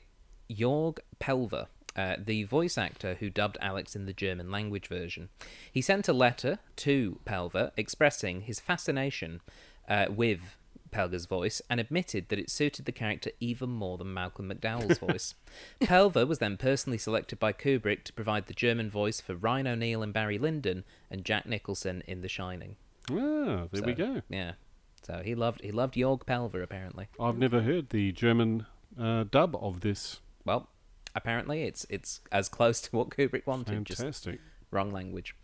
Jorg 0.48 0.98
Pelver, 1.18 1.66
uh, 1.96 2.16
the 2.24 2.44
voice 2.44 2.78
actor 2.78 3.16
who 3.18 3.30
dubbed 3.30 3.59
Alex 3.61 3.96
in 3.96 4.06
the 4.06 4.12
German 4.12 4.50
language 4.50 4.86
version. 4.86 5.28
He 5.72 5.82
sent 5.82 6.09
a 6.09 6.12
letter 6.12 6.61
to 6.76 7.18
Pelver 7.24 7.72
expressing 7.76 8.42
his 8.42 8.61
fascination 8.61 9.40
uh, 9.88 10.06
with 10.09 10.56
Pelger's 10.90 11.26
voice 11.26 11.61
and 11.68 11.80
admitted 11.80 12.28
that 12.28 12.38
it 12.38 12.50
suited 12.50 12.84
the 12.84 12.92
character 12.92 13.30
even 13.40 13.70
more 13.70 13.98
than 13.98 14.14
Malcolm 14.14 14.50
McDowell's 14.50 14.98
voice. 15.06 15.34
Pelver 15.80 16.24
was 16.24 16.38
then 16.38 16.56
personally 16.56 16.98
selected 16.98 17.38
by 17.38 17.52
Kubrick 17.52 18.04
to 18.04 18.12
provide 18.12 18.46
the 18.46 18.54
German 18.54 18.88
voice 18.88 19.20
for 19.20 19.34
Ryan 19.34 19.66
O'Neal 19.66 20.02
and 20.02 20.12
Barry 20.12 20.38
Lyndon 20.38 20.84
and 21.11 21.24
Jack 21.24 21.46
Nicholson 21.46 22.02
in 22.06 22.22
The 22.22 22.28
Shining. 22.28 22.76
Ah, 23.11 23.66
there 23.72 23.82
we 23.82 23.94
go. 23.94 24.22
Yeah. 24.28 24.52
So 25.09 25.22
he 25.24 25.34
loved 25.34 25.62
he 25.62 25.72
loved 25.72 25.94
Jorg 25.94 26.26
Pelver 26.26 26.62
apparently. 26.62 27.09
I've 27.18 27.38
never 27.38 27.62
heard 27.62 27.90
the 27.90 28.12
German 28.12 28.66
uh, 29.00 29.24
dub 29.30 29.56
of 29.56 29.80
this. 29.80 30.20
Well, 30.44 30.68
apparently 31.14 31.62
it's 31.62 31.86
it's 31.88 32.20
as 32.30 32.48
close 32.50 32.80
to 32.82 32.94
what 32.94 33.09
Kubrick 33.09 33.46
wanted, 33.46 33.86
just 33.86 34.00
Fantastic. 34.00 34.38
wrong 34.70 34.92
language. 34.92 35.34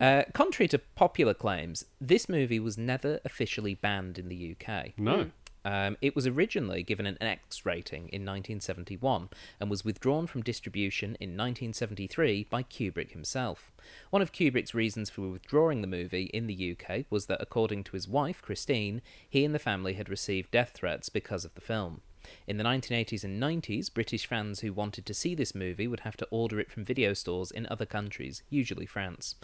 Uh, 0.00 0.22
contrary 0.32 0.68
to 0.68 0.78
popular 0.78 1.34
claims, 1.34 1.84
this 2.00 2.28
movie 2.28 2.60
was 2.60 2.78
never 2.78 3.20
officially 3.24 3.74
banned 3.74 4.18
in 4.18 4.28
the 4.28 4.56
UK. 4.56 4.96
No. 4.96 5.30
Um, 5.64 5.96
it 6.02 6.14
was 6.14 6.26
originally 6.26 6.82
given 6.82 7.06
an 7.06 7.16
X 7.20 7.64
rating 7.64 8.02
in 8.08 8.22
1971 8.22 9.30
and 9.58 9.70
was 9.70 9.84
withdrawn 9.84 10.26
from 10.26 10.42
distribution 10.42 11.16
in 11.20 11.30
1973 11.30 12.46
by 12.50 12.62
Kubrick 12.62 13.12
himself. 13.12 13.72
One 14.10 14.22
of 14.22 14.32
Kubrick's 14.32 14.74
reasons 14.74 15.10
for 15.10 15.22
withdrawing 15.22 15.80
the 15.80 15.86
movie 15.86 16.30
in 16.34 16.46
the 16.46 16.76
UK 16.76 17.06
was 17.10 17.26
that, 17.26 17.40
according 17.40 17.84
to 17.84 17.92
his 17.92 18.08
wife, 18.08 18.42
Christine, 18.42 19.00
he 19.28 19.44
and 19.44 19.54
the 19.54 19.58
family 19.58 19.94
had 19.94 20.08
received 20.08 20.50
death 20.50 20.72
threats 20.74 21.08
because 21.08 21.44
of 21.44 21.54
the 21.54 21.60
film. 21.60 22.02
In 22.46 22.56
the 22.56 22.64
1980s 22.64 23.24
and 23.24 23.42
90s, 23.42 23.92
British 23.92 24.26
fans 24.26 24.60
who 24.60 24.72
wanted 24.72 25.04
to 25.06 25.14
see 25.14 25.34
this 25.34 25.54
movie 25.54 25.86
would 25.86 26.00
have 26.00 26.16
to 26.18 26.28
order 26.30 26.58
it 26.58 26.70
from 26.70 26.84
video 26.84 27.12
stores 27.12 27.50
in 27.50 27.66
other 27.66 27.86
countries, 27.86 28.42
usually 28.48 28.86
France. 28.86 29.34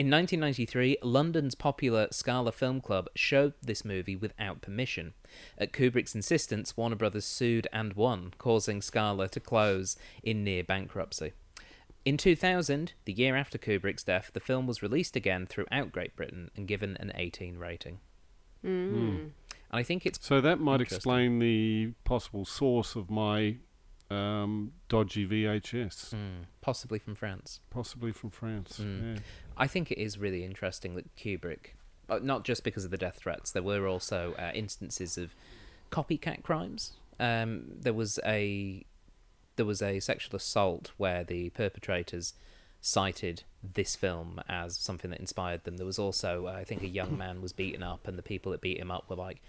In 0.00 0.06
1993, 0.06 0.96
London's 1.02 1.54
popular 1.54 2.08
Scala 2.10 2.52
Film 2.52 2.80
Club 2.80 3.10
showed 3.14 3.52
this 3.60 3.84
movie 3.84 4.16
without 4.16 4.62
permission. 4.62 5.12
At 5.58 5.74
Kubrick's 5.74 6.14
insistence, 6.14 6.74
Warner 6.74 6.96
Brothers 6.96 7.26
sued 7.26 7.68
and 7.70 7.92
won, 7.92 8.32
causing 8.38 8.80
Scala 8.80 9.28
to 9.28 9.40
close 9.40 9.98
in 10.22 10.42
near 10.42 10.64
bankruptcy. 10.64 11.34
In 12.06 12.16
2000, 12.16 12.94
the 13.04 13.12
year 13.12 13.36
after 13.36 13.58
Kubrick's 13.58 14.02
death, 14.02 14.30
the 14.32 14.40
film 14.40 14.66
was 14.66 14.82
released 14.82 15.16
again 15.16 15.44
throughout 15.44 15.92
Great 15.92 16.16
Britain 16.16 16.50
and 16.56 16.66
given 16.66 16.96
an 16.96 17.12
18 17.14 17.58
rating. 17.58 17.98
Hmm. 18.62 18.68
And 18.68 19.32
I 19.70 19.82
think 19.82 20.06
it's 20.06 20.26
So 20.26 20.40
that 20.40 20.60
might 20.60 20.80
explain 20.80 21.40
the 21.40 21.92
possible 22.04 22.46
source 22.46 22.96
of 22.96 23.10
my 23.10 23.56
um, 24.10 24.72
dodgy 24.88 25.26
VHS, 25.26 26.14
mm, 26.14 26.44
possibly 26.60 26.98
from 26.98 27.14
France. 27.14 27.60
possibly 27.70 28.12
from 28.12 28.30
France. 28.30 28.80
Mm. 28.82 29.14
Yeah. 29.16 29.20
I 29.56 29.66
think 29.66 29.90
it 29.90 29.98
is 29.98 30.18
really 30.18 30.44
interesting 30.44 30.94
that 30.94 31.14
Kubrick, 31.16 31.74
uh, 32.08 32.18
not 32.22 32.44
just 32.44 32.64
because 32.64 32.84
of 32.84 32.90
the 32.90 32.98
death 32.98 33.16
threats, 33.16 33.50
there 33.50 33.62
were 33.62 33.86
also 33.86 34.34
uh, 34.38 34.50
instances 34.54 35.16
of 35.16 35.34
copycat 35.90 36.42
crimes. 36.42 36.92
Um, 37.18 37.64
there 37.78 37.92
was 37.92 38.18
a 38.24 38.84
there 39.56 39.66
was 39.66 39.82
a 39.82 40.00
sexual 40.00 40.36
assault 40.36 40.92
where 40.96 41.22
the 41.22 41.50
perpetrators 41.50 42.32
cited 42.80 43.42
this 43.62 43.94
film 43.94 44.40
as 44.48 44.76
something 44.76 45.10
that 45.10 45.20
inspired 45.20 45.64
them. 45.64 45.76
There 45.76 45.84
was 45.84 45.98
also, 45.98 46.46
uh, 46.46 46.52
I 46.52 46.64
think, 46.64 46.82
a 46.82 46.88
young 46.88 47.18
man 47.18 47.42
was 47.42 47.52
beaten 47.52 47.82
up, 47.82 48.08
and 48.08 48.16
the 48.16 48.22
people 48.22 48.52
that 48.52 48.62
beat 48.62 48.78
him 48.78 48.90
up 48.90 49.10
were 49.10 49.16
like 49.16 49.42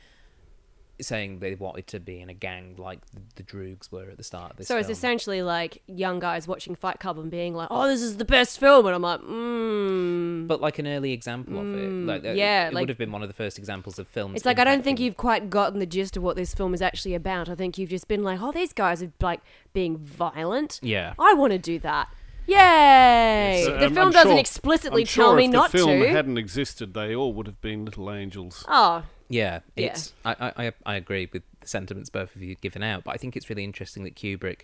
saying 1.03 1.39
they 1.39 1.55
wanted 1.55 1.87
to 1.87 1.99
be 1.99 2.19
in 2.21 2.29
a 2.29 2.33
gang 2.33 2.75
like 2.77 2.99
the, 3.11 3.21
the 3.35 3.43
Droogs 3.43 3.91
were 3.91 4.09
at 4.09 4.17
the 4.17 4.23
start 4.23 4.51
of 4.51 4.57
this. 4.57 4.67
So 4.67 4.77
it's 4.77 4.87
film. 4.87 4.93
essentially 4.93 5.41
like 5.41 5.81
young 5.87 6.19
guys 6.19 6.47
watching 6.47 6.75
Fight 6.75 6.99
Club 6.99 7.17
and 7.19 7.29
being 7.31 7.53
like, 7.53 7.67
"Oh, 7.71 7.87
this 7.87 8.01
is 8.01 8.17
the 8.17 8.25
best 8.25 8.59
film," 8.59 8.85
and 8.85 8.95
I'm 8.95 9.01
like, 9.01 9.21
"Mmm." 9.21 10.47
but 10.47 10.61
like 10.61 10.79
an 10.79 10.87
early 10.87 11.11
example 11.13 11.59
of 11.59 11.75
it. 11.75 11.89
Like, 11.89 12.25
uh, 12.25 12.31
yeah, 12.31 12.67
it 12.67 12.73
like- 12.73 12.81
would 12.83 12.89
have 12.89 12.97
been 12.97 13.11
one 13.11 13.21
of 13.21 13.27
the 13.27 13.33
first 13.33 13.57
examples 13.57 13.99
of 13.99 14.07
films. 14.07 14.35
It's 14.35 14.45
like 14.45 14.59
I 14.59 14.63
don't 14.63 14.83
think 14.83 14.99
you've 14.99 15.17
quite 15.17 15.49
gotten 15.49 15.79
the 15.79 15.85
gist 15.85 16.17
of 16.17 16.23
what 16.23 16.35
this 16.35 16.53
film 16.53 16.73
is 16.73 16.81
actually 16.81 17.15
about. 17.15 17.49
I 17.49 17.55
think 17.55 17.77
you've 17.77 17.89
just 17.89 18.07
been 18.07 18.23
like, 18.23 18.39
"Oh, 18.41 18.51
these 18.51 18.73
guys 18.73 19.01
are 19.03 19.11
like 19.21 19.41
being 19.73 19.97
violent. 19.97 20.79
Yeah. 20.81 21.13
I 21.19 21.33
want 21.33 21.51
to 21.53 21.59
do 21.59 21.79
that." 21.79 22.09
Yay! 22.47 23.63
So, 23.65 23.77
the 23.77 23.85
um, 23.85 23.93
film 23.93 24.07
I'm 24.07 24.11
doesn't 24.11 24.31
sure- 24.31 24.39
explicitly 24.39 25.03
I'm 25.03 25.07
tell 25.07 25.29
sure 25.29 25.35
me 25.37 25.45
if 25.45 25.51
not 25.51 25.71
the 25.71 25.77
film 25.77 25.99
to. 26.01 26.07
hadn't 26.09 26.37
existed, 26.37 26.93
they 26.93 27.15
all 27.15 27.33
would 27.33 27.45
have 27.47 27.61
been 27.61 27.85
little 27.85 28.11
angels. 28.11 28.65
Oh, 28.67 29.03
Yeah, 29.31 29.59
Yeah. 29.75 29.87
it's. 29.87 30.13
I, 30.25 30.35
I 30.39 30.67
I- 30.67 30.73
I 30.85 30.95
agree 30.95 31.29
with 31.31 31.43
the 31.59 31.67
sentiments 31.67 32.09
both 32.09 32.35
of 32.35 32.41
you 32.43 32.49
have 32.49 32.61
given 32.61 32.83
out, 32.83 33.03
but 33.03 33.11
I 33.13 33.17
think 33.17 33.35
it's 33.35 33.49
really 33.49 33.63
interesting 33.63 34.03
that 34.03 34.15
Kubrick 34.15 34.61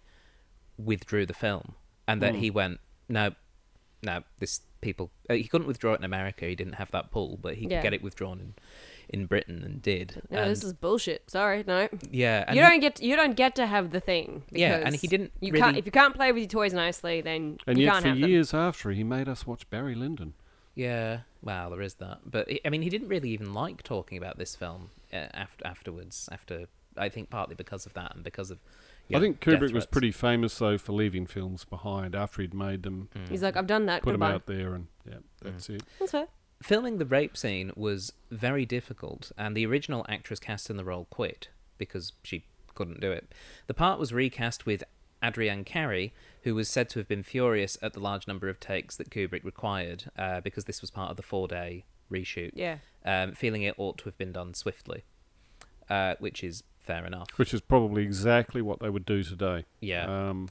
withdrew 0.78 1.26
the 1.26 1.34
film 1.34 1.74
and 2.07 2.22
that 2.22 2.36
he 2.36 2.49
went 2.49 2.80
no, 3.09 3.32
no. 4.03 4.24
This 4.39 4.61
people 4.82 5.09
uh, 5.30 5.34
he 5.34 5.45
couldn't 5.45 5.68
withdraw 5.68 5.93
it 5.93 5.99
in 5.99 6.03
America. 6.03 6.45
He 6.45 6.55
didn't 6.55 6.74
have 6.74 6.91
that 6.91 7.09
pull, 7.11 7.38
but 7.41 7.55
he 7.55 7.65
Yeah. 7.68 7.78
could 7.78 7.84
get 7.84 7.93
it 7.93 8.01
withdrawn 8.03 8.39
in 8.39 8.53
in 9.09 9.26
Britain 9.26 9.63
and 9.63 9.82
did. 9.82 10.22
no, 10.30 10.39
and, 10.41 10.51
this 10.51 10.63
is 10.65 10.74
bullshit. 10.74 11.32
Sorry, 11.32 11.63
no. 11.65 11.88
yeah, 12.11 12.43
and 12.45 12.57
you 12.57 12.61
don't 12.61 12.80
get 12.82 13.01
you 13.01 13.15
don't 13.15 13.36
get 13.38 13.55
to 13.55 13.65
have 13.65 13.91
the 13.91 14.01
thing. 14.01 14.43
Yeah, 14.51 14.82
and 14.84 14.93
he 14.95 15.07
didn't 15.07 15.32
You 15.39 15.53
really- 15.53 15.61
can't 15.61 15.78
if 15.78 15.86
you 15.86 15.91
can't 15.93 16.13
play 16.13 16.32
with 16.34 16.41
your 16.41 16.49
toys 16.49 16.74
nicely, 16.74 17.22
then 17.22 17.57
And 17.65 17.78
you 17.78 17.86
yet, 17.86 17.93
can't 17.93 18.03
for 18.03 18.09
have 18.09 18.20
them. 18.20 18.30
years 18.30 18.53
after, 18.53 18.91
he 18.91 19.03
made 19.05 19.30
us 19.30 19.47
watch 19.47 19.70
Barry 19.70 19.95
Lyndon. 19.95 20.34
Yeah, 20.78 21.21
well, 21.41 21.71
there 21.71 21.82
is 21.82 21.95
that, 21.95 22.19
but 22.23 22.47
I 22.63 22.69
mean, 22.69 22.84
he 22.84 22.89
didn't 22.89 23.07
really 23.07 23.32
even 23.32 23.51
like 23.53 23.82
talking 23.82 24.15
about 24.17 24.38
this 24.38 24.55
film 24.55 24.91
uh, 25.11 25.28
after 25.34 25.65
afterwards. 25.65 26.30
After 26.32 26.65
I 26.95 27.09
think 27.09 27.32
partly 27.32 27.55
because 27.55 27.88
of 27.88 27.93
that 27.95 28.13
and 28.13 28.23
because 28.23 28.51
of. 28.51 28.59
yeah, 29.07 29.17
I 29.17 29.21
think 29.21 29.39
Kubrick 29.39 29.73
was 29.73 29.88
pretty 29.88 30.11
famous 30.11 30.55
though 30.59 30.78
for 30.78 30.91
leaving 30.93 31.25
films 31.25 31.65
behind 31.65 32.13
after 32.13 32.43
he'd 32.43 32.53
made 32.53 32.84
them, 32.84 33.09
He's 33.28 33.41
like, 33.41 33.57
I've 33.57 33.65
done 33.65 33.88
that. 33.88 34.03
put 34.03 34.11
them 34.11 34.21
out 34.21 34.45
there, 34.45 34.75
and 34.75 34.88
yeah, 35.09 35.17
that's 35.41 35.67
it. 35.69 35.82
That's 35.99 36.11
fair. 36.11 36.28
Filming 36.61 36.99
the 36.99 37.05
rape 37.05 37.36
scene 37.36 37.71
was 37.75 38.13
very 38.30 38.65
difficult, 38.65 39.32
and 39.36 39.57
the 39.57 39.65
original 39.65 40.05
actress 40.07 40.39
cast 40.39 40.69
in 40.69 40.78
the 40.78 40.86
role 40.86 41.07
quit 41.09 41.49
because 41.80 42.13
she 42.23 42.45
couldn't 42.75 43.01
do 43.01 43.11
it. 43.11 43.34
The 43.65 43.73
part 43.73 43.99
was 43.99 44.13
recast 44.13 44.67
with 44.67 44.84
Adrienne 45.24 45.63
Corri, 45.65 46.11
who 46.43 46.53
was 46.55 46.70
said 46.70 46.89
to 46.89 46.99
have 46.99 47.07
been 47.07 47.24
furious 47.24 47.78
at 47.82 47.93
the 47.93 47.99
large 47.99 48.28
number 48.28 48.49
of 48.49 48.59
takes 48.59 48.95
that 48.97 49.09
Kubrick 49.09 49.43
required 49.43 50.11
uh, 50.18 50.41
because 50.41 50.65
this 50.65 50.82
was 50.82 50.91
part 50.91 51.09
of 51.11 51.18
the 51.18 51.24
four 51.24 51.47
day 51.47 51.86
reshoot, 52.11 52.51
Yeah. 52.53 52.78
um, 53.03 53.34
feeling 53.34 53.63
it 53.63 53.76
ought 53.78 53.97
to 53.99 54.05
have 54.05 54.18
been 54.18 54.32
done 54.32 54.53
swiftly, 54.53 55.03
uh, 55.89 56.15
which 56.20 56.43
is 56.43 56.63
fair 56.80 57.05
enough. 57.05 57.28
Which 57.38 57.53
is 57.53 57.61
probably 57.61 58.03
exactly 58.03 58.61
what 58.61 58.80
they 58.80 58.89
would 58.89 59.05
do 59.05 59.24
today. 59.24 59.65
Yeah. 59.82 60.05
Um, 60.30 60.49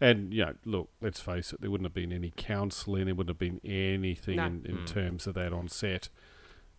and 0.00 0.32
yeah, 0.32 0.52
look, 0.64 0.88
let's 1.00 1.20
face 1.20 1.52
it, 1.52 1.60
there 1.60 1.70
wouldn't 1.70 1.86
have 1.86 1.94
been 1.94 2.12
any 2.12 2.32
counselling, 2.36 3.06
there 3.06 3.14
wouldn't 3.14 3.30
have 3.30 3.38
been 3.38 3.60
anything 3.64 4.36
No. 4.36 4.46
in, 4.46 4.64
in 4.66 4.76
Mm. 4.78 4.86
terms 4.86 5.26
of 5.26 5.34
that 5.34 5.52
on 5.52 5.68
set. 5.68 6.08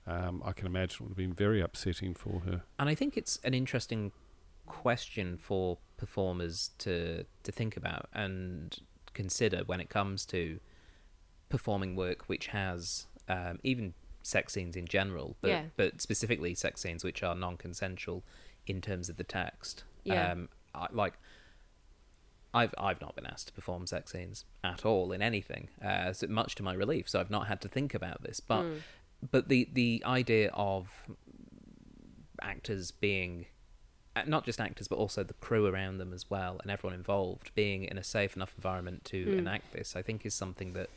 Um, 0.07 0.41
I 0.45 0.53
can 0.53 0.65
imagine 0.67 0.95
it 0.95 1.01
would 1.01 1.09
have 1.09 1.17
been 1.17 1.33
very 1.33 1.59
upsetting 1.59 2.13
for 2.13 2.39
her. 2.41 2.63
And 2.79 2.87
I 2.89 2.95
think 2.95 3.17
it's 3.17 3.39
an 3.43 3.53
interesting 3.53 4.11
question 4.65 5.37
for 5.37 5.77
performers 5.97 6.71
to 6.77 7.25
to 7.43 7.51
think 7.51 7.75
about 7.75 8.07
and 8.13 8.79
consider 9.13 9.63
when 9.65 9.79
it 9.81 9.89
comes 9.89 10.25
to 10.27 10.59
performing 11.49 11.95
work 11.95 12.23
which 12.27 12.47
has 12.47 13.07
um, 13.27 13.59
even 13.63 13.93
sex 14.21 14.53
scenes 14.53 14.75
in 14.75 14.85
general, 14.85 15.35
but 15.41 15.49
Yeah. 15.49 15.63
but 15.75 16.01
specifically 16.01 16.53
sex 16.53 16.81
scenes 16.81 17.03
which 17.03 17.23
are 17.23 17.33
non-consensual 17.35 18.23
in 18.65 18.81
terms 18.81 19.09
of 19.09 19.17
the 19.17 19.23
text. 19.23 19.83
Yeah. 20.03 20.31
Um, 20.31 20.49
I, 20.75 20.87
like. 20.91 21.13
I've 22.53 22.73
I've 22.77 23.01
not 23.01 23.13
been 23.15 23.25
asked 23.25 23.47
to 23.47 23.53
perform 23.53 23.85
sex 23.87 24.13
scenes 24.13 24.45
at 24.63 24.85
all 24.85 25.11
in 25.11 25.21
anything, 25.21 25.69
uh, 25.83 26.13
so 26.13 26.27
much 26.27 26.55
to 26.55 26.63
my 26.63 26.73
relief. 26.73 27.07
So 27.09 27.19
I've 27.19 27.29
not 27.29 27.47
had 27.47 27.59
to 27.61 27.67
think 27.67 27.93
about 27.93 28.23
this. 28.23 28.39
But 28.39 28.65
but 29.31 29.49
the 29.49 29.67
the 29.73 30.01
idea 30.05 30.49
of 30.53 30.87
actors 32.41 32.91
being 32.91 33.47
not 34.25 34.45
just 34.45 34.59
actors 34.59 34.87
but 34.87 34.97
also 34.97 35.23
the 35.23 35.33
crew 35.35 35.65
around 35.65 35.97
them 35.97 36.13
as 36.13 36.29
well 36.29 36.59
and 36.61 36.71
everyone 36.71 36.95
involved. 36.95 37.51
Being 37.55 37.83
in 37.83 37.97
a 37.97 38.03
safe 38.03 38.35
enough 38.35 38.53
environment 38.57 39.03
to 39.05 39.23
hmm. 39.23 39.39
enact 39.39 39.73
this 39.73 39.95
i 39.95 40.01
think 40.01 40.25
is 40.25 40.33
something 40.33 40.73
that 40.73 40.89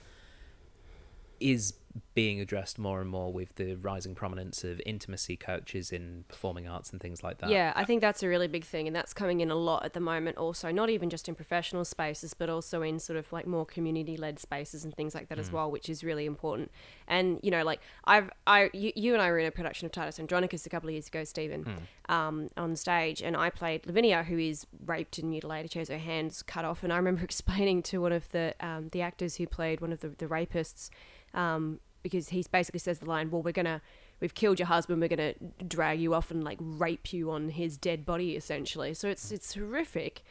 is 1.41 1.75
being 2.15 2.41
addressed 2.41 2.79
more 2.79 3.01
and 3.01 3.11
more 3.11 3.33
with 3.33 3.55
the 3.57 3.75
rising 3.75 4.15
prominence 4.15 4.63
of 4.63 4.81
intimacy 4.87 5.37
coaches 5.37 5.91
in 5.91 6.25
performing 6.29 6.69
arts 6.69 6.91
and 6.91 7.01
things 7.01 7.23
like 7.23 7.39
that. 7.39 7.51
Yeah, 7.51 7.73
I 7.75 7.85
think 7.85 8.01
that's 8.01 8.23
a 8.23 8.29
really 8.29 8.47
big 8.47 8.65
thing, 8.65 8.87
and 8.87 8.95
that's 8.95 9.13
coming 9.13 9.41
in 9.41 9.51
a 9.51 9.55
lot 9.57 9.85
at 9.85 9.93
the 9.93 10.01
moment. 10.01 10.37
Also, 10.37 10.71
not 10.71 10.91
even 10.91 11.11
just 11.11 11.29
in 11.29 11.35
professional 11.35 11.85
spaces, 11.85 12.35
but 12.35 12.49
also 12.49 12.83
in 12.83 12.99
sort 12.99 13.17
of 13.17 13.33
like 13.33 13.47
more 13.47 13.67
community-led 13.67 14.39
spaces 14.39 14.85
and 14.85 14.95
things 14.95 15.15
like 15.15 15.29
that 15.29 15.39
as 15.39 15.51
well, 15.51 15.71
which 15.71 15.89
is 15.89 16.05
really 16.05 16.27
important. 16.27 16.71
And 17.09 17.41
you 17.43 17.51
know, 17.51 17.65
like 17.65 17.81
I've, 18.05 18.31
I, 18.47 18.71
you, 18.73 18.93
you 18.95 19.13
and 19.15 19.23
I 19.23 19.31
were 19.31 19.39
in 19.39 19.47
a 19.47 19.51
production 19.51 19.87
of 19.87 19.93
Titus 19.93 20.21
Andronicus 20.21 20.67
a 20.67 20.69
couple 20.69 20.89
of 20.89 20.93
years 20.93 21.09
ago, 21.09 21.25
Stephen, 21.25 21.65
um, 22.09 22.49
on 22.57 22.77
stage, 22.77 23.23
and 23.23 23.37
I 23.37 23.51
played 23.51 23.87
Lavinia, 23.87 24.23
who 24.23 24.39
is 24.39 24.67
raped 24.85 25.19
and 25.19 25.31
mutilated. 25.31 25.73
She 25.73 25.79
has 25.81 25.89
her 25.89 25.99
hands 25.99 26.43
cut 26.43 26.65
off, 26.65 26.85
and 26.85 26.93
I 26.93 26.97
remember 26.97 27.23
explaining 27.25 27.83
to 27.85 28.01
one 28.01 28.13
of 28.13 28.31
the 28.31 28.55
um, 28.61 28.89
the 28.89 29.03
actors 29.03 29.37
who 29.37 29.47
played 29.47 29.81
one 29.81 29.93
of 29.93 30.01
the 30.01 30.11
the 30.11 30.27
rapists. 30.27 30.91
Um, 31.33 31.80
because 32.03 32.31
he 32.31 32.45
basically 32.51 32.81
says 32.81 32.99
the 32.99 33.07
line, 33.07 33.31
"Well, 33.31 33.43
we're 33.43 33.53
gonna, 33.53 33.81
we've 34.21 34.35
killed 34.35 34.59
your 34.59 34.67
husband. 34.67 35.01
We're 35.01 35.09
gonna 35.09 35.35
drag 35.67 36.01
you 36.01 36.15
off 36.15 36.31
and 36.31 36.43
like 36.43 36.59
rape 36.61 37.13
you 37.13 37.31
on 37.31 37.51
his 37.51 37.77
dead 37.77 38.05
body, 38.05 38.37
essentially." 38.37 38.95
So 38.95 39.09
it's 39.09 39.31
it's 39.31 39.55
horrific, 39.55 40.23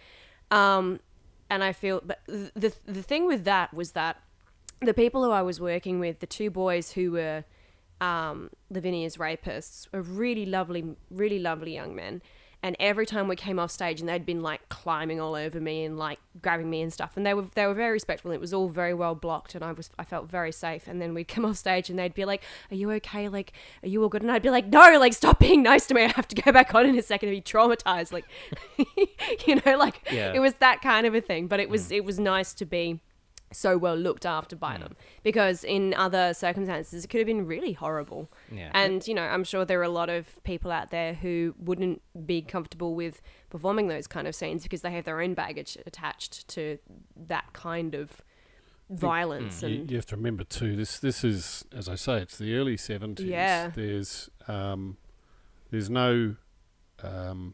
um, 0.51 0.99
and 1.49 1.63
I 1.63 1.73
feel. 1.73 2.01
But 2.05 2.19
the 2.27 2.73
the 2.85 3.03
thing 3.03 3.25
with 3.27 3.43
that 3.45 3.73
was 3.73 3.91
that 3.91 4.21
the 4.81 4.93
people 4.93 5.23
who 5.23 5.31
I 5.31 5.41
was 5.41 5.59
working 5.59 5.99
with, 5.99 6.19
the 6.19 6.27
two 6.27 6.49
boys 6.49 6.91
who 6.93 7.11
were 7.11 7.43
um, 8.01 8.49
Lavinia's 8.69 9.17
rapists, 9.17 9.87
were 9.91 10.01
really 10.01 10.45
lovely, 10.45 10.95
really 11.11 11.39
lovely 11.39 11.73
young 11.73 11.95
men. 11.95 12.21
And 12.61 12.75
every 12.79 13.05
time 13.05 13.29
we 13.29 13.37
came 13.37 13.57
off 13.57 13.71
stage, 13.71 14.01
and 14.01 14.09
they'd 14.09 14.25
been 14.25 14.41
like 14.41 14.67
climbing 14.67 15.21
all 15.21 15.33
over 15.33 15.61
me 15.61 15.85
and 15.85 15.97
like 15.97 16.19
grabbing 16.41 16.69
me 16.69 16.81
and 16.81 16.91
stuff, 16.91 17.15
and 17.15 17.25
they 17.25 17.33
were 17.33 17.45
they 17.55 17.65
were 17.65 17.73
very 17.73 17.93
respectful. 17.93 18.31
And 18.31 18.35
it 18.35 18.41
was 18.41 18.53
all 18.53 18.67
very 18.67 18.93
well 18.93 19.15
blocked, 19.15 19.55
and 19.55 19.63
I 19.63 19.71
was 19.71 19.89
I 19.97 20.03
felt 20.03 20.29
very 20.29 20.51
safe. 20.51 20.87
And 20.87 21.01
then 21.01 21.13
we'd 21.13 21.29
come 21.29 21.45
off 21.49 21.55
stage, 21.55 21.89
and 21.89 21.97
they'd 21.97 22.13
be 22.13 22.25
like, 22.25 22.43
"Are 22.69 22.75
you 22.75 22.91
okay? 22.91 23.29
Like, 23.29 23.53
are 23.81 23.87
you 23.87 24.03
all 24.03 24.09
good?" 24.09 24.21
And 24.21 24.31
I'd 24.31 24.41
be 24.41 24.49
like, 24.49 24.67
"No, 24.67 24.97
like, 24.99 25.13
stop 25.13 25.39
being 25.39 25.63
nice 25.63 25.87
to 25.87 25.93
me. 25.93 26.03
I 26.03 26.07
have 26.09 26.27
to 26.27 26.41
go 26.41 26.51
back 26.51 26.75
on 26.75 26.85
in 26.85 26.97
a 26.97 27.01
second 27.01 27.29
to 27.29 27.35
be 27.35 27.41
traumatized." 27.41 28.11
Like, 28.11 28.25
you 29.47 29.61
know, 29.65 29.77
like 29.77 30.01
Yeah. 30.11 30.33
it 30.33 30.39
was 30.39 30.55
that 30.55 30.81
kind 30.81 31.07
of 31.07 31.15
a 31.15 31.21
thing. 31.21 31.47
But 31.47 31.59
it 31.59 31.69
was 31.69 31.89
mm. 31.89 31.97
it 31.97 32.05
was 32.05 32.19
nice 32.19 32.53
to 32.55 32.65
be 32.65 32.99
so 33.51 33.77
well 33.77 33.95
looked 33.95 34.25
after 34.25 34.55
by 34.55 34.77
them 34.77 34.95
because 35.23 35.63
in 35.63 35.93
other 35.95 36.33
circumstances 36.33 37.03
it 37.03 37.07
could 37.07 37.19
have 37.19 37.25
been 37.27 37.45
really 37.47 37.73
horrible 37.73 38.29
Yeah. 38.51 38.69
and 38.73 39.07
you 39.07 39.13
know 39.15 39.23
i'm 39.23 39.43
sure 39.43 39.65
there 39.65 39.79
are 39.79 39.83
a 39.83 39.89
lot 39.89 40.09
of 40.09 40.43
people 40.43 40.71
out 40.71 40.91
there 40.91 41.15
who 41.15 41.55
wouldn't 41.57 42.01
be 42.25 42.41
comfortable 42.43 42.93
with 42.93 43.21
performing 43.49 43.87
those 43.87 44.05
kind 44.07 44.27
of 44.27 44.35
scenes 44.35 44.61
because 44.63 44.81
they 44.81 44.91
have 44.91 45.05
their 45.05 45.19
own 45.21 45.33
baggage 45.33 45.77
attached 45.87 46.47
to 46.49 46.77
that 47.15 47.51
kind 47.53 47.95
of 47.95 48.21
violence 48.89 49.61
You, 49.63 49.67
and 49.81 49.91
you 49.91 49.97
have 49.97 50.05
to 50.07 50.15
remember 50.15 50.43
too. 50.43 50.75
This 50.75 50.99
this 50.99 51.23
is, 51.23 51.63
as 51.75 51.87
I 51.87 51.95
say, 51.95 52.17
it's 52.21 52.37
the 52.37 52.55
early 52.55 52.75
seventies. 52.77 53.27
Yeah. 53.27 53.69
There's 53.75 54.29
um, 54.47 54.97
there's 55.69 55.89
no. 55.91 56.35
Um, 57.03 57.53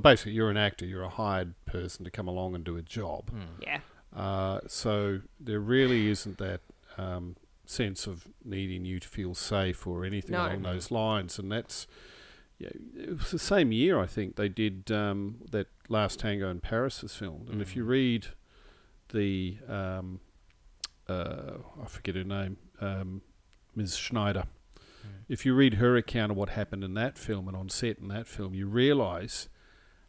basically, 0.00 0.32
you're 0.32 0.50
an 0.50 0.56
actor. 0.56 0.84
You're 0.86 1.02
a 1.02 1.08
hired 1.08 1.54
person 1.66 2.04
to 2.04 2.10
come 2.10 2.28
along 2.28 2.54
and 2.54 2.62
do 2.64 2.76
a 2.76 2.82
job. 2.82 3.30
yeah 3.60 3.80
Uh, 4.14 4.60
so 4.66 5.20
there 5.38 5.60
really 5.60 6.08
isn't 6.08 6.38
that 6.38 6.60
um, 6.98 7.36
sense 7.64 8.06
of 8.06 8.26
needing 8.44 8.84
you 8.84 8.98
to 9.00 9.08
feel 9.08 9.34
safe 9.34 9.86
or 9.86 10.04
anything 10.04 10.32
No. 10.32 10.46
along 10.46 10.62
those 10.62 10.90
lines. 10.90 11.38
And 11.38 11.50
that's 11.52 11.86
yeah, 12.58 12.70
it 12.96 13.16
was 13.18 13.30
the 13.30 13.38
same 13.38 13.72
year 13.72 13.98
I 13.98 14.06
think 14.06 14.36
they 14.36 14.48
did 14.48 14.90
um, 14.90 15.36
that 15.50 15.68
Last 15.88 16.18
Tango 16.20 16.50
in 16.50 16.60
Paris 16.60 17.02
was 17.02 17.14
filmed. 17.14 17.48
And 17.48 17.62
if 17.62 17.74
you 17.74 17.84
read 17.84 18.26
the 19.12 19.56
um, 19.68 20.20
uh, 21.08 21.54
I 21.82 21.86
forget 21.86 22.14
her 22.16 22.24
name, 22.24 22.58
um, 22.80 23.22
Ms. 23.74 23.96
Schneider. 23.96 24.44
If 25.28 25.46
you 25.46 25.54
read 25.54 25.74
her 25.74 25.96
account 25.96 26.32
of 26.32 26.36
what 26.36 26.50
happened 26.50 26.82
in 26.84 26.94
that 26.94 27.16
film 27.16 27.46
and 27.48 27.56
on 27.56 27.68
set 27.68 27.98
in 27.98 28.08
that 28.08 28.26
film, 28.26 28.52
you 28.52 28.66
realise 28.66 29.48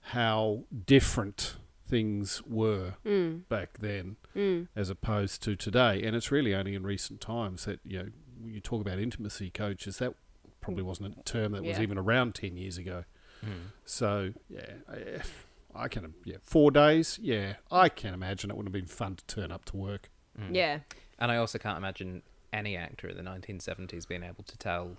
how 0.01 0.63
different 0.85 1.55
things 1.91 2.41
were 2.47 2.93
mm, 3.05 3.41
back 3.49 3.77
then 3.79 4.15
mm, 4.33 4.65
as 4.77 4.89
opposed 4.89 5.43
to 5.43 5.57
today. 5.57 6.01
And 6.01 6.15
it's 6.15 6.31
really 6.31 6.55
only 6.55 6.73
in 6.73 6.83
recent 6.83 7.19
times 7.19 7.65
that 7.65 7.81
you 7.83 7.99
know 7.99 8.07
you 8.43 8.61
talk 8.61 8.81
about 8.81 8.97
intimacy 8.97 9.51
coaches. 9.51 9.97
That 9.97 10.13
probably 10.61 10.83
wasn't 10.83 11.17
a 11.19 11.23
term 11.23 11.51
that 11.51 11.63
was 11.63 11.79
even 11.79 11.97
around 11.97 12.33
ten 12.33 12.55
years 12.55 12.77
ago. 12.77 13.03
Hmm. 13.41 13.69
So 13.85 14.33
yeah, 14.49 14.71
I, 14.89 15.83
I 15.83 15.87
can 15.89 16.13
yeah 16.23 16.37
four 16.41 16.71
days. 16.71 17.19
Yeah, 17.21 17.55
I 17.69 17.89
can 17.89 18.13
imagine 18.13 18.49
it 18.49 18.57
would 18.57 18.65
have 18.65 18.73
been 18.73 18.85
fun 18.85 19.17
to 19.17 19.25
turn 19.25 19.51
up 19.51 19.65
to 19.65 19.77
work. 19.77 20.09
yeah 20.49 20.79
And 21.19 21.29
I 21.29 21.35
also 21.35 21.59
can't 21.59 21.77
imagine 21.77 22.23
any 22.53 22.77
actor 22.77 23.09
in 23.09 23.17
the 23.17 23.23
1970s 23.23 24.07
being 24.07 24.23
able 24.23 24.43
to 24.45 24.57
tell 24.57 24.97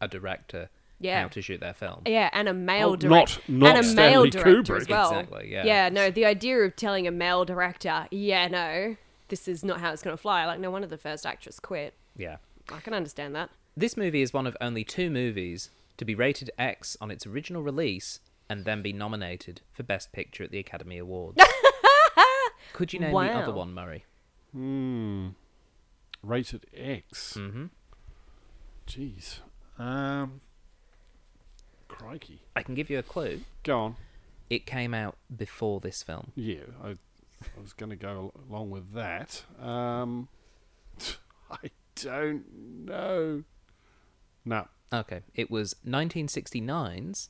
a 0.00 0.06
director 0.08 0.70
Yeah. 1.00 1.22
how 1.22 1.28
to 1.28 1.40
shoot 1.42 1.60
their 1.60 1.74
film. 1.74 2.02
yeah 2.06 2.28
and 2.32 2.48
a 2.48 2.54
male 2.54 2.90
Oh, 2.90 2.96
director 2.96 3.40
not- 3.48 3.60
not 3.60 3.76
and 3.76 3.86
a 3.86 3.94
male 3.94 4.22
Stanley 4.22 4.30
director 4.30 4.76
as 4.76 4.86
Kubrick. 4.86 4.90
well 4.90 5.10
Exactly, 5.18 5.52
yeah. 5.52 5.64
yeah 5.64 5.88
no 5.90 6.10
the 6.10 6.24
idea 6.24 6.58
of 6.58 6.74
telling 6.76 7.06
a 7.06 7.10
male 7.12 7.44
director 7.44 8.06
yeah 8.10 8.48
no 8.48 8.96
this 9.28 9.46
is 9.46 9.62
not 9.64 9.80
how 9.80 9.92
it's 9.92 10.02
going 10.02 10.16
to 10.16 10.20
fly 10.20 10.44
like 10.46 10.58
no 10.58 10.70
wonder 10.70 10.88
the 10.88 10.98
first 10.98 11.24
actress 11.26 11.60
quit 11.60 11.94
Yeah. 12.16 12.36
i 12.72 12.80
can 12.80 12.94
understand 12.94 13.34
that 13.36 13.50
This 13.76 13.96
movie 13.96 14.22
is 14.22 14.32
one 14.32 14.46
of 14.46 14.56
only 14.60 14.82
two 14.84 15.08
movies 15.10 15.70
to 15.98 16.04
be 16.04 16.14
rated 16.16 16.50
X 16.58 16.96
on 17.00 17.10
its 17.12 17.26
original 17.26 17.62
release 17.62 18.18
and 18.50 18.64
then 18.64 18.82
be 18.82 18.92
nominated 18.92 19.60
for 19.72 19.82
Best 19.84 20.10
Picture 20.12 20.42
at 20.44 20.50
the 20.50 20.58
Academy 20.58 20.96
Awards. 20.98 21.38
Could 22.72 22.92
you 22.92 23.00
name 23.00 23.12
the 23.12 23.18
other 23.18 23.52
one, 23.52 23.74
Murray? 23.74 24.04
Hmm. 24.52 25.28
Rated 26.22 26.66
X. 26.74 27.34
Mm-hmm. 27.36 27.66
Jeez. 28.86 29.40
Um. 29.78 30.40
Crikey. 32.08 32.40
I 32.56 32.62
can 32.62 32.74
give 32.74 32.88
you 32.88 32.98
a 32.98 33.02
clue. 33.02 33.42
Go 33.64 33.80
on. 33.80 33.96
It 34.48 34.64
came 34.64 34.94
out 34.94 35.18
before 35.34 35.78
this 35.78 36.02
film. 36.02 36.32
Yeah, 36.34 36.60
I, 36.82 36.92
I 36.92 37.60
was 37.60 37.74
going 37.74 37.90
to 37.90 37.96
go 37.96 38.32
along 38.48 38.70
with 38.70 38.94
that. 38.94 39.42
Um, 39.60 40.28
I 41.50 41.70
don't 41.96 42.44
know. 42.86 43.44
No. 44.42 44.68
Okay. 44.90 45.20
It 45.34 45.50
was 45.50 45.76
1969's 45.86 47.28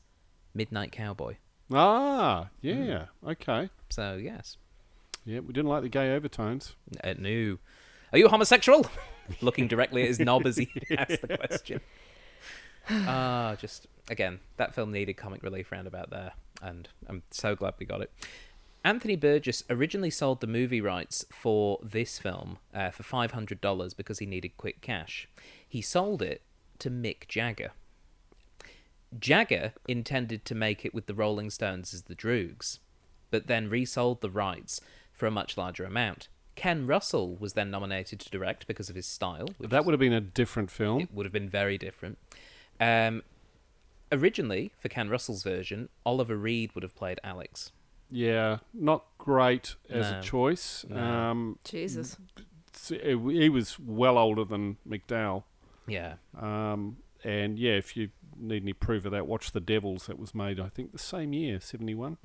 Midnight 0.54 0.92
Cowboy. 0.92 1.38
Ah, 1.72 2.50
yeah. 2.60 3.06
Okay. 3.26 3.70
So, 3.90 4.14
yes. 4.14 4.58
Yeah, 5.24 5.40
we 5.40 5.52
didn't 5.52 5.68
like 5.68 5.82
the 5.82 5.88
gay 5.88 6.14
overtones. 6.14 6.76
Uh, 7.02 7.14
no. 7.18 7.58
Are 8.12 8.18
you 8.18 8.28
homosexual? 8.28 8.86
Looking 9.40 9.66
directly 9.66 10.02
at 10.02 10.08
his 10.08 10.20
knob 10.20 10.46
as 10.46 10.56
he 10.56 10.70
asked 10.96 11.20
the 11.20 11.36
question. 11.36 11.80
Ah, 12.90 13.56
just 13.58 13.86
again, 14.10 14.40
that 14.56 14.74
film 14.74 14.92
needed 14.92 15.14
comic 15.16 15.42
relief 15.42 15.70
round 15.72 15.86
about 15.86 16.10
there, 16.10 16.32
and 16.62 16.88
I'm 17.06 17.22
so 17.30 17.54
glad 17.54 17.74
we 17.78 17.86
got 17.86 18.00
it. 18.00 18.10
Anthony 18.84 19.16
Burgess 19.16 19.64
originally 19.68 20.10
sold 20.10 20.40
the 20.40 20.46
movie 20.46 20.80
rights 20.80 21.24
for 21.30 21.78
this 21.82 22.18
film 22.18 22.58
uh, 22.72 22.90
for 22.90 23.02
five 23.02 23.32
hundred 23.32 23.60
dollars 23.60 23.92
because 23.92 24.18
he 24.20 24.26
needed 24.26 24.56
quick 24.56 24.80
cash. 24.80 25.28
He 25.68 25.82
sold 25.82 26.22
it 26.22 26.42
to 26.78 26.90
Mick 26.90 27.26
Jagger. 27.28 27.72
Jagger 29.18 29.72
intended 29.86 30.44
to 30.44 30.54
make 30.54 30.84
it 30.84 30.94
with 30.94 31.06
the 31.06 31.14
Rolling 31.14 31.50
Stones 31.50 31.92
as 31.94 32.02
the 32.02 32.14
Droogs, 32.14 32.78
but 33.30 33.46
then 33.46 33.68
resold 33.68 34.20
the 34.20 34.30
rights 34.30 34.80
for 35.12 35.26
a 35.26 35.30
much 35.30 35.56
larger 35.56 35.84
amount. 35.84 36.28
Ken 36.54 36.86
Russell 36.86 37.36
was 37.36 37.52
then 37.52 37.70
nominated 37.70 38.20
to 38.20 38.30
direct 38.30 38.66
because 38.66 38.90
of 38.90 38.96
his 38.96 39.06
style. 39.06 39.48
That 39.60 39.84
would 39.84 39.92
have 39.92 40.00
been 40.00 40.12
a 40.12 40.20
different 40.20 40.70
film. 40.70 41.02
it 41.02 41.14
would 41.14 41.24
have 41.24 41.32
been 41.32 41.48
very 41.48 41.78
different. 41.78 42.18
Um, 42.80 43.22
originally, 44.12 44.72
for 44.78 44.88
Ken 44.88 45.08
Russell's 45.08 45.42
version, 45.42 45.88
Oliver 46.06 46.36
Reed 46.36 46.74
would 46.74 46.82
have 46.82 46.94
played 46.94 47.20
Alex. 47.24 47.72
Yeah, 48.10 48.58
not 48.72 49.04
great 49.18 49.74
as 49.90 50.10
No. 50.10 50.18
a 50.18 50.22
choice. 50.22 50.84
No. 50.88 50.96
Um, 50.98 51.58
jesus 51.64 52.16
he 52.88 53.48
was 53.48 53.76
well 53.78 54.16
older 54.16 54.44
than 54.44 54.76
McDowell. 54.88 55.42
Yeah. 55.88 56.14
Um, 56.38 56.98
and 57.24 57.58
yeah, 57.58 57.72
if 57.72 57.96
you 57.96 58.10
need 58.36 58.62
any 58.62 58.72
proof 58.72 59.04
of 59.04 59.10
that, 59.10 59.26
watch 59.26 59.50
The 59.50 59.60
Devils. 59.60 60.06
That 60.06 60.18
was 60.18 60.32
made, 60.34 60.60
I 60.60 60.68
think, 60.68 60.92
the 60.92 60.98
same 60.98 61.32
year, 61.32 61.60
71. 61.60 62.18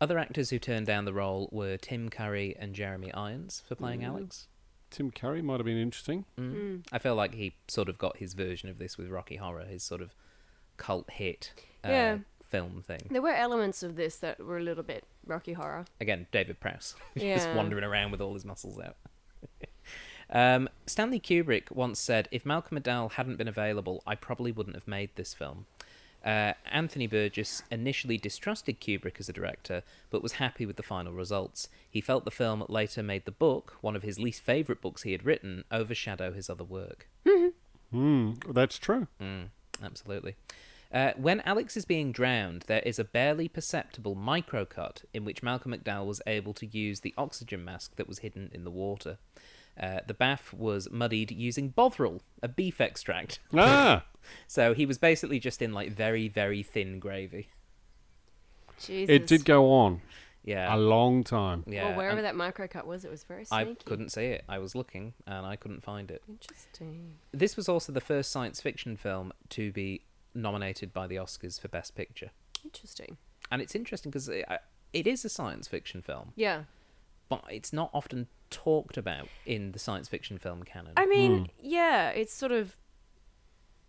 Other 0.00 0.18
actors 0.18 0.50
who 0.50 0.58
turned 0.58 0.86
down 0.86 1.04
the 1.04 1.12
role 1.12 1.48
were 1.52 1.76
Tim 1.76 2.08
Curry 2.08 2.56
and 2.58 2.74
Jeremy 2.74 3.12
Irons 3.12 3.62
for 3.68 3.74
playing 3.74 4.00
Mm. 4.00 4.06
Alex. 4.06 4.48
Tim 4.90 5.10
Curry 5.10 5.42
might 5.42 5.58
have 5.58 5.66
been 5.66 5.76
interesting. 5.80 6.24
Mm. 6.38 6.84
I 6.92 6.98
feel 6.98 7.14
like 7.14 7.34
he 7.34 7.54
sort 7.68 7.88
of 7.88 7.98
got 7.98 8.16
his 8.18 8.34
version 8.34 8.68
of 8.68 8.78
this 8.78 8.96
with 8.96 9.08
Rocky 9.08 9.36
Horror, 9.36 9.64
his 9.64 9.82
sort 9.82 10.00
of 10.00 10.14
cult 10.76 11.10
hit 11.10 11.52
uh, 11.84 11.88
Yeah. 11.88 12.18
film 12.48 12.82
thing. 12.86 13.00
There 13.10 13.22
were 13.22 13.34
elements 13.34 13.82
of 13.82 13.96
this 13.96 14.16
that 14.16 14.40
were 14.40 14.56
a 14.58 14.62
little 14.62 14.82
bit 14.84 15.04
Rocky 15.26 15.52
Horror. 15.52 15.84
Again, 16.00 16.26
David 16.32 16.60
Prowse, 16.60 16.94
just 17.18 17.50
wandering 17.50 17.84
around 17.84 18.10
with 18.12 18.20
all 18.20 18.34
his 18.34 18.44
muscles 18.44 18.78
out. 18.78 18.96
um, 20.30 20.68
Stanley 20.86 21.20
Kubrick 21.20 21.70
once 21.70 22.00
said, 22.00 22.28
"If 22.30 22.46
Malcolm 22.46 22.78
McDowell 22.78 23.12
hadn't 23.12 23.36
been 23.36 23.48
available, 23.48 24.02
I 24.06 24.14
probably 24.14 24.52
wouldn't 24.52 24.76
have 24.76 24.88
made 24.88 25.10
this 25.16 25.34
film." 25.34 25.66
Uh, 26.24 26.52
Anthony 26.70 27.06
Burgess 27.06 27.62
initially 27.70 28.18
distrusted 28.18 28.80
Kubrick 28.80 29.20
as 29.20 29.28
a 29.28 29.32
director, 29.32 29.82
but 30.10 30.22
was 30.22 30.32
happy 30.32 30.66
with 30.66 30.76
the 30.76 30.82
final 30.82 31.12
results. 31.12 31.68
He 31.88 32.00
felt 32.00 32.24
the 32.24 32.30
film 32.30 32.64
later 32.68 33.02
made 33.02 33.24
the 33.24 33.30
book, 33.30 33.76
one 33.80 33.96
of 33.96 34.02
his 34.02 34.18
least 34.18 34.42
favourite 34.42 34.80
books 34.80 35.02
he 35.02 35.12
had 35.12 35.24
written, 35.24 35.64
overshadow 35.70 36.32
his 36.32 36.50
other 36.50 36.64
work. 36.64 37.08
Hmm, 37.90 38.32
that's 38.50 38.78
true. 38.78 39.06
Mm, 39.20 39.48
absolutely. 39.82 40.36
Uh, 40.92 41.12
when 41.16 41.40
Alex 41.40 41.76
is 41.76 41.84
being 41.84 42.12
drowned, 42.12 42.64
there 42.66 42.80
is 42.80 42.98
a 42.98 43.04
barely 43.04 43.46
perceptible 43.46 44.16
microcut 44.16 45.04
in 45.12 45.24
which 45.24 45.42
Malcolm 45.42 45.72
McDowell 45.72 46.06
was 46.06 46.22
able 46.26 46.54
to 46.54 46.66
use 46.66 47.00
the 47.00 47.14
oxygen 47.18 47.64
mask 47.64 47.96
that 47.96 48.08
was 48.08 48.20
hidden 48.20 48.50
in 48.54 48.64
the 48.64 48.70
water. 48.70 49.18
Uh, 49.78 50.00
the 50.06 50.14
bath 50.14 50.52
was 50.52 50.90
muddied 50.90 51.30
using 51.30 51.68
bovril, 51.68 52.20
a 52.42 52.48
beef 52.48 52.80
extract. 52.80 53.38
Ah, 53.56 54.04
So 54.46 54.74
he 54.74 54.84
was 54.84 54.98
basically 54.98 55.38
just 55.38 55.62
in 55.62 55.72
like 55.72 55.90
very, 55.92 56.28
very 56.28 56.62
thin 56.62 56.98
gravy. 56.98 57.48
Jesus. 58.80 59.08
it 59.14 59.26
did 59.26 59.44
go 59.44 59.70
on 59.72 60.00
Yeah. 60.44 60.74
a 60.74 60.76
long 60.76 61.24
time. 61.24 61.64
yeah. 61.66 61.88
well, 61.88 61.96
wherever 61.96 62.18
and 62.18 62.26
that 62.26 62.34
microcut 62.34 62.84
was, 62.84 63.04
it 63.04 63.10
was 63.10 63.24
very 63.24 63.44
I 63.50 63.74
couldn't 63.84 64.10
see 64.10 64.26
it. 64.26 64.44
I 64.48 64.58
was 64.58 64.74
looking 64.74 65.14
and 65.26 65.44
I 65.46 65.56
couldn't 65.56 65.82
find 65.82 66.10
it. 66.10 66.22
Interesting. 66.28 67.14
This 67.32 67.56
was 67.56 67.68
also 67.68 67.92
the 67.92 68.00
first 68.00 68.30
science 68.30 68.60
fiction 68.60 68.96
film 68.96 69.32
to 69.50 69.72
be 69.72 70.02
nominated 70.34 70.92
by 70.92 71.06
the 71.06 71.16
Oscars 71.16 71.60
for 71.60 71.68
Best 71.68 71.94
Picture. 71.94 72.30
Interesting. 72.64 73.16
And 73.50 73.62
it's 73.62 73.74
interesting 73.74 74.10
because 74.10 74.28
it, 74.28 74.44
uh, 74.48 74.58
it 74.92 75.06
is 75.06 75.24
a 75.24 75.28
science 75.28 75.66
fiction 75.68 76.02
film, 76.02 76.32
Yeah. 76.36 76.64
But 77.28 77.44
it's 77.50 77.72
not 77.72 77.90
often 77.92 78.26
talked 78.50 78.96
about 78.96 79.28
in 79.44 79.72
the 79.72 79.78
science 79.78 80.08
fiction 80.08 80.38
film 80.38 80.62
canon. 80.62 80.92
I 80.96 81.06
mean, 81.06 81.38
Hmm. 81.38 81.44
yeah, 81.60 82.10
it's 82.10 82.32
sort 82.32 82.52
of 82.52 82.76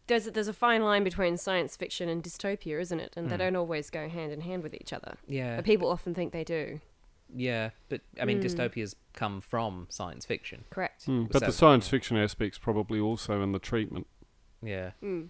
there's 0.07 0.25
a, 0.27 0.31
there's 0.31 0.47
a 0.47 0.53
fine 0.53 0.83
line 0.83 1.03
between 1.03 1.37
science 1.37 1.75
fiction 1.75 2.09
and 2.09 2.23
dystopia, 2.23 2.79
isn't 2.79 2.99
it? 2.99 3.13
Hmm. 3.13 3.19
And 3.21 3.29
they 3.29 3.37
don't 3.37 3.55
always 3.55 3.89
go 3.89 4.09
hand 4.09 4.31
in 4.31 4.41
hand 4.41 4.63
with 4.63 4.73
each 4.73 4.91
other. 4.91 5.15
yeah, 5.27 5.55
But 5.57 5.65
people 5.65 5.87
often 5.89 6.13
think 6.15 6.33
they 6.33 6.43
do. 6.43 6.81
yeah, 7.35 7.69
but 7.89 8.01
I 8.19 8.25
mean, 8.25 8.41
dystopias 8.41 8.95
come 9.13 9.39
from 9.39 9.85
science 9.89 10.25
fiction. 10.25 10.65
Correct. 10.71 11.05
Hmm, 11.05 11.25
But 11.25 11.41
the 11.41 11.51
So- 11.51 11.67
science 11.67 11.87
fiction 11.87 12.17
aspect's 12.17 12.57
probably 12.57 12.99
also 12.99 13.41
in 13.43 13.51
the 13.51 13.59
treatment. 13.59 14.07
Yeah, 14.63 14.91
Mm. 15.03 15.29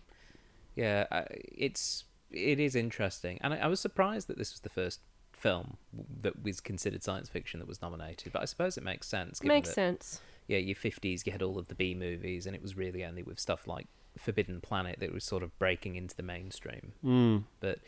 yeah, 0.76 1.06
uh, 1.12 1.26
it's 1.30 2.06
it 2.32 2.60
is 2.60 2.76
interesting, 2.76 3.38
and 3.42 3.54
I, 3.56 3.58
I 3.58 3.68
was 3.68 3.80
surprised 3.80 4.28
that 4.28 4.38
this 4.38 4.52
was 4.54 4.60
the 4.62 4.70
first 4.70 5.02
film 5.40 5.78
that 6.22 6.44
was 6.44 6.60
considered 6.62 7.04
science 7.04 7.30
fiction 7.30 7.60
that 7.60 7.68
was 7.68 7.82
nominated. 7.82 8.34
But 8.34 8.42
I 8.42 8.46
suppose 8.46 8.78
it 8.78 8.84
makes 8.84 9.08
sense. 9.08 9.40
Given 9.40 9.56
Makes 9.56 9.70
that, 9.70 9.76
sense. 9.76 10.22
Yeah, 10.48 10.58
your 10.58 10.76
fifties, 10.76 11.26
you 11.26 11.32
had 11.32 11.42
all 11.42 11.58
of 11.60 11.68
the 11.68 11.76
B 11.76 11.94
movies, 11.94 12.46
and 12.46 12.56
it 12.56 12.62
was 12.62 12.76
really 12.76 13.06
only 13.06 13.24
with 13.24 13.40
stuff 13.40 13.68
like 13.68 13.88
Forbidden 14.18 14.62
Planet 14.62 15.00
that 15.00 15.14
was 15.14 15.24
sort 15.24 15.44
of 15.44 15.58
breaking 15.60 15.96
into 15.96 16.16
the 16.16 16.24
mainstream. 16.24 16.94
Mm. 17.04 17.44
But 17.60 17.80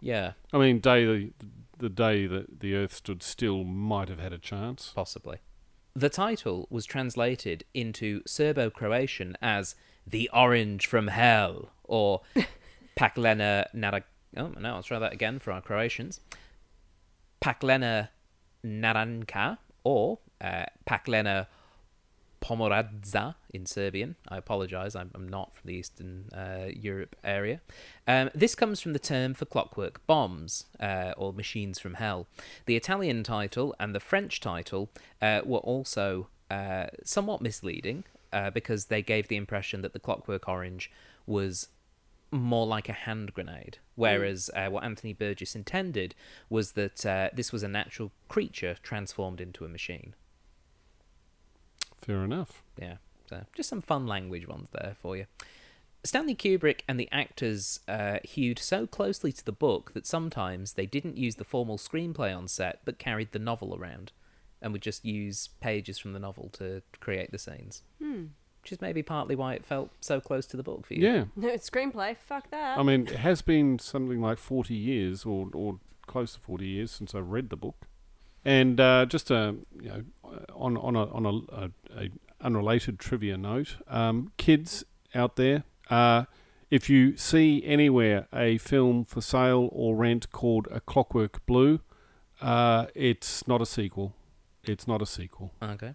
yeah, 0.00 0.32
I 0.52 0.58
mean, 0.58 0.78
day 0.80 1.04
the, 1.04 1.32
the 1.78 1.88
day 1.88 2.26
that 2.26 2.60
the 2.60 2.74
Earth 2.74 2.94
stood 2.94 3.22
still 3.22 3.64
might 3.64 4.08
have 4.08 4.20
had 4.20 4.32
a 4.32 4.38
chance. 4.38 4.92
possibly. 4.94 5.38
The 5.94 6.10
title 6.10 6.66
was 6.70 6.84
translated 6.84 7.64
into 7.72 8.20
Serbo 8.26 8.68
Croatian 8.68 9.34
as 9.40 9.74
The 10.06 10.28
Orange 10.30 10.86
from 10.86 11.08
Hell 11.08 11.70
or 11.84 12.20
Paklena 12.96 13.66
Nara. 13.72 14.04
Oh, 14.36 14.48
no, 14.48 14.74
I'll 14.74 14.82
try 14.82 14.98
that 14.98 15.14
again 15.14 15.38
for 15.38 15.52
our 15.52 15.62
Croatians. 15.62 16.20
Paklena 17.40 18.08
Naranka 18.64 19.58
or 19.84 20.18
uh, 20.40 20.64
Paklena 20.86 21.46
Pomoradza 22.40 23.34
in 23.52 23.66
Serbian. 23.66 24.16
I 24.28 24.36
apologise, 24.36 24.94
I'm, 24.94 25.10
I'm 25.14 25.28
not 25.28 25.54
from 25.54 25.68
the 25.68 25.74
Eastern 25.74 26.28
uh, 26.32 26.66
Europe 26.68 27.16
area. 27.24 27.60
Um, 28.06 28.30
this 28.34 28.54
comes 28.54 28.80
from 28.80 28.92
the 28.92 28.98
term 28.98 29.34
for 29.34 29.46
clockwork 29.46 30.06
bombs, 30.06 30.66
uh, 30.78 31.12
or 31.16 31.32
machines 31.32 31.78
from 31.78 31.94
hell. 31.94 32.26
The 32.66 32.76
Italian 32.76 33.22
title 33.22 33.74
and 33.80 33.94
the 33.94 34.00
French 34.00 34.40
title 34.40 34.90
uh, 35.20 35.40
were 35.44 35.58
also 35.58 36.28
uh, 36.50 36.86
somewhat 37.02 37.40
misleading 37.40 38.04
uh, 38.32 38.50
because 38.50 38.86
they 38.86 39.02
gave 39.02 39.28
the 39.28 39.36
impression 39.36 39.82
that 39.82 39.92
the 39.92 39.98
clockwork 39.98 40.48
orange 40.48 40.90
was 41.26 41.68
more 42.30 42.66
like 42.66 42.88
a 42.88 42.92
hand 42.92 43.32
grenade, 43.34 43.78
whereas 43.94 44.50
uh, 44.54 44.68
what 44.68 44.84
Anthony 44.84 45.12
Burgess 45.12 45.54
intended 45.54 46.14
was 46.48 46.72
that 46.72 47.06
uh, 47.06 47.30
this 47.32 47.52
was 47.52 47.62
a 47.62 47.68
natural 47.68 48.12
creature 48.28 48.76
transformed 48.82 49.40
into 49.40 49.64
a 49.64 49.68
machine. 49.68 50.14
Fair 52.00 52.24
enough. 52.24 52.62
Yeah, 52.80 52.96
so 53.28 53.44
just 53.54 53.68
some 53.68 53.80
fun 53.80 54.06
language 54.06 54.46
ones 54.46 54.68
there 54.72 54.96
for 55.00 55.16
you. 55.16 55.26
Stanley 56.04 56.36
Kubrick 56.36 56.82
and 56.86 57.00
the 57.00 57.08
actors 57.10 57.80
uh, 57.88 58.18
hewed 58.22 58.60
so 58.60 58.86
closely 58.86 59.32
to 59.32 59.44
the 59.44 59.52
book 59.52 59.92
that 59.94 60.06
sometimes 60.06 60.74
they 60.74 60.86
didn't 60.86 61.16
use 61.16 61.34
the 61.34 61.44
formal 61.44 61.78
screenplay 61.78 62.36
on 62.36 62.46
set, 62.46 62.80
but 62.84 62.98
carried 62.98 63.32
the 63.32 63.40
novel 63.40 63.76
around, 63.76 64.12
and 64.62 64.72
would 64.72 64.82
just 64.82 65.04
use 65.04 65.48
pages 65.60 65.98
from 65.98 66.12
the 66.12 66.20
novel 66.20 66.48
to 66.54 66.82
create 67.00 67.32
the 67.32 67.38
scenes. 67.38 67.82
Hmm. 68.00 68.26
Which 68.66 68.72
is 68.72 68.80
maybe 68.80 69.00
partly 69.00 69.36
why 69.36 69.54
it 69.54 69.64
felt 69.64 69.90
so 70.00 70.20
close 70.20 70.44
to 70.46 70.56
the 70.56 70.64
book 70.64 70.86
for 70.86 70.94
you. 70.94 71.06
Yeah. 71.06 71.24
No, 71.36 71.46
it's 71.54 71.70
screenplay. 71.70 72.16
Fuck 72.16 72.50
that. 72.50 72.76
I 72.76 72.82
mean, 72.82 73.02
it 73.02 73.18
has 73.18 73.40
been 73.40 73.78
something 73.78 74.20
like 74.20 74.38
40 74.38 74.74
years 74.74 75.24
or, 75.24 75.46
or 75.52 75.78
close 76.08 76.34
to 76.34 76.40
40 76.40 76.66
years 76.66 76.90
since 76.90 77.14
I 77.14 77.20
read 77.20 77.50
the 77.50 77.56
book. 77.56 77.86
And 78.44 78.80
uh, 78.80 79.06
just 79.06 79.30
a, 79.30 79.54
you 79.80 79.88
know, 79.88 80.04
on, 80.52 80.76
on, 80.78 80.96
a, 80.96 81.04
on 81.12 81.26
a, 81.26 81.30
a, 81.54 81.70
a 81.96 82.10
unrelated 82.40 82.98
trivia 82.98 83.36
note, 83.36 83.76
um, 83.86 84.32
kids 84.36 84.84
out 85.14 85.36
there, 85.36 85.62
uh, 85.88 86.24
if 86.68 86.90
you 86.90 87.16
see 87.16 87.62
anywhere 87.64 88.26
a 88.34 88.58
film 88.58 89.04
for 89.04 89.20
sale 89.20 89.68
or 89.70 89.94
rent 89.94 90.32
called 90.32 90.66
A 90.72 90.80
Clockwork 90.80 91.46
Blue, 91.46 91.78
uh, 92.40 92.86
it's 92.96 93.46
not 93.46 93.62
a 93.62 93.66
sequel. 93.66 94.12
It's 94.64 94.88
not 94.88 95.00
a 95.00 95.06
sequel. 95.06 95.52
Okay. 95.62 95.94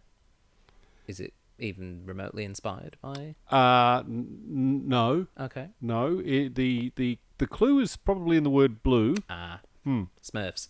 Is 1.06 1.20
it 1.20 1.34
even 1.62 2.02
remotely 2.06 2.44
inspired 2.44 2.98
by? 3.02 3.36
Uh, 3.50 4.00
n- 4.06 4.84
no, 4.88 5.28
Okay. 5.40 5.68
no. 5.82 6.22
It, 6.26 6.56
the, 6.56 6.92
the, 6.96 7.18
the 7.38 7.48
clue 7.48 7.80
is 7.80 7.96
probably 7.98 8.38
in 8.38 8.44
the 8.44 8.50
word 8.50 8.84
blue. 8.84 9.16
Ah, 9.30 9.60
Hmm. 9.84 10.04
Smurfs. 10.24 10.68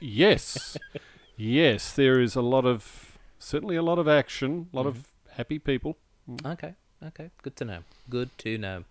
Yes, 0.00 0.76
yes, 1.36 1.92
there 1.92 2.20
is 2.20 2.34
a 2.36 2.42
lot 2.42 2.64
of 2.64 3.18
certainly 3.38 3.76
a 3.76 3.82
lot 3.82 3.98
of 3.98 4.08
action, 4.08 4.68
a 4.72 4.76
lot 4.76 4.86
of 4.86 5.08
happy 5.32 5.58
people. 5.58 5.96
Okay, 6.44 6.74
okay, 7.04 7.30
good 7.42 7.56
to 7.56 7.64
know. 7.64 7.78
Good 8.08 8.30
to 8.38 8.58
know. 8.58 8.84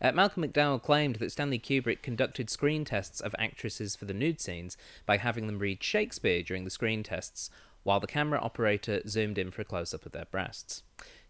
Uh, 0.00 0.12
Malcolm 0.12 0.44
McDowell 0.44 0.82
claimed 0.82 1.16
that 1.16 1.32
Stanley 1.32 1.58
Kubrick 1.58 2.02
conducted 2.02 2.50
screen 2.50 2.84
tests 2.84 3.20
of 3.20 3.34
actresses 3.38 3.96
for 3.96 4.04
the 4.04 4.14
nude 4.14 4.40
scenes 4.40 4.76
by 5.06 5.16
having 5.16 5.46
them 5.46 5.58
read 5.58 5.82
Shakespeare 5.82 6.42
during 6.42 6.64
the 6.64 6.70
screen 6.70 7.02
tests, 7.02 7.50
while 7.82 8.00
the 8.00 8.06
camera 8.06 8.40
operator 8.40 9.00
zoomed 9.06 9.38
in 9.38 9.50
for 9.50 9.62
a 9.62 9.64
close 9.64 9.94
up 9.94 10.06
of 10.06 10.12
their 10.12 10.26
breasts. 10.26 10.82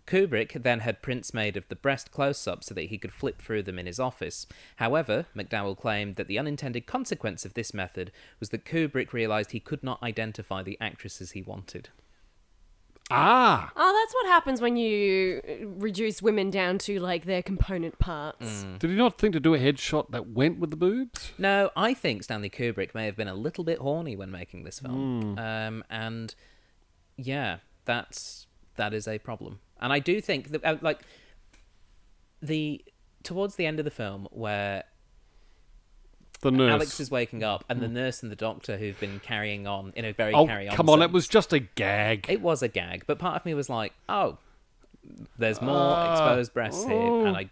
Kubrick 0.06 0.62
then 0.62 0.80
had 0.80 1.02
prints 1.02 1.32
made 1.32 1.56
of 1.56 1.68
the 1.68 1.76
breast 1.76 2.10
close 2.10 2.48
up 2.48 2.64
so 2.64 2.74
that 2.74 2.86
he 2.86 2.98
could 2.98 3.12
flip 3.12 3.40
through 3.40 3.62
them 3.62 3.78
in 3.78 3.86
his 3.86 4.00
office. 4.00 4.46
However, 4.76 5.26
McDowell 5.36 5.78
claimed 5.78 6.16
that 6.16 6.26
the 6.26 6.38
unintended 6.38 6.86
consequence 6.86 7.44
of 7.44 7.54
this 7.54 7.72
method 7.72 8.10
was 8.40 8.48
that 8.48 8.64
Kubrick 8.64 9.12
realised 9.12 9.52
he 9.52 9.60
could 9.60 9.84
not 9.84 10.02
identify 10.02 10.62
the 10.62 10.78
actresses 10.80 11.32
he 11.32 11.42
wanted. 11.42 11.90
Ah, 13.10 13.72
oh, 13.76 14.00
that's 14.00 14.14
what 14.14 14.26
happens 14.26 14.60
when 14.60 14.76
you 14.76 15.40
reduce 15.78 16.22
women 16.22 16.50
down 16.50 16.78
to 16.78 16.98
like 17.00 17.24
their 17.24 17.42
component 17.42 17.98
parts. 17.98 18.64
Mm. 18.64 18.78
did 18.78 18.90
he 18.90 18.96
not 18.96 19.18
think 19.18 19.34
to 19.34 19.40
do 19.40 19.54
a 19.54 19.58
headshot 19.58 20.10
that 20.10 20.28
went 20.28 20.58
with 20.58 20.70
the 20.70 20.76
boobs? 20.76 21.32
No, 21.38 21.70
I 21.76 21.94
think 21.94 22.22
Stanley 22.22 22.50
Kubrick 22.50 22.94
may 22.94 23.06
have 23.06 23.16
been 23.16 23.28
a 23.28 23.34
little 23.34 23.64
bit 23.64 23.78
horny 23.78 24.16
when 24.16 24.30
making 24.30 24.64
this 24.64 24.80
film, 24.80 25.38
um, 25.38 25.84
and 25.90 26.34
yeah, 27.16 27.58
that's 27.84 28.46
that 28.76 28.94
is 28.94 29.06
a 29.06 29.18
problem. 29.18 29.60
And 29.80 29.92
I 29.92 29.98
do 29.98 30.20
think 30.20 30.50
that, 30.50 30.64
uh, 30.64 30.76
like, 30.80 31.00
the 32.42 32.84
towards 33.22 33.56
the 33.56 33.66
end 33.66 33.78
of 33.78 33.84
the 33.84 33.90
film 33.90 34.26
where 34.30 34.84
The 36.42 36.50
nurse. 36.50 36.72
Alex 36.72 37.00
is 37.00 37.10
waking 37.10 37.44
up 37.44 37.64
and 37.68 37.80
the 37.82 37.88
nurse 37.88 38.22
and 38.22 38.32
the 38.32 38.36
doctor 38.36 38.78
who've 38.78 38.98
been 38.98 39.20
carrying 39.20 39.66
on 39.66 39.92
in 39.94 40.04
a 40.06 40.12
very 40.12 40.32
oh, 40.32 40.46
carry 40.46 40.68
on. 40.68 40.74
come 40.76 40.88
on! 40.88 41.02
It 41.02 41.12
was 41.12 41.28
just 41.28 41.52
a 41.52 41.58
gag. 41.58 42.26
it 42.28 42.40
was 42.40 42.62
a 42.62 42.68
gag, 42.68 43.04
but 43.06 43.18
part 43.18 43.36
of 43.36 43.44
me 43.44 43.52
was 43.54 43.68
like, 43.68 43.92
oh, 44.08 44.38
there's 45.38 45.60
more 45.60 45.76
Ah, 45.76 46.12
exposed 46.12 46.54
breasts 46.54 46.84
here, 46.84 46.96
oh. 46.96 47.24
and 47.26 47.36
I, 47.36 47.50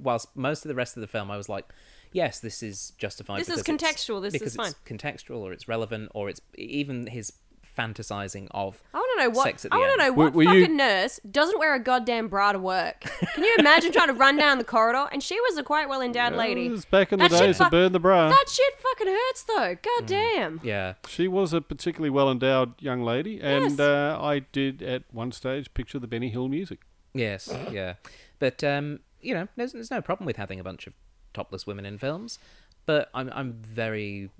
whilst 0.00 0.28
most 0.36 0.64
of 0.64 0.68
the 0.68 0.74
rest 0.74 0.96
of 0.96 1.00
the 1.00 1.06
film, 1.06 1.30
I 1.30 1.36
was 1.36 1.48
like, 1.48 1.64
yes, 2.12 2.38
this 2.40 2.62
is 2.62 2.92
justified. 2.98 3.40
This 3.40 3.48
is 3.48 3.62
because 3.62 3.74
it's- 3.74 3.92
contextual, 3.92 4.22
this 4.22 4.34
is 4.34 4.54
because 4.54 4.70
it's 4.70 4.78
contextual, 4.86 5.38
or 5.38 5.52
it's 5.52 5.66
relevant, 5.68 6.10
or 6.14 6.28
it's 6.28 6.40
even 6.56 7.06
his 7.08 7.32
fantasizing 7.78 8.48
of. 8.50 8.82
I 8.92 8.98
want 8.98 9.18
to 9.18 9.24
know 9.24 9.30
what 9.30 9.44
Sex 9.44 9.64
at 9.64 9.72
I 9.72 9.76
want 9.78 10.00
to 10.00 10.06
know 10.06 10.12
what 10.12 10.32
Were- 10.34 10.38
were 10.38 10.44
fucking 10.44 10.60
you- 10.62 10.68
nurse 10.76 11.20
doesn't 11.30 11.58
wear 11.58 11.74
a 11.74 11.78
goddamn 11.78 12.28
bra 12.28 12.52
to 12.52 12.58
work. 12.58 13.00
Can 13.34 13.44
you 13.44 13.54
imagine 13.58 13.92
trying 13.92 14.08
to 14.08 14.14
run 14.14 14.36
down 14.36 14.58
the 14.58 14.64
corridor? 14.64 15.06
And 15.12 15.22
she 15.22 15.38
was 15.40 15.56
a 15.56 15.62
quite 15.62 15.88
well 15.88 16.00
endowed 16.02 16.32
It 16.32 16.36
lady. 16.38 16.68
was 16.68 16.84
back 16.84 17.12
in 17.12 17.18
the 17.20 17.28
That 17.28 17.38
days 17.38 17.58
fu- 17.58 17.64
of 17.64 17.70
burn 17.70 17.92
the 17.92 18.00
bra. 18.00 18.28
That 18.28 18.46
shit 18.48 18.74
fucking 18.80 19.06
hurts 19.06 19.42
though. 19.44 19.76
God 19.80 20.06
damn. 20.06 20.60
Yeah, 20.64 20.94
She 21.08 21.28
was 21.28 21.52
a 21.52 21.60
particularly 21.60 22.10
well 22.10 22.30
endowed 22.30 22.80
young 22.82 23.02
lady, 23.02 23.40
and 23.40 23.70
Yes. 23.70 23.80
uh, 23.80 24.18
I 24.20 24.40
did 24.40 24.82
at 24.82 25.04
one 25.12 25.30
stage 25.32 25.72
picture 25.74 25.98
the 25.98 26.06
Benny 26.08 26.30
Hill 26.30 26.48
music. 26.48 26.80
yes, 27.14 27.48
yeah, 27.70 27.94
but 28.38 28.62
um, 28.64 29.00
you 29.20 29.34
know, 29.34 29.48
there's, 29.56 29.72
there's 29.72 29.90
no 29.90 30.00
problem 30.02 30.26
with 30.26 30.36
having 30.36 30.60
a 30.60 30.64
bunch 30.64 30.86
of 30.86 30.92
topless 31.34 31.66
women 31.66 31.84
in 31.86 31.98
films, 31.98 32.38
but 32.86 33.08
I'm 33.14 33.30
I'm 33.34 33.52
very 33.54 34.30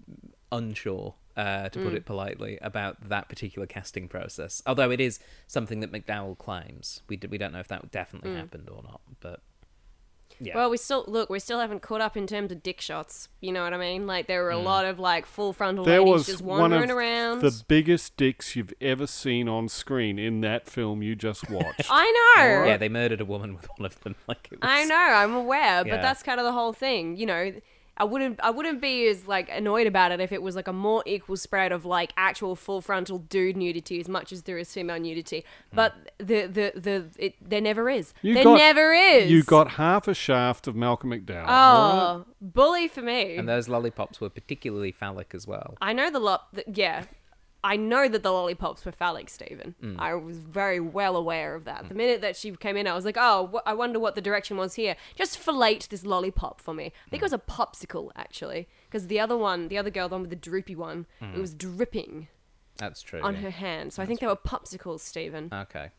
unsure, 0.52 1.14
uh, 1.38 1.68
to 1.68 1.78
put 1.78 1.92
mm. 1.92 1.96
it 1.96 2.04
politely, 2.04 2.58
about 2.60 3.08
that 3.08 3.28
particular 3.28 3.64
casting 3.66 4.08
process. 4.08 4.60
Although 4.66 4.90
it 4.90 5.00
is 5.00 5.20
something 5.46 5.78
that 5.80 5.92
McDowell 5.92 6.36
claims, 6.36 7.02
we 7.08 7.16
d- 7.16 7.28
we 7.28 7.38
don't 7.38 7.52
know 7.52 7.60
if 7.60 7.68
that 7.68 7.92
definitely 7.92 8.32
mm. 8.32 8.36
happened 8.36 8.68
or 8.68 8.82
not. 8.82 9.00
But 9.20 9.40
yeah, 10.40 10.56
Well, 10.56 10.68
we 10.68 10.76
still 10.76 11.04
look. 11.06 11.30
We 11.30 11.38
still 11.38 11.60
haven't 11.60 11.80
caught 11.80 12.00
up 12.00 12.16
in 12.16 12.26
terms 12.26 12.50
of 12.50 12.64
dick 12.64 12.80
shots. 12.80 13.28
You 13.40 13.52
know 13.52 13.62
what 13.62 13.72
I 13.72 13.76
mean? 13.78 14.04
Like 14.08 14.26
there 14.26 14.42
were 14.42 14.50
a 14.50 14.56
mm. 14.56 14.64
lot 14.64 14.84
of 14.84 14.98
like 14.98 15.26
full 15.26 15.52
frontal 15.52 15.84
There 15.84 16.00
ladies 16.00 16.12
was 16.12 16.26
just 16.26 16.42
one 16.42 16.60
wandering 16.60 16.90
of 16.90 16.96
around. 16.96 17.40
the 17.42 17.62
biggest 17.68 18.16
dicks 18.16 18.56
you've 18.56 18.74
ever 18.80 19.06
seen 19.06 19.48
on 19.48 19.68
screen 19.68 20.18
in 20.18 20.40
that 20.40 20.68
film 20.68 21.02
you 21.02 21.14
just 21.14 21.48
watched. 21.50 21.86
I 21.88 22.34
know. 22.36 22.64
yeah, 22.66 22.76
they 22.76 22.88
murdered 22.88 23.20
a 23.20 23.24
woman 23.24 23.54
with 23.54 23.68
one 23.76 23.86
of 23.86 24.00
them. 24.00 24.16
Like 24.26 24.48
it 24.50 24.60
was, 24.60 24.68
I 24.68 24.84
know, 24.84 24.96
I'm 24.96 25.34
aware, 25.34 25.84
but 25.84 25.88
Yeah. 25.88 26.02
that's 26.02 26.24
kind 26.24 26.40
of 26.40 26.44
the 26.44 26.52
whole 26.52 26.72
thing. 26.72 27.16
You 27.16 27.26
know, 27.26 27.52
I 27.98 28.04
wouldn't 28.04 28.40
I 28.42 28.50
wouldn't 28.50 28.80
be 28.80 29.06
as 29.08 29.26
like 29.26 29.50
annoyed 29.50 29.86
about 29.86 30.12
it 30.12 30.20
if 30.20 30.32
it 30.32 30.40
was 30.40 30.56
like 30.56 30.68
a 30.68 30.72
more 30.72 31.02
equal 31.04 31.36
spread 31.36 31.72
of 31.72 31.84
like 31.84 32.12
actual 32.16 32.56
full 32.56 32.80
frontal 32.80 33.18
dude 33.18 33.56
nudity 33.56 34.00
as 34.00 34.08
much 34.08 34.32
as 34.32 34.42
there 34.44 34.56
is 34.56 34.72
female 34.72 34.98
nudity. 35.00 35.44
But 35.74 35.94
the 36.18 36.46
the 36.46 36.72
the 36.74 37.04
it 37.18 37.34
there 37.46 37.60
never 37.60 37.90
is. 37.90 38.14
You 38.22 38.34
there 38.34 38.44
got- 38.44 38.56
never 38.58 38.92
is. 38.94 39.30
You 39.30 39.42
got 39.42 39.72
half 39.72 40.08
a 40.08 40.14
shaft 40.14 40.66
of 40.68 40.76
Malcolm 40.76 41.10
McDowell. 41.10 41.46
all 41.46 41.92
right? 42.16 42.24
Oh, 42.28 42.32
bully 42.40 42.88
for 42.88 43.02
me. 43.02 43.36
And 43.36 43.48
those 43.48 43.68
lollipops 43.68 44.20
were 44.20 44.30
particularly 44.30 44.92
phallic 44.92 45.34
as 45.34 45.46
well. 45.46 45.76
I 45.80 45.92
know 45.92 46.10
the 46.10 46.20
lot. 46.20 46.48
Yeah, 46.72 47.04
I 47.64 47.76
know 47.76 48.08
that 48.08 48.22
the 48.22 48.30
lollipops 48.30 48.84
were 48.84 48.92
phallic, 48.92 49.28
Stephen. 49.28 49.74
Mm. 49.82 49.98
I 49.98 50.14
was 50.14 50.38
very 50.38 50.78
well 50.78 51.16
aware 51.16 51.54
of 51.56 51.64
that. 51.64 51.88
The 51.88 51.94
minute 51.94 52.20
that 52.20 52.36
she 52.36 52.52
came 52.52 52.76
in, 52.76 52.86
I 52.86 52.94
was 52.94 53.04
like, 53.04 53.16
oh, 53.18 53.50
wh- 53.52 53.68
I 53.68 53.74
wonder 53.74 53.98
what 53.98 54.14
the 54.14 54.20
direction 54.20 54.56
was 54.56 54.74
here. 54.74 54.94
Just 55.16 55.36
fillet 55.38 55.80
this 55.90 56.04
lollipop 56.06 56.60
for 56.60 56.72
me. 56.72 56.92
I 57.06 57.10
think 57.10 57.20
it 57.22 57.24
was 57.24 57.32
a 57.32 57.38
popsicle, 57.38 58.10
actually. 58.14 58.68
Because 58.88 59.08
the 59.08 59.18
other 59.18 59.36
one, 59.36 59.68
the 59.68 59.76
other 59.78 59.90
girl, 59.90 60.08
the 60.08 60.14
one 60.14 60.22
with 60.22 60.30
the 60.30 60.36
droopy 60.36 60.76
one, 60.76 61.06
Mm. 61.20 61.34
it 61.34 61.40
was 61.40 61.52
dripping 61.52 62.28
That's 62.76 63.02
true. 63.02 63.20
on 63.22 63.34
yeah. 63.34 63.40
her 63.40 63.50
hand. 63.50 63.92
So 63.92 64.02
I 64.02 64.06
think 64.06 64.20
they 64.20 64.26
were 64.28 64.36
popsicles, 64.36 65.00
Stephen. 65.00 65.48
Okay. 65.52 65.90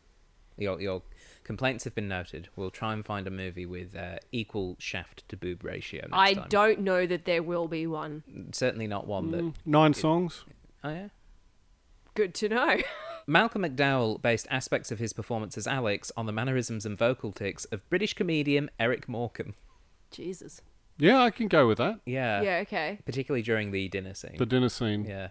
Your 0.56 0.80
your 0.80 1.02
complaints 1.44 1.84
have 1.84 1.94
been 1.94 2.08
noted. 2.08 2.48
We'll 2.56 2.70
try 2.70 2.92
and 2.92 3.04
find 3.04 3.26
a 3.26 3.30
movie 3.30 3.64
with 3.66 3.96
uh, 3.96 4.16
equal 4.32 4.76
shaft 4.78 5.26
to 5.28 5.36
boob 5.36 5.64
ratio 5.64 6.02
next 6.02 6.12
I 6.12 6.34
time. 6.34 6.46
don't 6.50 6.80
know 6.80 7.06
that 7.06 7.24
there 7.24 7.42
will 7.42 7.66
be 7.68 7.86
one. 7.86 8.24
Certainly 8.52 8.86
not 8.88 9.06
one 9.06 9.30
that. 9.30 9.52
Nine 9.64 9.94
songs. 9.94 10.44
Oh 10.84 10.90
yeah. 10.90 11.08
Good 12.20 12.34
to 12.34 12.50
know. 12.50 12.76
Malcolm 13.26 13.62
McDowell 13.62 14.20
based 14.20 14.46
aspects 14.50 14.92
of 14.92 14.98
his 14.98 15.14
performance 15.14 15.56
as 15.56 15.66
Alex 15.66 16.12
on 16.18 16.26
the 16.26 16.32
mannerisms 16.32 16.84
and 16.84 16.98
vocal 16.98 17.32
tics 17.32 17.64
of 17.66 17.88
British 17.88 18.12
comedian 18.12 18.68
Eric 18.78 19.08
Morecambe. 19.08 19.54
Jesus. 20.10 20.60
Yeah, 20.98 21.22
I 21.22 21.30
can 21.30 21.48
go 21.48 21.66
with 21.66 21.78
that. 21.78 22.00
Yeah. 22.04 22.42
yeah, 22.42 22.56
okay. 22.58 22.98
Particularly 23.06 23.40
during 23.40 23.70
the 23.70 23.88
dinner 23.88 24.12
scene. 24.12 24.36
The 24.36 24.44
dinner 24.44 24.68
scene. 24.68 25.06
yeah. 25.06 25.28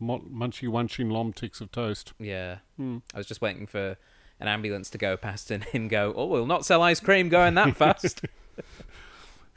Mo- 0.00 0.24
munchy 0.28 0.68
wunchy 0.68 1.06
lomticks 1.06 1.60
of 1.60 1.70
toast. 1.70 2.14
Yeah. 2.18 2.56
Hmm. 2.76 2.96
I 3.14 3.18
was 3.18 3.28
just 3.28 3.40
waiting 3.40 3.68
for 3.68 3.96
an 4.40 4.48
ambulance 4.48 4.90
to 4.90 4.98
go 4.98 5.16
past 5.16 5.52
and 5.52 5.62
him 5.62 5.86
go, 5.86 6.12
oh, 6.16 6.26
we'll 6.26 6.46
not 6.46 6.66
sell 6.66 6.82
ice 6.82 6.98
cream 6.98 7.28
going 7.28 7.54
that 7.54 7.76
fast. 7.76 8.22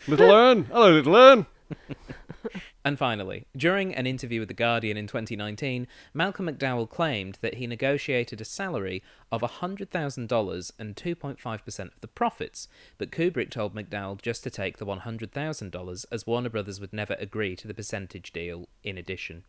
Little 0.07 0.31
Ern. 0.31 0.65
Hello, 0.65 0.91
Little 0.91 1.15
Ern. 1.15 1.45
And 2.86 2.99
finally, 2.99 3.47
during 3.57 3.95
an 3.95 4.05
interview 4.05 4.39
with 4.41 4.47
The 4.47 4.53
Guardian 4.53 4.95
in 4.95 5.07
2019, 5.07 5.88
Malcolm 6.13 6.47
McDowell 6.47 6.88
claimed 6.88 7.39
that 7.41 7.55
he 7.55 7.65
negotiated 7.65 8.39
a 8.39 8.45
salary 8.45 9.01
of 9.31 9.41
$100,000 9.41 10.71
and 10.77 10.95
2.5% 10.95 11.79
of 11.79 12.01
the 12.01 12.07
profits, 12.07 12.67
but 12.99 13.09
Kubrick 13.09 13.49
told 13.49 13.73
McDowell 13.73 14.21
just 14.21 14.43
to 14.43 14.51
take 14.51 14.77
the 14.77 14.86
$100,000 14.86 16.05
as 16.11 16.27
Warner 16.27 16.49
Brothers 16.49 16.79
would 16.79 16.93
never 16.93 17.15
agree 17.15 17.55
to 17.55 17.67
the 17.67 17.73
percentage 17.73 18.31
deal 18.31 18.69
in 18.83 18.99
addition. 18.99 19.45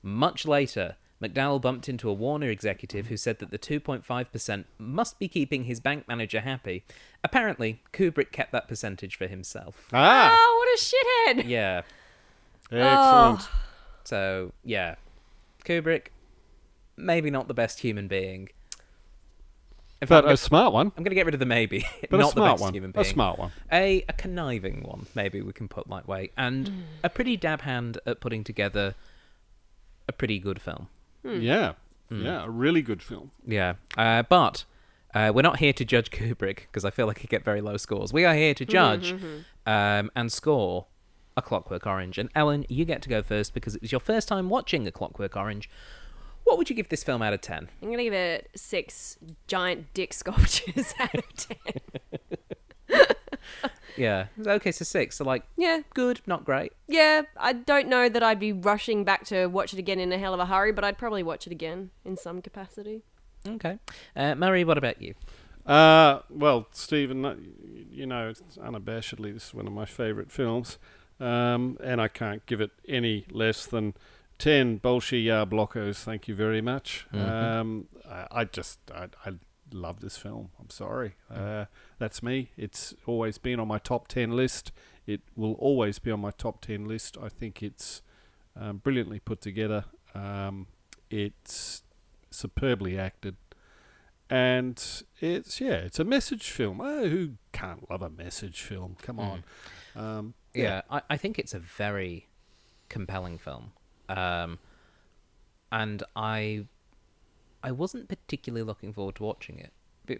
Much 0.00 0.46
later, 0.46 0.94
McDowell 1.20 1.60
bumped 1.60 1.88
into 1.88 2.08
a 2.08 2.12
Warner 2.14 2.50
executive 2.50 3.06
who 3.06 3.16
said 3.16 3.38
that 3.38 3.50
the 3.50 3.58
2.5% 3.58 4.64
must 4.78 5.18
be 5.18 5.28
keeping 5.28 5.64
his 5.64 5.80
bank 5.80 6.06
manager 6.06 6.40
happy. 6.40 6.84
Apparently, 7.24 7.82
Kubrick 7.92 8.30
kept 8.30 8.52
that 8.52 8.68
percentage 8.68 9.16
for 9.16 9.26
himself. 9.26 9.88
Ah, 9.92 10.36
Oh, 10.38 10.56
what 10.58 10.68
a 10.68 11.40
shithead. 11.42 11.48
Yeah. 11.48 11.82
Excellent. 12.70 13.48
So 14.04 14.52
yeah, 14.64 14.96
Kubrick, 15.64 16.08
maybe 16.96 17.30
not 17.30 17.48
the 17.48 17.54
best 17.54 17.80
human 17.80 18.08
being. 18.08 18.48
In 20.02 20.08
But 20.08 20.24
fact, 20.24 20.32
a 20.34 20.36
smart 20.36 20.74
one. 20.74 20.88
I'm 20.96 21.02
going 21.02 21.10
to 21.10 21.14
get 21.14 21.24
rid 21.24 21.34
of 21.34 21.40
the 21.40 21.46
maybe. 21.46 21.86
But 22.10 22.18
not 22.18 22.28
a 22.28 22.32
smart 22.32 22.34
the 22.34 22.52
best 22.52 22.62
one. 22.62 22.74
human 22.74 22.92
A 22.94 23.04
smart 23.04 23.38
one. 23.38 23.52
A, 23.72 24.04
a 24.08 24.12
conniving 24.12 24.82
one, 24.82 25.06
maybe 25.14 25.40
we 25.40 25.52
can 25.54 25.68
put 25.68 25.88
that 25.88 26.06
way. 26.06 26.30
and 26.36 26.70
a 27.02 27.08
pretty 27.08 27.36
dab 27.38 27.62
hand 27.62 27.98
at 28.04 28.20
putting 28.20 28.44
together 28.44 28.94
a 30.06 30.12
pretty 30.12 30.38
good 30.38 30.60
film. 30.60 30.88
Yeah. 31.24 31.72
Hmm. 32.10 32.24
Yeah, 32.24 32.44
a 32.44 32.50
really 32.50 32.82
good 32.82 33.02
film. 33.02 33.30
Yeah, 33.44 33.74
uh, 33.96 34.22
but 34.22 34.64
uh, 35.14 35.32
we're 35.34 35.42
not 35.42 35.58
here 35.58 35.72
to 35.72 35.84
judge 35.84 36.10
Kubrick 36.10 36.66
because 36.70 36.84
I 36.84 36.90
feel 36.90 37.06
like 37.06 37.18
he 37.18 37.26
get 37.26 37.42
very 37.42 37.60
low 37.60 37.76
scores. 37.78 38.12
We 38.12 38.24
are 38.24 38.34
here 38.34 38.54
to 38.54 38.64
judge 38.64 39.12
um, 39.66 40.10
and 40.14 40.30
score 40.30 40.86
a 41.36 41.42
Clockwork 41.42 41.86
Orange. 41.86 42.18
And 42.18 42.30
Ellin, 42.34 42.64
you 42.68 42.84
get 42.84 43.02
to 43.02 43.08
go 43.08 43.22
first 43.22 43.52
because 43.54 43.74
it 43.74 43.82
was 43.82 43.92
your 43.92 44.00
first 44.00 44.28
time 44.28 44.48
watching 44.48 44.86
a 44.86 44.92
Clockwork 44.92 45.36
Orange. 45.36 45.68
What 46.44 46.58
would 46.58 46.70
you 46.70 46.76
give 46.76 46.88
this 46.88 47.02
film 47.04 47.22
out 47.22 47.32
of 47.32 47.40
ten? 47.40 47.68
I'm 47.82 47.90
gonna 47.90 48.04
give 48.04 48.12
it 48.12 48.50
six 48.54 49.18
giant 49.48 49.92
dick 49.94 50.12
sculptures 50.12 50.94
out 51.00 51.14
of 51.14 51.34
ten. 51.36 51.56
Yeah, 53.96 54.26
okay, 54.46 54.72
so 54.72 54.84
six. 54.84 55.16
So 55.16 55.24
like, 55.24 55.42
Yeah, 55.56 55.80
good, 55.94 56.20
not 56.26 56.44
great. 56.44 56.74
yeah. 56.86 57.22
I 57.38 57.54
don't 57.54 57.88
know 57.88 58.10
that 58.10 58.22
I'd 58.22 58.38
be 58.38 58.52
rushing 58.52 59.04
back 59.04 59.24
to 59.26 59.46
watch 59.46 59.72
it 59.72 59.78
again 59.78 59.98
in 59.98 60.12
a 60.12 60.18
hell 60.18 60.34
of 60.34 60.40
a 60.40 60.44
hurry, 60.44 60.70
but 60.70 60.84
I'd 60.84 60.98
probably 60.98 61.22
watch 61.22 61.46
it 61.46 61.50
again 61.52 61.90
in 62.04 62.18
some 62.18 62.42
capacity. 62.42 63.04
Okay, 63.48 63.78
uh, 64.14 64.34
Murray, 64.34 64.64
what 64.64 64.76
about 64.76 65.00
you? 65.00 65.14
Uh, 65.64 66.20
well, 66.28 66.66
Stephen, 66.72 67.88
you 67.90 68.04
know, 68.04 68.28
it's 68.28 68.42
unabashedly, 68.58 69.32
this 69.32 69.46
is 69.48 69.54
one 69.54 69.66
of 69.66 69.72
my 69.72 69.86
favourite 69.86 70.30
films, 70.30 70.76
um, 71.20 71.78
and 71.82 72.00
I 72.00 72.08
can't 72.08 72.44
give 72.46 72.60
it 72.60 72.70
any 72.88 73.24
less 73.30 73.66
than 73.66 73.94
10 74.38 74.78
Bolshevik 74.78 75.50
blockos, 75.50 76.02
thank 76.02 76.28
you 76.28 76.34
very 76.34 76.60
much. 76.60 77.06
Um, 77.12 77.88
I, 78.08 78.26
I 78.30 78.44
just, 78.44 78.78
I, 78.94 79.08
I 79.24 79.34
love 79.72 80.00
this 80.00 80.16
film. 80.16 80.50
I'm 80.60 80.70
sorry. 80.70 81.14
Uh, 81.32 81.66
that's 81.98 82.22
me. 82.22 82.50
It's 82.56 82.94
always 83.06 83.38
been 83.38 83.58
on 83.58 83.68
my 83.68 83.78
top 83.78 84.08
10 84.08 84.32
list. 84.32 84.72
It 85.06 85.22
will 85.36 85.54
always 85.54 85.98
be 85.98 86.10
on 86.10 86.20
my 86.20 86.32
top 86.32 86.60
10 86.60 86.84
list. 86.86 87.16
I 87.22 87.28
think 87.28 87.62
it's 87.62 88.02
um, 88.58 88.78
brilliantly 88.78 89.20
put 89.20 89.40
together. 89.40 89.84
Um, 90.14 90.66
it's 91.10 91.82
superbly 92.30 92.98
acted 92.98 93.36
and 94.28 95.04
it's 95.20 95.60
yeah, 95.60 95.74
it's 95.74 95.98
a 95.98 96.04
message 96.04 96.50
film. 96.50 96.80
Oh, 96.80 97.08
who 97.08 97.32
can't 97.52 97.88
love 97.88 98.02
a 98.02 98.10
message 98.10 98.62
film? 98.62 98.96
Come 99.00 99.20
on. 99.20 99.44
Um, 99.96 100.34
Yeah, 100.54 100.82
I, 100.90 101.02
I 101.10 101.16
think 101.16 101.38
it's 101.38 101.54
a 101.54 101.58
very 101.58 102.28
compelling 102.88 103.38
film, 103.38 103.72
um, 104.08 104.58
and 105.72 106.02
I 106.14 106.66
I 107.62 107.72
wasn't 107.72 108.08
particularly 108.08 108.62
looking 108.62 108.92
forward 108.92 109.16
to 109.16 109.22
watching 109.24 109.58
it 109.58 109.72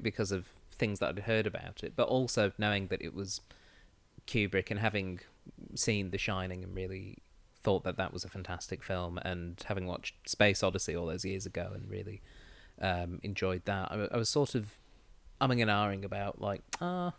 because 0.02 0.32
of 0.32 0.48
things 0.72 0.98
that 0.98 1.10
I'd 1.10 1.18
heard 1.20 1.46
about 1.46 1.84
it, 1.84 1.94
but 1.94 2.08
also 2.08 2.52
knowing 2.58 2.88
that 2.88 3.00
it 3.00 3.14
was 3.14 3.40
Kubrick 4.26 4.70
and 4.70 4.80
having 4.80 5.20
seen 5.74 6.10
The 6.10 6.18
Shining 6.18 6.64
and 6.64 6.74
really 6.74 7.18
thought 7.62 7.84
that 7.84 7.96
that 7.96 8.12
was 8.12 8.24
a 8.24 8.28
fantastic 8.28 8.82
film, 8.82 9.18
and 9.18 9.62
having 9.66 9.86
watched 9.86 10.14
Space 10.28 10.62
Odyssey 10.62 10.96
all 10.96 11.06
those 11.06 11.24
years 11.24 11.46
ago 11.46 11.70
and 11.74 11.88
really 11.88 12.20
um, 12.80 13.20
enjoyed 13.22 13.64
that, 13.66 13.92
I, 13.92 14.08
I 14.12 14.16
was 14.16 14.28
sort 14.28 14.54
of 14.54 14.78
umming 15.40 15.62
and 15.62 15.70
ahhing 15.70 16.04
about 16.04 16.40
like, 16.40 16.62
ah, 16.80 17.12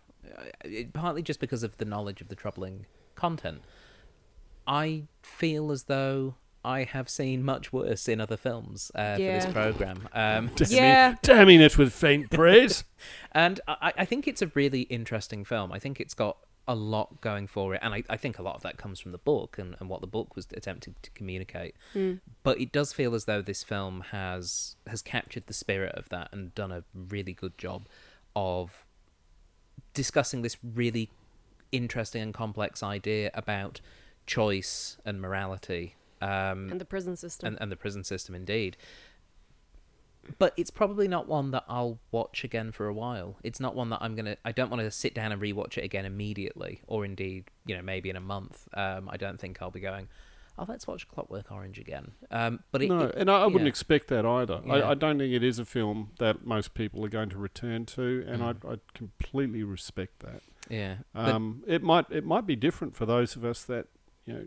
it, 0.63 0.93
partly 0.93 1.21
just 1.21 1.39
because 1.39 1.63
of 1.63 1.77
the 1.77 1.85
knowledge 1.85 2.21
of 2.21 2.27
the 2.29 2.35
troubling 2.35 2.85
content. 3.15 3.61
I 4.65 5.03
feel 5.21 5.71
as 5.71 5.83
though 5.83 6.35
I 6.65 6.83
have 6.83 7.09
seen 7.09 7.43
much 7.43 7.71
worse 7.71 8.07
in 8.09 8.19
other 8.19 8.35
films 8.37 8.91
uh, 8.95 9.15
for 9.15 9.21
this 9.31 9.45
program. 9.45 10.09
Um, 10.13 10.51
Yeah. 10.69 11.15
damning 11.21 11.61
it 11.61 11.77
with 11.77 11.93
faint 11.93 12.29
praise. 12.29 12.83
and 13.31 13.61
I, 13.67 13.93
I 13.99 14.05
think 14.05 14.27
it's 14.27 14.41
a 14.41 14.47
really 14.53 14.81
interesting 14.81 15.45
film. 15.45 15.71
I 15.71 15.79
think 15.79 15.99
it's 16.01 16.13
got 16.13 16.37
a 16.67 16.75
lot 16.75 17.21
going 17.21 17.47
for 17.47 17.73
it, 17.75 17.79
and 17.81 17.93
I, 17.93 18.03
I 18.09 18.17
think 18.17 18.37
a 18.37 18.41
lot 18.41 18.55
of 18.55 18.61
that 18.63 18.75
comes 18.77 18.99
from 18.99 19.13
the 19.13 19.17
book 19.17 19.57
and, 19.57 19.77
and 19.79 19.87
what 19.87 20.01
the 20.01 20.07
book 20.07 20.35
was 20.35 20.47
attempting 20.53 20.95
to 21.01 21.09
communicate. 21.11 21.75
But 22.43 22.59
it 22.59 22.73
does 22.73 22.91
feel 22.91 23.15
as 23.15 23.23
though 23.23 23.41
this 23.41 23.63
film 23.63 24.01
has 24.11 24.75
has 24.85 25.01
captured 25.01 25.47
the 25.47 25.53
spirit 25.53 25.95
of 25.95 26.09
that 26.09 26.27
and 26.33 26.53
done 26.53 26.73
a 26.73 26.83
really 26.93 27.31
good 27.31 27.57
job 27.57 27.87
of 28.35 28.85
discussing 29.93 30.41
this 30.41 30.57
really 30.63 31.09
interesting 31.71 32.21
and 32.21 32.33
complex 32.33 32.81
idea 32.83 33.31
about 33.33 33.81
choice 34.25 34.97
and 35.05 35.21
morality. 35.21 35.95
Um, 36.21 36.69
And 36.71 36.81
the 36.81 36.85
prison 36.85 37.15
system. 37.15 37.47
and, 37.47 37.57
and 37.61 37.71
the 37.71 37.75
prison 37.75 38.03
system 38.03 38.35
indeed 38.35 38.77
but 40.39 40.53
it's 40.57 40.69
probably 40.69 41.07
not 41.07 41.27
one 41.27 41.51
that 41.51 41.63
I'll 41.67 41.99
watch 42.11 42.43
again 42.43 42.71
for 42.71 42.87
a 42.87 42.93
while. 42.93 43.37
It's 43.43 43.59
not 43.59 43.75
one 43.75 43.89
that 43.89 43.99
I'm 44.01 44.15
gonna. 44.15 44.37
I 44.43 44.51
don't 44.51 44.69
want 44.69 44.81
to 44.81 44.91
sit 44.91 45.13
down 45.13 45.31
and 45.31 45.41
rewatch 45.41 45.77
it 45.77 45.83
again 45.83 46.05
immediately, 46.05 46.81
or 46.87 47.05
indeed, 47.05 47.45
you 47.65 47.75
know, 47.75 47.81
maybe 47.81 48.09
in 48.09 48.15
a 48.15 48.21
month. 48.21 48.67
Um, 48.73 49.09
I 49.09 49.17
don't 49.17 49.39
think 49.39 49.61
I'll 49.61 49.71
be 49.71 49.79
going. 49.79 50.07
Oh, 50.59 50.65
let's 50.67 50.87
watch 50.87 51.07
Clockwork 51.07 51.51
Orange 51.51 51.77
again. 51.77 52.11
Um, 52.31 52.61
but 52.71 52.81
it, 52.81 52.89
no, 52.89 52.99
it- 53.01 53.15
and 53.15 53.29
I, 53.29 53.43
I 53.43 53.45
wouldn't 53.45 53.67
expect 53.67 54.07
that 54.07 54.25
either. 54.25 54.59
Yeah. 54.65 54.73
I, 54.73 54.91
I 54.91 54.93
don't 54.95 55.19
think 55.19 55.31
it 55.33 55.43
is 55.43 55.59
a 55.59 55.65
film 55.65 56.11
that 56.19 56.45
most 56.45 56.73
people 56.73 57.05
are 57.05 57.09
going 57.09 57.29
to 57.29 57.37
return 57.37 57.85
to, 57.87 58.25
and 58.27 58.41
Mm. 58.41 58.65
I, 58.67 58.73
I 58.73 58.75
completely 58.95 59.63
respect 59.63 60.19
that. 60.21 60.41
yeah, 60.69 60.95
Um, 61.13 61.63
it 61.67 61.83
might 61.83 62.05
it 62.09 62.25
might 62.25 62.47
be 62.47 62.55
different 62.55 62.95
for 62.95 63.05
those 63.05 63.35
of 63.35 63.45
us 63.45 63.63
that 63.65 63.85
you 64.25 64.33
know 64.33 64.45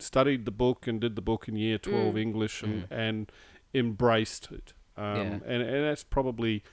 studied 0.00 0.46
the 0.46 0.50
book 0.50 0.86
and 0.88 1.00
did 1.00 1.14
the 1.14 1.22
book 1.22 1.46
in 1.46 1.54
year 1.56 1.78
twelve 1.78 2.14
Mm. 2.14 2.20
English 2.20 2.62
and, 2.62 2.82
Mm. 2.82 2.86
and 2.90 3.32
embraced 3.72 4.50
it. 4.50 4.72
Um, 4.96 5.16
Yeah. 5.16 5.22
and, 5.46 5.62
and 5.62 5.84
that's 5.84 6.02
probably 6.04 6.64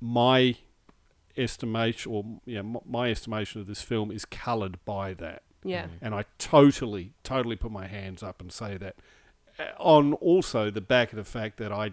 my 0.00 0.56
estimation, 1.36 2.12
or 2.12 2.24
yeah, 2.46 2.62
my 2.62 3.10
estimation 3.10 3.60
of 3.60 3.66
this 3.66 3.82
film 3.82 4.10
is 4.10 4.24
coloured 4.24 4.82
by 4.84 5.14
that. 5.14 5.42
Yeah. 5.64 5.84
Mm. 5.84 5.88
And 6.02 6.14
I 6.14 6.24
totally, 6.38 7.12
totally 7.22 7.56
put 7.56 7.70
my 7.70 7.86
hands 7.86 8.22
up 8.22 8.40
and 8.40 8.50
say 8.52 8.76
that. 8.78 8.96
Uh, 9.58 9.64
On 9.78 10.14
also 10.14 10.70
the 10.70 10.80
back 10.80 11.12
of 11.12 11.16
the 11.16 11.24
fact 11.24 11.58
that 11.58 11.70
I 11.72 11.90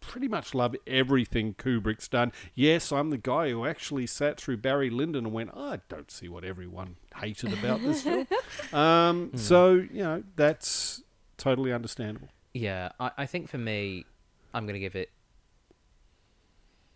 pretty 0.00 0.28
much 0.28 0.54
love 0.54 0.76
everything 0.86 1.54
Kubrick's 1.54 2.06
done. 2.08 2.32
Yes, 2.54 2.92
I'm 2.92 3.10
the 3.10 3.18
guy 3.18 3.50
who 3.50 3.66
actually 3.66 4.06
sat 4.06 4.40
through 4.40 4.58
Barry 4.58 4.88
Lyndon 4.90 5.26
and 5.26 5.34
went, 5.34 5.50
I 5.54 5.80
don't 5.88 6.10
see 6.10 6.28
what 6.28 6.44
everyone 6.44 6.96
hated 7.16 7.52
about 7.52 7.82
this 7.82 8.02
film. 8.04 8.26
Um, 8.72 9.32
So, 9.34 9.72
you 9.74 10.02
know, 10.04 10.22
that's 10.36 11.02
totally 11.36 11.72
understandable. 11.72 12.28
yeah, 12.54 12.90
I, 13.00 13.10
I 13.18 13.26
think 13.26 13.48
for 13.48 13.58
me, 13.58 14.04
I'm 14.54 14.66
gonna 14.66 14.78
give 14.78 14.94
it 14.96 15.10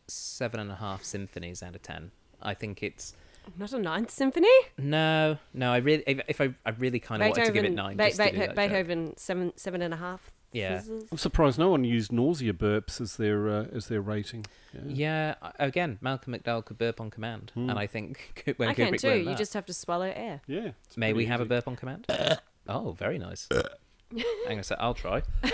seven 0.08 0.60
and 0.60 0.70
a 0.70 0.76
half 0.76 1.02
symphonies 1.04 1.62
out 1.62 1.74
of 1.74 1.82
ten. 1.82 2.12
I 2.40 2.54
think 2.54 2.82
it's 2.82 3.14
Not 3.58 3.72
a 3.72 3.78
ninth 3.78 4.10
symphony. 4.10 4.48
no, 4.78 5.38
no. 5.52 5.72
I 5.72 5.78
really, 5.78 6.04
if, 6.06 6.20
if 6.28 6.40
I, 6.40 6.54
I 6.64 6.70
really 6.70 7.00
kind 7.00 7.22
of 7.22 7.30
wanted 7.30 7.46
to 7.46 7.52
give 7.52 7.64
it 7.64 7.72
nine. 7.72 7.96
Be- 7.96 8.04
just 8.04 8.16
to 8.18 8.24
do 8.26 8.30
Be- 8.32 8.38
that 8.38 8.46
joke. 8.48 8.56
Beethoven 8.56 9.14
seven 9.16 9.52
seven 9.56 9.82
and 9.82 9.94
a 9.94 9.96
half. 9.96 10.30
Yeah. 10.52 10.78
fizzes. 10.80 11.04
I'm 11.10 11.16
surprised 11.18 11.58
no 11.58 11.70
one 11.70 11.82
used 11.84 12.12
nausea 12.12 12.52
burps 12.52 13.00
as 13.00 13.16
their 13.16 13.48
uh, 13.48 13.64
as 13.72 13.88
their 13.88 14.00
rating. 14.02 14.44
Yeah. 14.74 15.34
Yeah, 15.40 15.50
again, 15.58 15.98
Malcolm 16.02 16.34
McDowell 16.34 16.64
could 16.64 16.76
burp 16.78 17.00
on 17.00 17.10
command, 17.10 17.52
Hmm. 17.54 17.70
and 17.70 17.78
I 17.78 17.86
think 17.86 18.54
when 18.58 18.68
I 18.68 18.74
can 18.74 18.96
too. 18.98 19.16
You 19.18 19.24
that- 19.24 19.38
just 19.38 19.54
have 19.54 19.66
to 19.66 19.74
swallow 19.74 20.12
air. 20.14 20.40
Yeah. 20.46 20.72
may 20.96 21.12
we 21.12 21.24
pretty 21.24 21.30
have 21.30 21.40
a 21.40 21.46
burp 21.46 21.66
on 21.68 21.76
command? 21.76 22.06
oh, 22.68 22.92
very 22.92 23.18
nice. 23.18 23.48
Hang 24.12 24.24
on 24.50 24.58
a 24.58 24.62
sec, 24.62 24.76
I'll 24.80 24.94
try. 24.94 25.22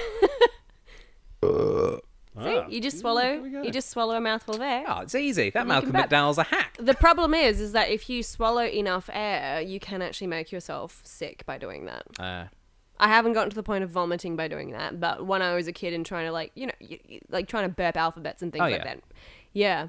See, 2.43 2.57
Ah, 2.57 2.67
you 2.69 2.81
just 2.81 2.99
swallow. 2.99 3.21
there 3.21 3.43
we 3.43 3.51
go. 3.51 3.63
You 3.63 3.71
just 3.71 3.91
swallow 3.91 4.15
a 4.17 4.21
mouthful 4.21 4.55
of 4.57 4.61
air. 4.61 4.85
Oh, 4.87 5.01
it's 5.01 5.15
easy. 5.15 5.51
That 5.51 5.61
And 5.61 5.69
Malcolm 5.69 5.93
can. 5.93 6.09
McDowell's 6.09 6.39
a 6.39 6.45
hack. 6.45 6.77
The 6.79 6.95
problem 6.95 7.35
is, 7.35 7.61
is 7.61 7.73
that 7.73 7.91
if 7.91 8.09
you 8.09 8.23
swallow 8.23 8.65
enough 8.65 9.09
air, 9.13 9.61
you 9.61 9.81
can 9.81 10.03
actually 10.03 10.27
make 10.29 10.53
yourself 10.53 11.01
sick 11.05 11.45
by 11.47 11.59
doing 11.59 11.87
that. 11.87 12.05
Uh, 12.19 12.45
I 13.01 13.09
haven't 13.09 13.33
gotten 13.35 13.51
to 13.51 13.57
the 13.57 13.63
point 13.63 13.85
of 13.85 13.91
vomiting 13.91 14.35
by 14.37 14.49
doing 14.49 14.73
that, 14.73 14.99
but 15.01 15.25
when 15.27 15.41
I 15.43 15.55
was 15.55 15.69
a 15.69 15.73
kid 15.73 15.93
and 15.95 16.05
trying 16.05 16.27
to 16.27 16.33
like, 16.33 16.51
you 16.55 16.67
know, 16.67 16.73
y 16.81 16.99
y- 17.09 17.21
like 17.29 17.47
trying 17.49 17.65
to 17.69 17.75
burp 17.75 17.97
alphabets 17.97 18.43
and 18.43 18.51
things 18.53 18.61
Oh, 18.63 18.65
like 18.65 18.79
yeah. 18.79 18.85
that, 18.85 19.01
yeah, 19.53 19.89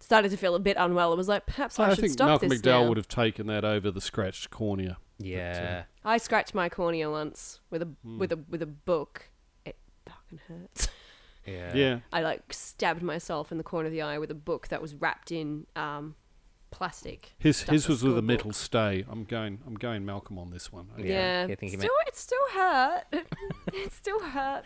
started 0.00 0.30
to 0.32 0.36
feel 0.36 0.54
a 0.56 0.58
bit 0.60 0.76
unwell. 0.78 1.12
It 1.12 1.16
was 1.16 1.28
like, 1.28 1.46
perhaps 1.46 1.78
I, 1.78 1.86
I 1.86 1.90
should 1.90 2.00
think 2.00 2.12
stop 2.12 2.26
Malcolm 2.28 2.48
this 2.48 2.60
McDowell 2.60 2.82
now. 2.82 2.88
would 2.88 2.96
have 2.96 3.08
taken 3.08 3.46
that 3.46 3.64
over 3.64 3.90
the 3.92 4.00
scratched 4.00 4.50
cornea. 4.50 4.98
yeah. 5.18 5.84
I 6.04 6.18
scratched 6.18 6.54
my 6.54 6.68
cornea 6.68 7.08
once 7.10 7.60
with 7.70 7.82
a 7.82 7.86
Hmm. 8.02 8.18
with 8.18 8.32
a 8.32 8.38
with 8.48 8.60
a 8.62 8.66
book. 8.66 9.30
It 9.64 9.78
fucking 10.06 10.40
hurts. 10.48 10.88
yeah. 11.46 11.74
Yeah. 11.74 11.98
I 12.12 12.22
like 12.22 12.52
stabbed 12.52 13.02
myself 13.02 13.50
in 13.52 13.58
the 13.58 13.64
corner 13.64 13.86
of 13.86 13.92
the 13.92 14.02
eye 14.02 14.18
with 14.18 14.30
a 14.30 14.34
book 14.34 14.68
that 14.68 14.80
was 14.82 14.94
wrapped 14.94 15.30
in 15.32 15.66
um, 15.76 16.14
plastic. 16.70 17.32
His 17.38 17.58
Stuff 17.58 17.72
his 17.72 17.88
was 17.88 18.02
with 18.02 18.18
a 18.18 18.22
metal 18.22 18.48
book. 18.50 18.56
stay. 18.56 19.04
I'm 19.10 19.24
going 19.24 19.60
I'm 19.66 19.74
going 19.74 20.04
Malcolm 20.04 20.38
on 20.38 20.50
this 20.50 20.72
one. 20.72 20.88
Yeah, 20.98 21.04
Yeah, 21.04 21.46
you 21.46 21.56
think 21.56 21.72
he 21.72 21.78
still, 21.78 21.90
it 22.06 22.16
still 22.16 22.48
hurt. 22.52 23.04
it 23.72 23.92
still 23.92 24.20
hurt. 24.20 24.64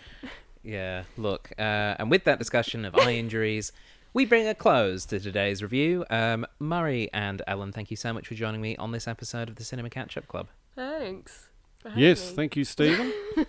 Yeah, 0.63 1.05
look, 1.17 1.51
uh, 1.59 1.95
and 1.99 2.11
with 2.11 2.25
that 2.25 2.39
discussion 2.39 2.85
of 2.85 2.95
eye 2.97 3.13
injuries, 3.15 3.73
we 4.13 4.25
bring 4.27 4.47
a 4.49 4.55
close 4.55 5.05
to 5.07 5.21
today's 5.21 5.63
review. 5.63 6.05
Um, 6.11 6.47
Murray 6.59 7.09
and 7.15 7.43
Ellin, 7.47 7.73
thank 7.73 7.91
you 7.91 7.97
so 7.97 8.13
much 8.13 8.27
for 8.27 8.35
joining 8.35 8.61
me 8.61 8.77
on 8.77 8.91
this 8.91 9.07
episode 9.07 9.49
of 9.49 9.55
the 9.57 9.65
Cinema 9.65 9.89
Catch 9.91 10.17
Up 10.17 10.27
Club. 10.27 10.49
Thanks. 10.75 11.49
for 11.81 11.93
Yes, 11.95 12.31
me. 12.31 12.37
thank 12.37 12.57
you, 12.57 12.65
Stephen. 12.65 13.13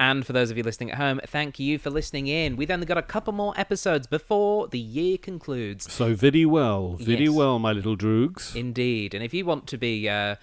And 0.00 0.26
for 0.26 0.32
those 0.32 0.50
of 0.50 0.56
you 0.56 0.62
listening 0.62 0.90
at 0.90 0.96
home, 0.96 1.20
thank 1.26 1.58
you 1.58 1.78
for 1.78 1.90
listening 1.90 2.26
in. 2.26 2.56
We've 2.56 2.70
only 2.70 2.86
got 2.86 2.96
a 2.96 3.02
couple 3.02 3.34
more 3.34 3.52
episodes 3.56 4.06
before 4.06 4.66
the 4.66 4.78
year 4.78 5.18
concludes. 5.18 5.92
so 5.92 6.14
very 6.14 6.46
well, 6.46 6.94
very 6.94 7.24
Yes. 7.26 7.34
well, 7.34 7.58
my 7.58 7.72
little 7.72 7.98
droogs. 7.98 8.56
Indeed. 8.56 9.12
And 9.12 9.22
if 9.22 9.34
you 9.34 9.44
want 9.44 9.66
to 9.66 9.76
be 9.76 10.08
uh, 10.08 10.36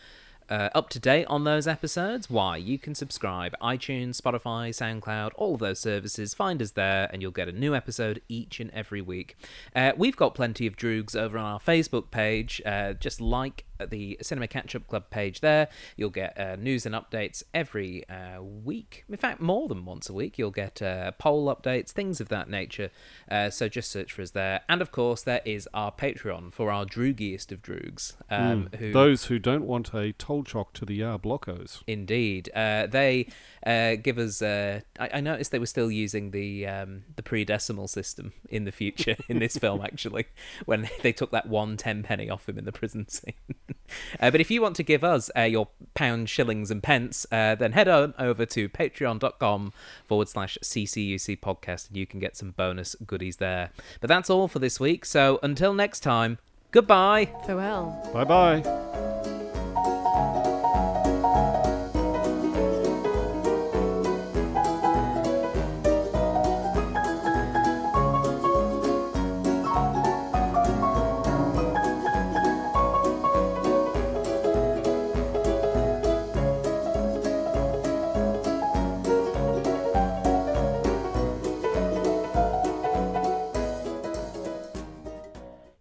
uh, 0.47 0.69
up 0.75 0.89
to 0.89 0.99
date 0.99 1.25
on 1.25 1.43
those 1.43 1.67
episodes, 1.67 2.29
why? 2.29 2.57
You 2.57 2.77
can 2.77 2.93
subscribe. 2.93 3.55
iTunes, 3.59 4.21
Spotify, 4.21 4.69
SoundCloud, 4.69 5.31
all 5.35 5.55
of 5.55 5.59
those 5.59 5.79
services. 5.79 6.35
Find 6.35 6.61
us 6.61 6.71
there, 6.71 7.09
and 7.11 7.23
you'll 7.23 7.31
get 7.31 7.47
a 7.49 7.51
new 7.51 7.73
episode 7.73 8.21
each 8.29 8.59
and 8.59 8.69
every 8.71 9.01
week. 9.01 9.35
Uh, 9.75 9.93
we've 9.97 10.15
got 10.15 10.35
plenty 10.35 10.67
of 10.67 10.77
droogs 10.77 11.15
over 11.15 11.35
on 11.37 11.45
our 11.45 11.59
Facebook 11.59 12.11
page. 12.11 12.61
Uh, 12.63 12.93
just 12.93 13.19
like 13.19 13.65
the 13.85 14.17
Cinema 14.21 14.47
Catch 14.47 14.75
Up 14.75 14.87
Club 14.87 15.09
page 15.09 15.41
there, 15.41 15.67
you'll 15.95 16.09
get 16.09 16.37
uh, 16.39 16.55
news 16.55 16.85
and 16.85 16.95
updates 16.95 17.43
every 17.53 18.07
uh, 18.09 18.41
week. 18.41 19.05
In 19.07 19.17
fact, 19.17 19.41
more 19.41 19.67
than 19.67 19.85
once 19.85 20.09
a 20.09 20.13
week. 20.13 20.37
You'll 20.37 20.51
get 20.51 20.81
uh, 20.81 21.11
poll 21.11 21.53
updates, 21.53 21.91
things 21.91 22.19
of 22.19 22.29
that 22.29 22.49
nature. 22.49 22.89
Uh, 23.29 23.49
so 23.49 23.69
just 23.69 23.91
search 23.91 24.11
for 24.11 24.21
us 24.23 24.31
there. 24.31 24.61
And 24.67 24.81
of 24.81 24.91
course, 24.91 25.21
there 25.21 25.41
is 25.45 25.69
our 25.73 25.91
Patreon 25.91 26.53
for 26.53 26.71
our 26.71 26.85
droogiest 26.85 27.51
of 27.51 27.61
droogs. 27.61 28.15
Um, 28.29 28.69
who 28.77 28.87
Hmm. 28.87 28.93
Those 28.93 29.25
who 29.25 29.39
don't 29.39 29.65
want 29.65 29.93
a 29.93 30.13
tolchock 30.13 30.73
to 30.73 30.85
the 30.85 30.99
yarblockos. 30.99 31.83
Indeed, 31.87 32.49
uh, 32.55 32.87
they 32.87 33.27
uh, 33.65 33.95
give 33.95 34.17
us. 34.17 34.41
Uh, 34.41 34.81
I, 34.99 35.09
I 35.15 35.21
noticed 35.21 35.51
they 35.51 35.59
were 35.59 35.65
still 35.65 35.91
using 35.91 36.31
the 36.31 36.65
um, 36.67 37.03
the 37.15 37.23
pre-decimal 37.23 37.87
system 37.87 38.33
in 38.49 38.65
the 38.65 38.71
future 38.71 39.17
in 39.27 39.39
this 39.39 39.57
film. 39.57 39.81
Actually, 39.81 40.25
when 40.65 40.89
they 41.01 41.11
took 41.11 41.31
that 41.31 41.47
one 41.47 41.77
ten 41.77 42.03
penny 42.03 42.29
off 42.29 42.47
him 42.47 42.57
in 42.57 42.65
the 42.65 42.71
prison 42.71 43.07
scene. 43.07 43.33
uh, 44.19 44.31
but 44.31 44.41
if 44.41 44.51
you 44.51 44.61
want 44.61 44.75
to 44.77 44.83
give 44.83 45.03
us 45.03 45.29
uh, 45.35 45.41
your 45.41 45.69
pounds, 45.93 46.29
shillings, 46.29 46.71
and 46.71 46.81
pence, 46.81 47.25
uh, 47.31 47.55
then 47.55 47.73
head 47.73 47.87
on 47.87 48.13
over 48.19 48.45
to 48.45 48.69
patreon.com 48.69 49.73
forward 50.05 50.29
slash 50.29 50.57
CCUC 50.63 51.39
podcast, 51.39 51.87
and 51.87 51.97
you 51.97 52.05
can 52.05 52.19
get 52.19 52.35
some 52.35 52.51
bonus 52.51 52.95
goodies 53.05 53.37
there. 53.37 53.71
But 54.01 54.07
that's 54.07 54.29
all 54.29 54.47
for 54.47 54.59
this 54.59 54.79
week. 54.79 55.05
So 55.05 55.39
until 55.43 55.73
next 55.73 56.01
time, 56.01 56.37
goodbye. 56.71 57.29
Farewell. 57.45 58.09
Bye 58.13 58.23
bye. 58.23 59.33